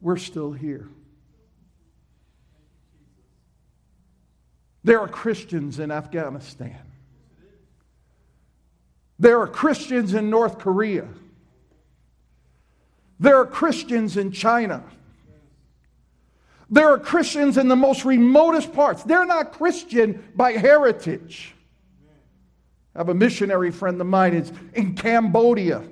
we're 0.06 0.16
still 0.16 0.52
here. 0.52 0.88
There 4.84 5.00
are 5.00 5.08
Christians 5.08 5.80
in 5.80 5.90
Afghanistan. 5.90 6.78
There 9.18 9.40
are 9.40 9.48
Christians 9.48 10.14
in 10.14 10.30
North 10.30 10.60
Korea. 10.60 11.08
There 13.18 13.36
are 13.36 13.46
Christians 13.46 14.16
in 14.16 14.30
China. 14.30 14.84
There 16.70 16.88
are 16.88 17.00
Christians 17.00 17.58
in 17.58 17.66
the 17.66 17.74
most 17.74 18.04
remotest 18.04 18.72
parts. 18.72 19.02
They're 19.02 19.26
not 19.26 19.50
Christian 19.50 20.22
by 20.36 20.52
heritage. 20.52 21.52
I 22.94 22.98
have 22.98 23.08
a 23.08 23.14
missionary 23.14 23.72
friend 23.72 24.00
of 24.00 24.06
mine 24.06 24.34
is 24.34 24.52
in 24.72 24.94
Cambodia 24.94 25.82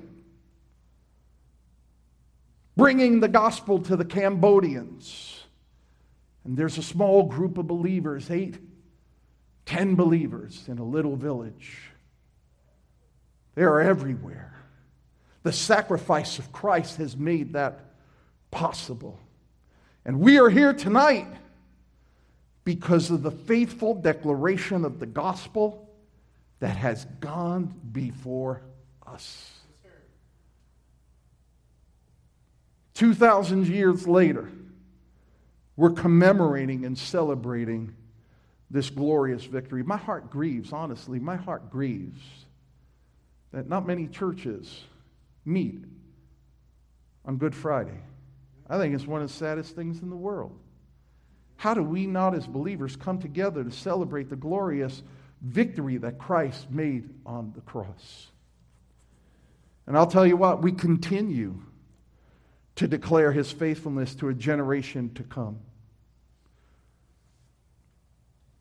bringing 2.77 3.21
the 3.21 3.29
gospel 3.29 3.79
to 3.81 3.97
the 3.97 4.05
Cambodians. 4.05 5.43
And 6.45 6.57
there's 6.57 6.79
a 6.79 6.83
small 6.83 7.25
group 7.25 7.59
of 7.59 7.67
believers, 7.67 8.31
eight, 8.31 8.59
ten 9.65 9.95
believers 9.95 10.65
in 10.69 10.79
a 10.79 10.85
little 10.85 11.17
village. 11.17 11.91
They 13.55 13.63
are 13.63 13.81
everywhere. 13.81 14.55
The 15.43 15.53
sacrifice 15.53 16.39
of 16.39 16.53
Christ 16.53 16.97
has 16.97 17.17
made 17.17 17.53
that 17.53 17.95
possible. 18.51 19.19
And 20.05 20.21
we 20.21 20.39
are 20.39 20.51
here 20.51 20.73
tonight 20.73 21.29
because 22.65 23.11
of 23.11 23.23
the 23.23 23.31
faithful 23.31 23.95
declaration 23.95 24.85
of 24.85 24.99
the 24.99 25.07
gospel 25.07 25.89
that 26.61 26.77
has 26.77 27.05
gone 27.21 27.75
before 27.93 28.63
us. 29.07 29.51
2,000 33.05 33.67
years 33.67 34.09
later, 34.09 34.49
we're 35.77 35.91
commemorating 35.91 36.87
and 36.87 36.97
celebrating 36.97 37.95
this 38.71 38.89
glorious 38.89 39.45
victory. 39.45 39.83
My 39.83 39.99
heart 39.99 40.31
grieves, 40.31 40.73
honestly, 40.73 41.19
my 41.19 41.37
heart 41.37 41.69
grieves 41.69 42.23
that 43.53 43.69
not 43.69 43.87
many 43.87 44.07
churches 44.07 44.85
meet 45.45 45.85
on 47.27 47.37
Good 47.37 47.55
Friday. 47.55 48.01
I 48.71 48.79
think 48.79 48.95
it's 48.95 49.07
one 49.07 49.21
of 49.21 49.29
the 49.29 49.35
saddest 49.35 49.77
things 49.77 50.01
in 50.01 50.09
the 50.09 50.17
world. 50.17 50.59
How 51.57 51.75
do 51.75 51.83
we 51.83 52.07
not, 52.07 52.35
as 52.35 52.47
believers, 52.47 52.97
come 52.97 53.19
together 53.19 53.63
to 53.65 53.71
celebrate 53.71 54.31
the 54.31 54.37
glorious 54.37 55.03
victory 55.43 55.99
that 55.99 56.19
Christ 56.19 56.71
made 56.71 57.11
on 57.27 57.53
the 57.55 57.61
cross? 57.61 58.29
And 59.87 59.95
I'll 59.95 60.07
tell 60.07 60.27
you 60.27 60.39
what, 60.39 60.63
we 60.63 60.73
continue 60.73 61.61
to 62.77 62.89
declare 62.89 63.33
his 63.33 63.53
faithfulness 63.53 64.15
to 64.17 64.29
a 64.29 64.35
generation 64.35 65.13
to 65.15 65.23
come. 65.23 65.59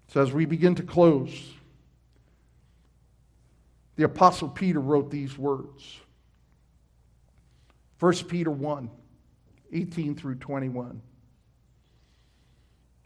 So, 0.09 0.22
as 0.22 0.32
we 0.32 0.45
begin 0.45 0.76
to 0.76 0.84
close, 0.84 1.32
the 3.95 4.03
Apostle 4.03 4.49
Peter 4.49 4.80
wrote 4.80 5.09
these 5.09 5.38
words 5.38 5.99
1 7.99 8.14
Peter 8.28 8.51
1 8.51 8.89
18 9.72 10.16
through 10.16 10.36
21. 10.36 11.01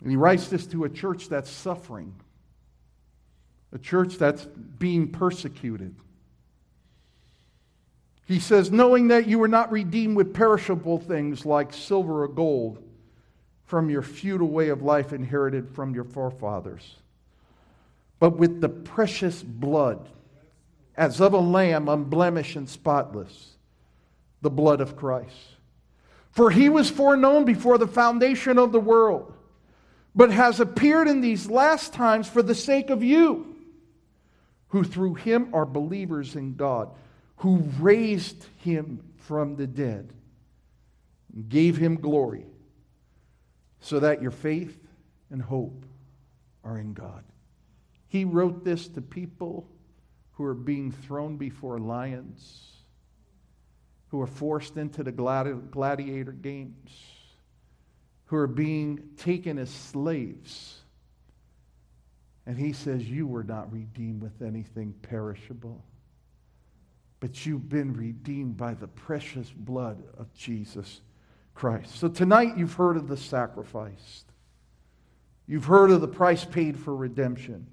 And 0.02 0.12
he 0.12 0.18
writes 0.18 0.48
this 0.50 0.68
to 0.68 0.84
a 0.84 0.90
church 0.90 1.30
that's 1.30 1.50
suffering, 1.50 2.14
a 3.72 3.78
church 3.78 4.16
that's 4.16 4.44
being 4.46 5.12
persecuted. 5.12 5.96
He 8.28 8.42
says, 8.42 8.72
knowing 8.74 9.08
that 9.08 9.26
you 9.26 9.40
were 9.40 9.48
not 9.48 9.72
redeemed 9.72 10.18
with 10.18 10.34
perishable 10.34 11.00
things 11.00 11.46
like 11.46 11.74
silver 11.74 12.24
or 12.24 12.28
gold 12.28 12.84
from 13.64 13.90
your 13.90 14.02
futile 14.02 14.50
way 14.50 14.68
of 14.68 14.82
life 14.82 15.14
inherited 15.14 15.70
from 15.70 15.96
your 15.96 16.04
forefathers, 16.04 16.98
but 18.20 18.38
with 18.38 18.60
the 18.60 18.68
precious 18.68 19.42
blood, 19.42 20.10
as 20.98 21.22
of 21.22 21.32
a 21.32 21.38
lamb 21.38 21.88
unblemished 21.88 22.58
and 22.58 22.68
spotless, 22.68 23.54
the 24.42 24.50
blood 24.50 24.82
of 24.82 24.98
Christ. 24.98 25.56
For 26.32 26.52
he 26.52 26.68
was 26.68 26.90
foreknown 26.90 27.46
before 27.46 27.78
the 27.78 27.88
foundation 27.88 28.58
of 28.58 28.74
the 28.74 28.80
world, 28.80 29.34
but 30.14 30.32
has 30.32 30.60
appeared 30.60 31.08
in 31.08 31.22
these 31.22 31.50
last 31.50 31.94
times 31.94 32.28
for 32.28 32.42
the 32.42 32.56
sake 32.56 32.90
of 32.90 33.02
you, 33.02 33.56
who 34.70 34.84
through 34.84 35.14
him 35.14 35.50
are 35.54 35.66
believers 35.66 36.36
in 36.36 36.56
God 36.56 36.90
who 37.38 37.58
raised 37.80 38.46
him 38.58 39.04
from 39.18 39.56
the 39.56 39.68
dead 39.68 40.12
and 41.34 41.50
gave 41.50 41.78
him 41.78 41.96
glory, 41.96 42.46
so 43.80 44.00
that 44.00 44.22
your 44.22 44.32
faith 44.32 44.78
and 45.30 45.42
hope 45.42 45.86
are 46.64 46.78
in 46.78 46.94
God. 46.94 47.24
He 48.08 48.26
wrote 48.26 48.64
this 48.64 48.88
to 48.90 49.02
people 49.02 49.70
who 50.34 50.46
are 50.46 50.56
being 50.56 50.92
thrown 50.92 51.38
before 51.38 51.78
lions, 51.80 52.84
who 54.10 54.22
are 54.22 54.28
forced 54.28 54.78
into 54.78 55.04
the 55.04 55.12
gladiator 55.12 56.32
games, 56.32 56.92
who 58.26 58.36
are 58.38 58.48
being 58.48 59.10
taken 59.18 59.58
as 59.58 59.70
slaves. 59.70 60.82
And 62.46 62.58
he 62.58 62.74
says, 62.74 63.08
You 63.08 63.28
were 63.28 63.44
not 63.44 63.72
redeemed 63.72 64.22
with 64.22 64.42
anything 64.42 64.94
perishable 65.02 65.84
but 67.20 67.46
you've 67.46 67.70
been 67.70 67.94
redeemed 67.94 68.58
by 68.58 68.74
the 68.74 68.88
precious 68.88 69.50
blood 69.50 70.04
of 70.18 70.34
Jesus 70.34 71.02
Christ. 71.56 71.98
So 71.98 72.08
tonight 72.08 72.58
you've 72.58 72.74
heard 72.74 72.98
of 72.98 73.08
the 73.08 73.18
sacrifice. 73.18 74.24
You've 75.48 75.66
heard 75.66 75.92
of 75.92 76.02
the 76.02 76.08
price 76.08 76.46
paid 76.46 76.78
for 76.78 76.96
redemption. 76.96 77.68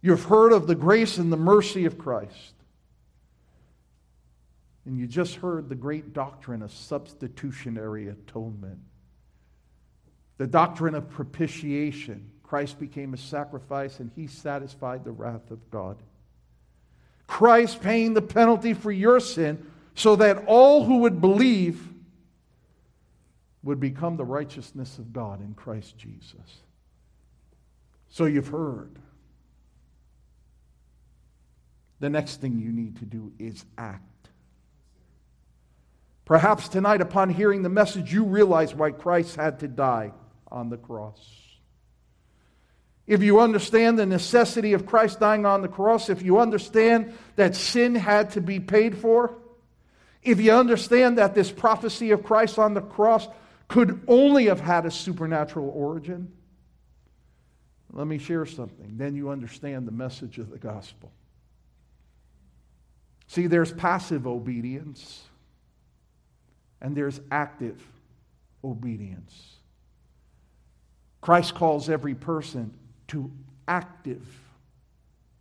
You've 0.00 0.24
heard 0.24 0.52
of 0.52 0.66
the 0.66 0.74
grace 0.74 1.18
and 1.18 1.32
the 1.32 1.36
mercy 1.36 1.84
of 1.84 1.98
Christ. 1.98 2.54
And 4.84 4.98
you 4.98 5.06
just 5.06 5.36
heard 5.36 5.68
the 5.68 5.74
great 5.74 6.14
doctrine 6.14 6.62
of 6.62 6.72
substitutionary 6.72 8.08
atonement. 8.08 8.78
The 10.38 10.46
doctrine 10.46 10.94
of 10.94 11.10
propitiation. 11.10 12.30
Christ 12.42 12.78
became 12.80 13.12
a 13.12 13.18
sacrifice 13.18 14.00
and 14.00 14.10
he 14.16 14.26
satisfied 14.26 15.04
the 15.04 15.12
wrath 15.12 15.50
of 15.50 15.70
God. 15.70 15.98
Christ 17.28 17.80
paying 17.82 18.14
the 18.14 18.22
penalty 18.22 18.74
for 18.74 18.90
your 18.90 19.20
sin 19.20 19.64
so 19.94 20.16
that 20.16 20.44
all 20.46 20.84
who 20.84 20.98
would 20.98 21.20
believe 21.20 21.80
would 23.62 23.78
become 23.78 24.16
the 24.16 24.24
righteousness 24.24 24.98
of 24.98 25.12
God 25.12 25.40
in 25.40 25.54
Christ 25.54 25.96
Jesus. 25.96 26.62
So 28.08 28.24
you've 28.24 28.48
heard. 28.48 28.98
The 32.00 32.08
next 32.08 32.40
thing 32.40 32.58
you 32.58 32.72
need 32.72 32.96
to 32.96 33.04
do 33.04 33.32
is 33.38 33.64
act. 33.76 34.04
Perhaps 36.24 36.68
tonight, 36.68 37.00
upon 37.00 37.30
hearing 37.30 37.62
the 37.62 37.68
message, 37.68 38.12
you 38.12 38.24
realize 38.24 38.74
why 38.74 38.90
Christ 38.90 39.36
had 39.36 39.60
to 39.60 39.68
die 39.68 40.12
on 40.50 40.70
the 40.70 40.76
cross 40.76 41.47
if 43.08 43.22
you 43.22 43.40
understand 43.40 43.98
the 43.98 44.04
necessity 44.04 44.74
of 44.74 44.84
Christ 44.84 45.18
dying 45.18 45.46
on 45.46 45.62
the 45.62 45.68
cross, 45.68 46.10
if 46.10 46.22
you 46.22 46.38
understand 46.38 47.14
that 47.36 47.56
sin 47.56 47.94
had 47.94 48.30
to 48.32 48.42
be 48.42 48.60
paid 48.60 48.98
for, 48.98 49.34
if 50.22 50.38
you 50.38 50.52
understand 50.52 51.16
that 51.16 51.34
this 51.34 51.50
prophecy 51.50 52.10
of 52.10 52.22
Christ 52.22 52.58
on 52.58 52.74
the 52.74 52.82
cross 52.82 53.26
could 53.66 54.02
only 54.06 54.46
have 54.46 54.60
had 54.60 54.84
a 54.84 54.90
supernatural 54.90 55.72
origin, 55.74 56.30
let 57.90 58.06
me 58.06 58.18
share 58.18 58.44
something. 58.44 58.98
Then 58.98 59.16
you 59.16 59.30
understand 59.30 59.88
the 59.88 59.92
message 59.92 60.38
of 60.38 60.50
the 60.50 60.58
gospel. 60.58 61.10
See, 63.26 63.46
there's 63.46 63.72
passive 63.72 64.26
obedience 64.26 65.24
and 66.82 66.94
there's 66.94 67.22
active 67.30 67.82
obedience. 68.62 69.54
Christ 71.22 71.54
calls 71.54 71.88
every 71.88 72.14
person 72.14 72.74
to 73.08 73.30
active 73.66 74.26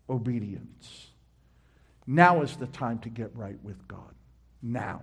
obedience. 0.10 1.08
Now 2.06 2.42
is 2.42 2.56
the 2.56 2.68
time 2.68 3.00
to 3.00 3.10
get 3.10 3.36
right 3.36 3.58
with 3.64 3.88
God. 3.88 4.14
Now. 4.62 5.02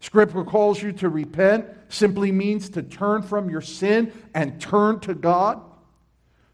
Scripture 0.00 0.44
calls 0.44 0.82
you 0.82 0.92
to 0.92 1.08
repent, 1.08 1.66
simply 1.88 2.30
means 2.30 2.68
to 2.70 2.82
turn 2.82 3.22
from 3.22 3.48
your 3.48 3.62
sin 3.62 4.12
and 4.34 4.60
turn 4.60 5.00
to 5.00 5.14
God, 5.14 5.62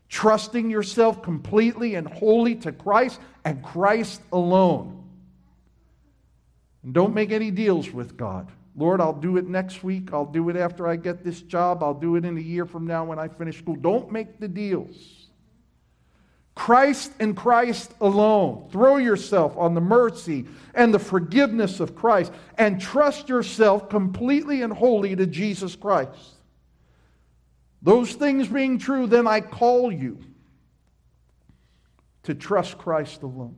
trusting 0.09 0.71
yourself 0.71 1.23
completely 1.23 1.97
and 1.97 2.07
wholly 2.07 2.55
to 2.57 2.71
Christ 2.71 3.19
and 3.45 3.63
Christ 3.63 4.21
alone. 4.33 5.05
And 6.83 6.95
don't 6.95 7.15
make 7.15 7.33
any 7.33 7.51
deals 7.51 7.91
with 7.91 8.17
God. 8.17 8.49
Lord, 8.81 9.03
I'll 9.03 9.13
do 9.13 9.37
it 9.37 9.47
next 9.47 9.85
week. 9.85 10.15
I'll 10.15 10.25
do 10.25 10.49
it 10.49 10.57
after 10.57 10.89
I 10.89 10.97
get 10.97 11.23
this 11.23 11.43
job. 11.43 11.83
I'll 11.83 11.93
do 11.93 12.17
it 12.17 12.25
in 12.25 12.39
a 12.39 12.41
year 12.41 12.65
from 12.65 12.87
now 12.87 13.05
when 13.05 13.19
I 13.19 13.29
finish 13.29 13.59
school. 13.59 13.77
Don't 13.77 14.11
make 14.11 14.41
the 14.41 14.49
deals. 14.49 15.29
Christ 16.55 17.13
and 17.21 17.37
Christ 17.37 17.93
alone. 18.01 18.69
Throw 18.73 18.97
yourself 18.97 19.55
on 19.59 19.75
the 19.75 19.83
mercy 19.83 20.47
and 20.75 20.95
the 20.95 20.99
forgiveness 20.99 21.79
of 21.79 21.95
Christ 21.95 22.33
and 22.57 22.81
trust 22.81 23.29
yourself 23.29 23.91
completely 23.91 24.63
and 24.63 24.73
wholly 24.73 25.15
to 25.15 25.27
Jesus 25.27 25.77
Christ. 25.77 26.37
Those 27.83 28.15
things 28.15 28.49
being 28.49 28.79
true, 28.79 29.07
then 29.07 29.27
I 29.27 29.43
call 29.43 29.93
you 29.93 30.19
to 32.23 32.35
trust 32.35 32.79
Christ 32.79 33.23
alone. 33.23 33.57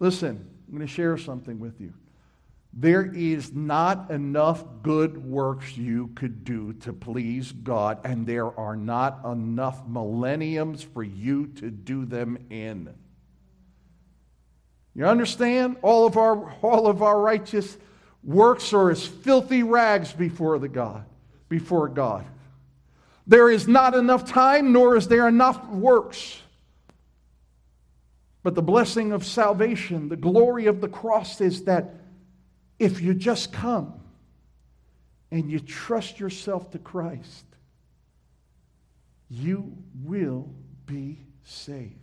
Listen, 0.00 0.44
I'm 0.66 0.74
going 0.76 0.86
to 0.86 0.92
share 0.92 1.16
something 1.16 1.60
with 1.60 1.80
you. 1.80 1.94
There 2.76 3.04
is 3.04 3.52
not 3.52 4.10
enough 4.10 4.64
good 4.82 5.24
works 5.24 5.76
you 5.76 6.08
could 6.16 6.44
do 6.44 6.72
to 6.72 6.92
please 6.92 7.52
God, 7.52 8.00
and 8.04 8.26
there 8.26 8.58
are 8.58 8.74
not 8.74 9.24
enough 9.24 9.86
millenniums 9.86 10.82
for 10.82 11.04
you 11.04 11.46
to 11.46 11.70
do 11.70 12.04
them 12.04 12.36
in. 12.50 12.92
You 14.92 15.06
understand? 15.06 15.76
All 15.82 16.04
of 16.04 16.16
our, 16.16 16.52
all 16.62 16.88
of 16.88 17.00
our 17.00 17.20
righteous 17.20 17.76
works 18.24 18.72
are 18.72 18.90
as 18.90 19.06
filthy 19.06 19.62
rags 19.62 20.12
before 20.12 20.58
the 20.58 20.68
God, 20.68 21.04
before 21.48 21.88
God. 21.88 22.24
There 23.24 23.48
is 23.50 23.68
not 23.68 23.94
enough 23.94 24.28
time, 24.28 24.72
nor 24.72 24.96
is 24.96 25.06
there 25.06 25.28
enough 25.28 25.64
works. 25.68 26.40
But 28.42 28.56
the 28.56 28.62
blessing 28.62 29.12
of 29.12 29.24
salvation, 29.24 30.08
the 30.08 30.16
glory 30.16 30.66
of 30.66 30.80
the 30.80 30.88
cross 30.88 31.40
is 31.40 31.64
that 31.64 31.94
if 32.84 33.00
you 33.00 33.14
just 33.14 33.52
come 33.52 33.94
and 35.30 35.50
you 35.50 35.58
trust 35.58 36.20
yourself 36.20 36.70
to 36.72 36.78
Christ, 36.78 37.46
you 39.30 39.74
will 40.04 40.50
be 40.86 41.18
saved. 41.44 41.98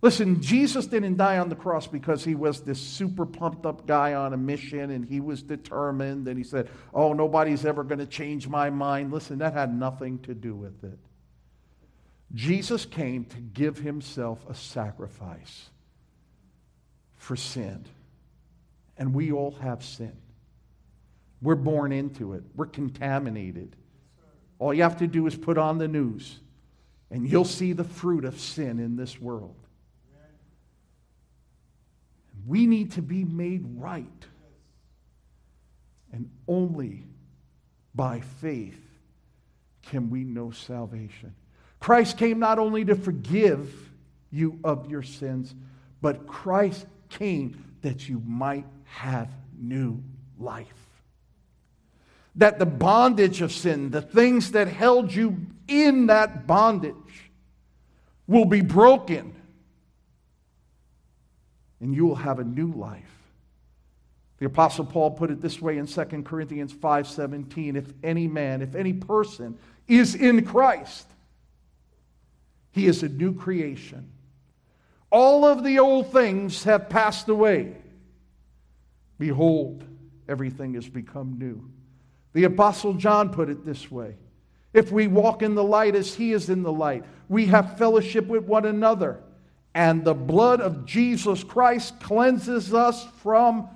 Listen, 0.00 0.40
Jesus 0.40 0.86
didn't 0.86 1.16
die 1.16 1.38
on 1.38 1.48
the 1.48 1.54
cross 1.54 1.86
because 1.86 2.24
he 2.24 2.34
was 2.34 2.62
this 2.62 2.80
super 2.80 3.26
pumped 3.26 3.66
up 3.66 3.86
guy 3.86 4.14
on 4.14 4.32
a 4.32 4.36
mission 4.36 4.90
and 4.90 5.04
he 5.04 5.20
was 5.20 5.42
determined 5.42 6.28
and 6.28 6.38
he 6.38 6.44
said, 6.44 6.70
Oh, 6.94 7.12
nobody's 7.12 7.66
ever 7.66 7.84
going 7.84 7.98
to 7.98 8.06
change 8.06 8.48
my 8.48 8.70
mind. 8.70 9.12
Listen, 9.12 9.38
that 9.38 9.52
had 9.52 9.74
nothing 9.74 10.18
to 10.20 10.34
do 10.34 10.54
with 10.54 10.82
it. 10.84 10.98
Jesus 12.34 12.84
came 12.84 13.24
to 13.26 13.36
give 13.38 13.78
himself 13.78 14.44
a 14.48 14.54
sacrifice 14.54 15.70
for 17.16 17.36
sin. 17.36 17.84
And 18.98 19.14
we 19.14 19.32
all 19.32 19.52
have 19.60 19.84
sin. 19.84 20.16
We're 21.42 21.54
born 21.54 21.92
into 21.92 22.32
it, 22.32 22.44
we're 22.54 22.66
contaminated. 22.66 23.76
All 24.58 24.72
you 24.72 24.82
have 24.82 24.98
to 24.98 25.06
do 25.06 25.26
is 25.26 25.36
put 25.36 25.58
on 25.58 25.78
the 25.78 25.86
news, 25.86 26.38
and 27.10 27.28
you'll 27.28 27.44
see 27.44 27.72
the 27.72 27.84
fruit 27.84 28.24
of 28.24 28.40
sin 28.40 28.78
in 28.78 28.96
this 28.96 29.20
world. 29.20 29.54
We 32.46 32.66
need 32.66 32.92
to 32.92 33.02
be 33.02 33.24
made 33.24 33.64
right. 33.76 34.06
And 36.12 36.30
only 36.48 37.04
by 37.94 38.20
faith 38.40 38.80
can 39.82 40.10
we 40.10 40.24
know 40.24 40.52
salvation. 40.52 41.34
Christ 41.80 42.16
came 42.16 42.38
not 42.38 42.58
only 42.58 42.84
to 42.84 42.94
forgive 42.94 43.90
you 44.30 44.58
of 44.64 44.90
your 44.90 45.02
sins, 45.02 45.54
but 46.00 46.26
Christ 46.26 46.86
came 47.08 47.62
that 47.82 48.08
you 48.08 48.22
might 48.24 48.66
have 48.86 49.28
new 49.58 50.02
life. 50.38 50.66
That 52.36 52.58
the 52.58 52.66
bondage 52.66 53.40
of 53.40 53.52
sin, 53.52 53.90
the 53.90 54.02
things 54.02 54.52
that 54.52 54.68
held 54.68 55.14
you 55.14 55.46
in 55.68 56.06
that 56.06 56.46
bondage, 56.46 56.94
will 58.26 58.44
be 58.44 58.60
broken 58.60 59.34
and 61.80 61.94
you 61.94 62.06
will 62.06 62.16
have 62.16 62.38
a 62.38 62.44
new 62.44 62.72
life. 62.72 63.02
The 64.38 64.46
apostle 64.46 64.84
Paul 64.84 65.12
put 65.12 65.30
it 65.30 65.40
this 65.40 65.60
way 65.60 65.78
in 65.78 65.86
2 65.86 66.24
Corinthians 66.24 66.72
5:17, 66.72 67.76
if 67.76 67.92
any 68.02 68.26
man, 68.26 68.60
if 68.60 68.74
any 68.74 68.92
person 68.92 69.58
is 69.88 70.14
in 70.14 70.44
Christ, 70.44 71.06
he 72.72 72.86
is 72.86 73.02
a 73.02 73.08
new 73.08 73.34
creation. 73.34 74.10
All 75.10 75.44
of 75.44 75.64
the 75.64 75.78
old 75.78 76.12
things 76.12 76.64
have 76.64 76.90
passed 76.90 77.28
away. 77.28 77.76
Behold, 79.18 79.84
everything 80.28 80.74
has 80.74 80.88
become 80.88 81.38
new. 81.38 81.70
The 82.32 82.44
Apostle 82.44 82.94
John 82.94 83.30
put 83.30 83.48
it 83.48 83.64
this 83.64 83.90
way 83.90 84.16
If 84.72 84.92
we 84.92 85.06
walk 85.06 85.42
in 85.42 85.54
the 85.54 85.64
light 85.64 85.94
as 85.94 86.14
he 86.14 86.32
is 86.32 86.50
in 86.50 86.62
the 86.62 86.72
light, 86.72 87.04
we 87.28 87.46
have 87.46 87.78
fellowship 87.78 88.26
with 88.26 88.44
one 88.44 88.66
another, 88.66 89.20
and 89.74 90.04
the 90.04 90.14
blood 90.14 90.60
of 90.60 90.84
Jesus 90.84 91.42
Christ 91.42 91.98
cleanses 92.00 92.74
us 92.74 93.06
from 93.22 93.68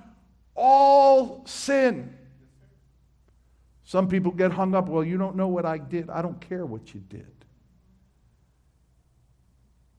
all 0.55 1.45
sin. 1.45 2.15
Some 3.83 4.07
people 4.07 4.31
get 4.31 4.51
hung 4.51 4.73
up, 4.73 4.87
well, 4.87 5.03
you 5.03 5.17
don't 5.17 5.35
know 5.35 5.49
what 5.49 5.65
I 5.65 5.77
did. 5.77 6.09
I 6.09 6.21
don't 6.21 6.39
care 6.39 6.65
what 6.65 6.93
you 6.93 7.01
did. 7.01 7.27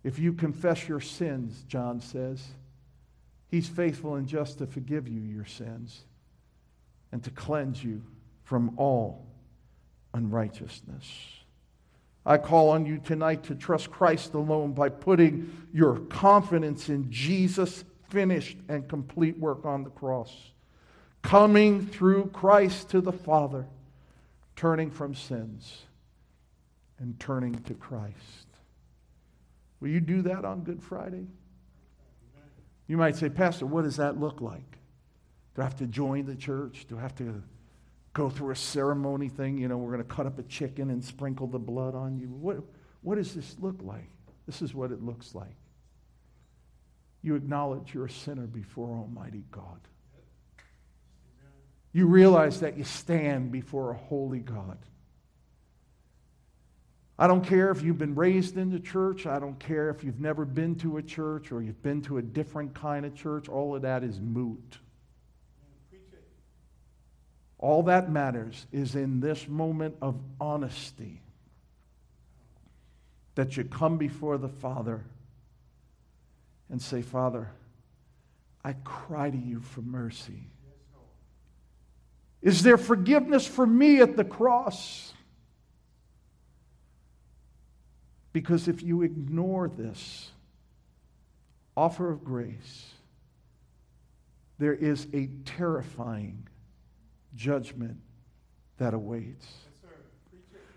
If 0.05 0.18
you 0.18 0.32
confess 0.32 0.88
your 0.88 1.01
sins, 1.01 1.64
John 1.68 2.01
says, 2.01 2.43
He's 3.53 3.69
faithful 3.69 4.15
and 4.15 4.27
just 4.27 4.59
to 4.59 4.67
forgive 4.67 5.07
you 5.07 5.21
your 5.21 5.45
sins 5.45 6.07
and 7.13 7.23
to 7.23 7.31
cleanse 7.31 7.85
you 7.85 8.03
from 8.45 8.79
all 8.79 9.27
unrighteousness. 10.15 11.07
I 12.25 12.39
call 12.39 12.71
on 12.71 12.87
you 12.87 12.97
tonight 12.97 13.43
to 13.45 13.55
trust 13.55 13.91
Christ 13.91 14.33
alone 14.33 14.73
by 14.73 14.89
putting 14.89 15.53
your 15.71 15.99
confidence 15.99 16.89
in 16.89 17.11
Jesus' 17.11 17.85
finished 18.09 18.57
and 18.71 18.89
complete 18.89 19.39
work 19.39 19.67
on 19.67 19.85
the 19.85 19.91
cross, 19.91 20.35
coming 21.21 21.87
through 21.87 22.31
Christ 22.33 22.89
to 22.91 23.03
the 23.03 23.13
Father, 23.13 23.67
turning 24.57 24.91
from 24.91 25.15
sins 25.15 25.83
and 26.99 27.21
turning 27.21 27.59
to 27.65 27.75
Christ. 27.75 28.17
Will 29.81 29.91
you 29.91 30.01
do 30.01 30.23
that 30.23 30.47
on 30.47 30.63
Good 30.63 30.83
Friday? 30.83 31.27
You 32.93 32.99
might 32.99 33.16
say, 33.16 33.30
Pastor, 33.30 33.64
what 33.64 33.84
does 33.84 33.97
that 33.97 34.20
look 34.20 34.43
like? 34.43 34.76
Do 35.55 35.62
I 35.62 35.64
have 35.64 35.76
to 35.76 35.86
join 35.86 36.26
the 36.26 36.36
church? 36.36 36.84
Do 36.90 36.99
I 36.99 37.01
have 37.01 37.14
to 37.14 37.43
go 38.12 38.28
through 38.28 38.51
a 38.51 38.55
ceremony 38.57 39.30
thing? 39.30 39.57
You 39.57 39.66
know, 39.68 39.78
we're 39.78 39.93
going 39.93 40.07
to 40.07 40.14
cut 40.14 40.26
up 40.26 40.38
a 40.38 40.43
chicken 40.43 40.90
and 40.90 41.03
sprinkle 41.03 41.47
the 41.47 41.59
blood 41.59 41.95
on 41.95 42.18
you. 42.18 42.26
What, 42.26 42.59
what 43.01 43.14
does 43.14 43.34
this 43.34 43.57
look 43.59 43.80
like? 43.80 44.11
This 44.45 44.61
is 44.61 44.74
what 44.74 44.90
it 44.93 45.03
looks 45.03 45.34
like. 45.34 45.57
You 47.22 47.34
acknowledge 47.34 47.95
you're 47.95 48.05
a 48.05 48.11
sinner 48.11 48.47
before 48.47 48.90
Almighty 48.90 49.45
God. 49.51 49.80
You 51.95 52.09
realize 52.09 52.61
that 52.61 52.76
you 52.76 52.84
stand 52.84 53.53
before 53.53 53.93
a 53.93 53.97
holy 53.97 54.40
God. 54.40 54.76
I 57.19 57.27
don't 57.27 57.45
care 57.45 57.71
if 57.71 57.83
you've 57.83 57.99
been 57.99 58.15
raised 58.15 58.57
in 58.57 58.71
the 58.71 58.81
church. 58.81 59.27
I 59.27 59.39
don't 59.39 59.59
care 59.59 59.91
if 59.91 60.03
you've 60.03 60.21
never 60.21 60.45
been 60.45 60.77
to 60.77 60.97
a 60.97 61.03
church 61.03 61.53
or 61.53 61.63
you've 61.63 61.83
been 61.83 62.03
to 62.03 62.19
a 62.19 62.23
different 62.23 62.75
kind 62.75 63.05
of 63.05 63.15
church. 63.15 63.49
All 63.49 63.77
of 63.77 63.83
that 63.83 64.03
is 64.03 64.21
moot. 64.21 64.79
All 67.59 67.85
that 67.85 68.11
matters 68.11 68.67
is 68.73 68.97
in 68.97 69.21
this 69.21 69.47
moment 69.47 69.95
of 70.03 70.21
honesty 70.41 71.21
that 73.37 73.57
you 73.57 73.65
come 73.65 73.99
before 73.99 74.37
the 74.37 74.49
Father 74.49 75.05
and 76.69 76.83
say, 76.83 77.03
Father, 77.03 77.51
I 78.65 78.73
cry 78.73 79.31
to 79.31 79.39
you 79.39 79.61
for 79.61 79.81
mercy. 79.81 80.49
Is 82.41 82.65
there 82.65 82.79
forgiveness 82.79 83.47
for 83.47 83.65
me 83.67 84.01
at 84.01 84.17
the 84.17 84.25
cross? 84.25 85.13
Because 88.33 88.68
if 88.68 88.83
you 88.83 89.03
ignore 89.03 89.68
this 89.68 90.30
offer 91.76 92.11
of 92.11 92.24
grace, 92.24 92.93
there 94.59 94.74
is 94.74 95.07
a 95.12 95.28
terrifying 95.45 96.47
judgment 97.35 97.99
that 98.78 98.95
awaits. 98.95 99.47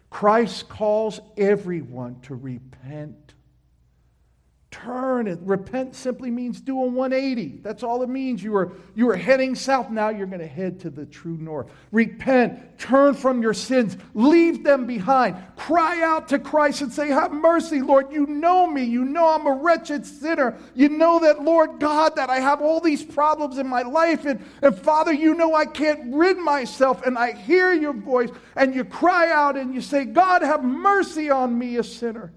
Christ 0.10 0.70
calls 0.70 1.20
everyone 1.38 2.20
to 2.22 2.36
repent 2.36 3.35
turn. 4.84 5.28
and 5.28 5.48
repent 5.48 5.96
simply 5.96 6.30
means 6.30 6.60
do 6.60 6.82
a 6.82 6.86
180. 6.86 7.60
That's 7.62 7.84
all 7.84 8.04
it 8.04 8.10
means. 8.10 8.44
You 8.44 8.56
are, 8.56 8.72
you 8.94 9.10
are 9.10 9.16
heading 9.16 9.56
south. 9.56 9.90
Now 9.90 10.10
you're 10.10 10.28
going 10.28 10.40
to 10.40 10.48
head 10.48 10.80
to 10.82 10.90
the 10.90 11.06
true 11.06 11.38
north. 11.38 11.68
Repent. 11.92 12.78
Turn 12.78 13.14
from 13.14 13.42
your 13.42 13.54
sins. 13.54 13.98
Leave 14.14 14.64
them 14.64 14.86
behind. 14.86 15.38
Cry 15.56 16.02
out 16.04 16.28
to 16.30 16.40
Christ 16.40 16.82
and 16.82 16.92
say, 16.92 17.08
Have 17.08 17.32
mercy, 17.32 17.82
Lord. 17.82 18.12
You 18.12 18.26
know 18.26 18.68
me. 18.68 18.84
You 18.84 19.06
know 19.06 19.30
I'm 19.30 19.48
a 19.48 19.54
wretched 19.54 20.06
sinner. 20.06 20.58
You 20.74 20.90
know 20.90 21.20
that, 21.20 21.42
Lord 21.42 21.80
God, 21.80 22.16
that 22.18 22.30
I 22.30 22.40
have 22.40 22.62
all 22.62 22.82
these 22.82 23.04
problems 23.04 23.58
in 23.58 23.68
my 23.68 23.84
life. 23.84 24.26
And, 24.26 24.44
and 24.62 24.78
Father, 24.78 25.14
you 25.14 25.36
know 25.36 25.56
I 25.56 25.66
can't 25.66 26.14
rid 26.14 26.38
myself. 26.38 27.06
And 27.06 27.18
I 27.18 27.32
hear 27.32 27.74
your 27.74 27.94
voice. 27.94 28.30
And 28.56 28.76
you 28.76 28.84
cry 28.84 29.32
out 29.32 29.56
and 29.56 29.74
you 29.74 29.82
say, 29.82 30.06
God, 30.06 30.42
have 30.42 30.64
mercy 30.64 31.30
on 31.30 31.58
me, 31.58 31.78
a 31.78 31.84
sinner. 31.84 32.34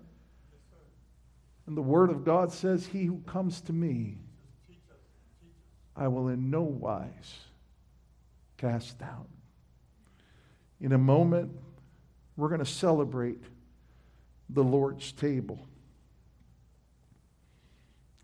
And 1.68 1.76
the 1.76 1.82
Word 1.82 2.08
of 2.08 2.24
God 2.24 2.50
says, 2.50 2.86
He 2.86 3.04
who 3.04 3.20
comes 3.26 3.60
to 3.60 3.74
me, 3.74 4.16
I 5.94 6.08
will 6.08 6.28
in 6.28 6.48
no 6.48 6.62
wise 6.62 7.40
cast 8.56 8.98
down. 8.98 9.26
In 10.80 10.92
a 10.92 10.98
moment, 10.98 11.50
we're 12.38 12.48
going 12.48 12.60
to 12.60 12.64
celebrate 12.64 13.42
the 14.48 14.64
Lord's 14.64 15.12
table. 15.12 15.68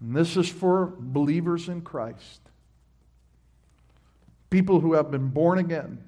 And 0.00 0.16
this 0.16 0.38
is 0.38 0.48
for 0.48 0.94
believers 0.98 1.68
in 1.68 1.82
Christ, 1.82 2.40
people 4.48 4.80
who 4.80 4.94
have 4.94 5.10
been 5.10 5.28
born 5.28 5.58
again. 5.58 6.02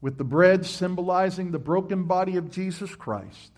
With 0.00 0.18
the 0.18 0.24
bread 0.24 0.66
symbolizing 0.66 1.52
the 1.52 1.60
broken 1.60 2.04
body 2.08 2.36
of 2.36 2.50
Jesus 2.50 2.96
Christ, 2.96 3.52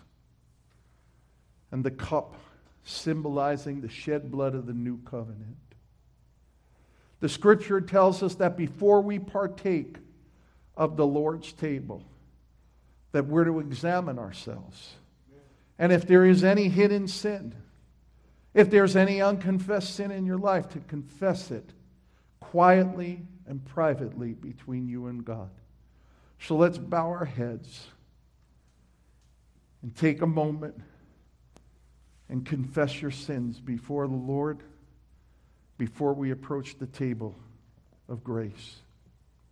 and 1.75 1.83
the 1.83 1.91
cup 1.91 2.35
symbolizing 2.85 3.81
the 3.81 3.89
shed 3.89 4.31
blood 4.31 4.55
of 4.55 4.65
the 4.65 4.71
new 4.71 4.97
covenant. 4.99 5.57
The 7.19 7.27
scripture 7.27 7.81
tells 7.81 8.23
us 8.23 8.35
that 8.35 8.55
before 8.55 9.01
we 9.01 9.19
partake 9.19 9.97
of 10.77 10.95
the 10.95 11.05
Lord's 11.05 11.51
table, 11.51 12.01
that 13.11 13.25
we're 13.25 13.43
to 13.43 13.59
examine 13.59 14.17
ourselves. 14.17 14.93
And 15.77 15.91
if 15.91 16.07
there 16.07 16.23
is 16.23 16.45
any 16.45 16.69
hidden 16.69 17.09
sin, 17.09 17.53
if 18.53 18.69
there's 18.69 18.95
any 18.95 19.21
unconfessed 19.21 19.95
sin 19.95 20.11
in 20.11 20.25
your 20.25 20.37
life, 20.37 20.69
to 20.69 20.79
confess 20.79 21.51
it 21.51 21.73
quietly 22.39 23.19
and 23.47 23.65
privately 23.65 24.31
between 24.31 24.87
you 24.87 25.07
and 25.07 25.25
God. 25.25 25.49
So 26.39 26.55
let's 26.55 26.77
bow 26.77 27.09
our 27.09 27.25
heads 27.25 27.87
and 29.81 29.93
take 29.93 30.21
a 30.21 30.27
moment 30.27 30.81
and 32.29 32.45
confess 32.45 33.01
your 33.01 33.11
sins 33.11 33.59
before 33.59 34.07
the 34.07 34.15
Lord 34.15 34.59
before 35.77 36.13
we 36.13 36.31
approach 36.31 36.77
the 36.77 36.87
table 36.87 37.35
of 38.07 38.23
grace. 38.23 38.77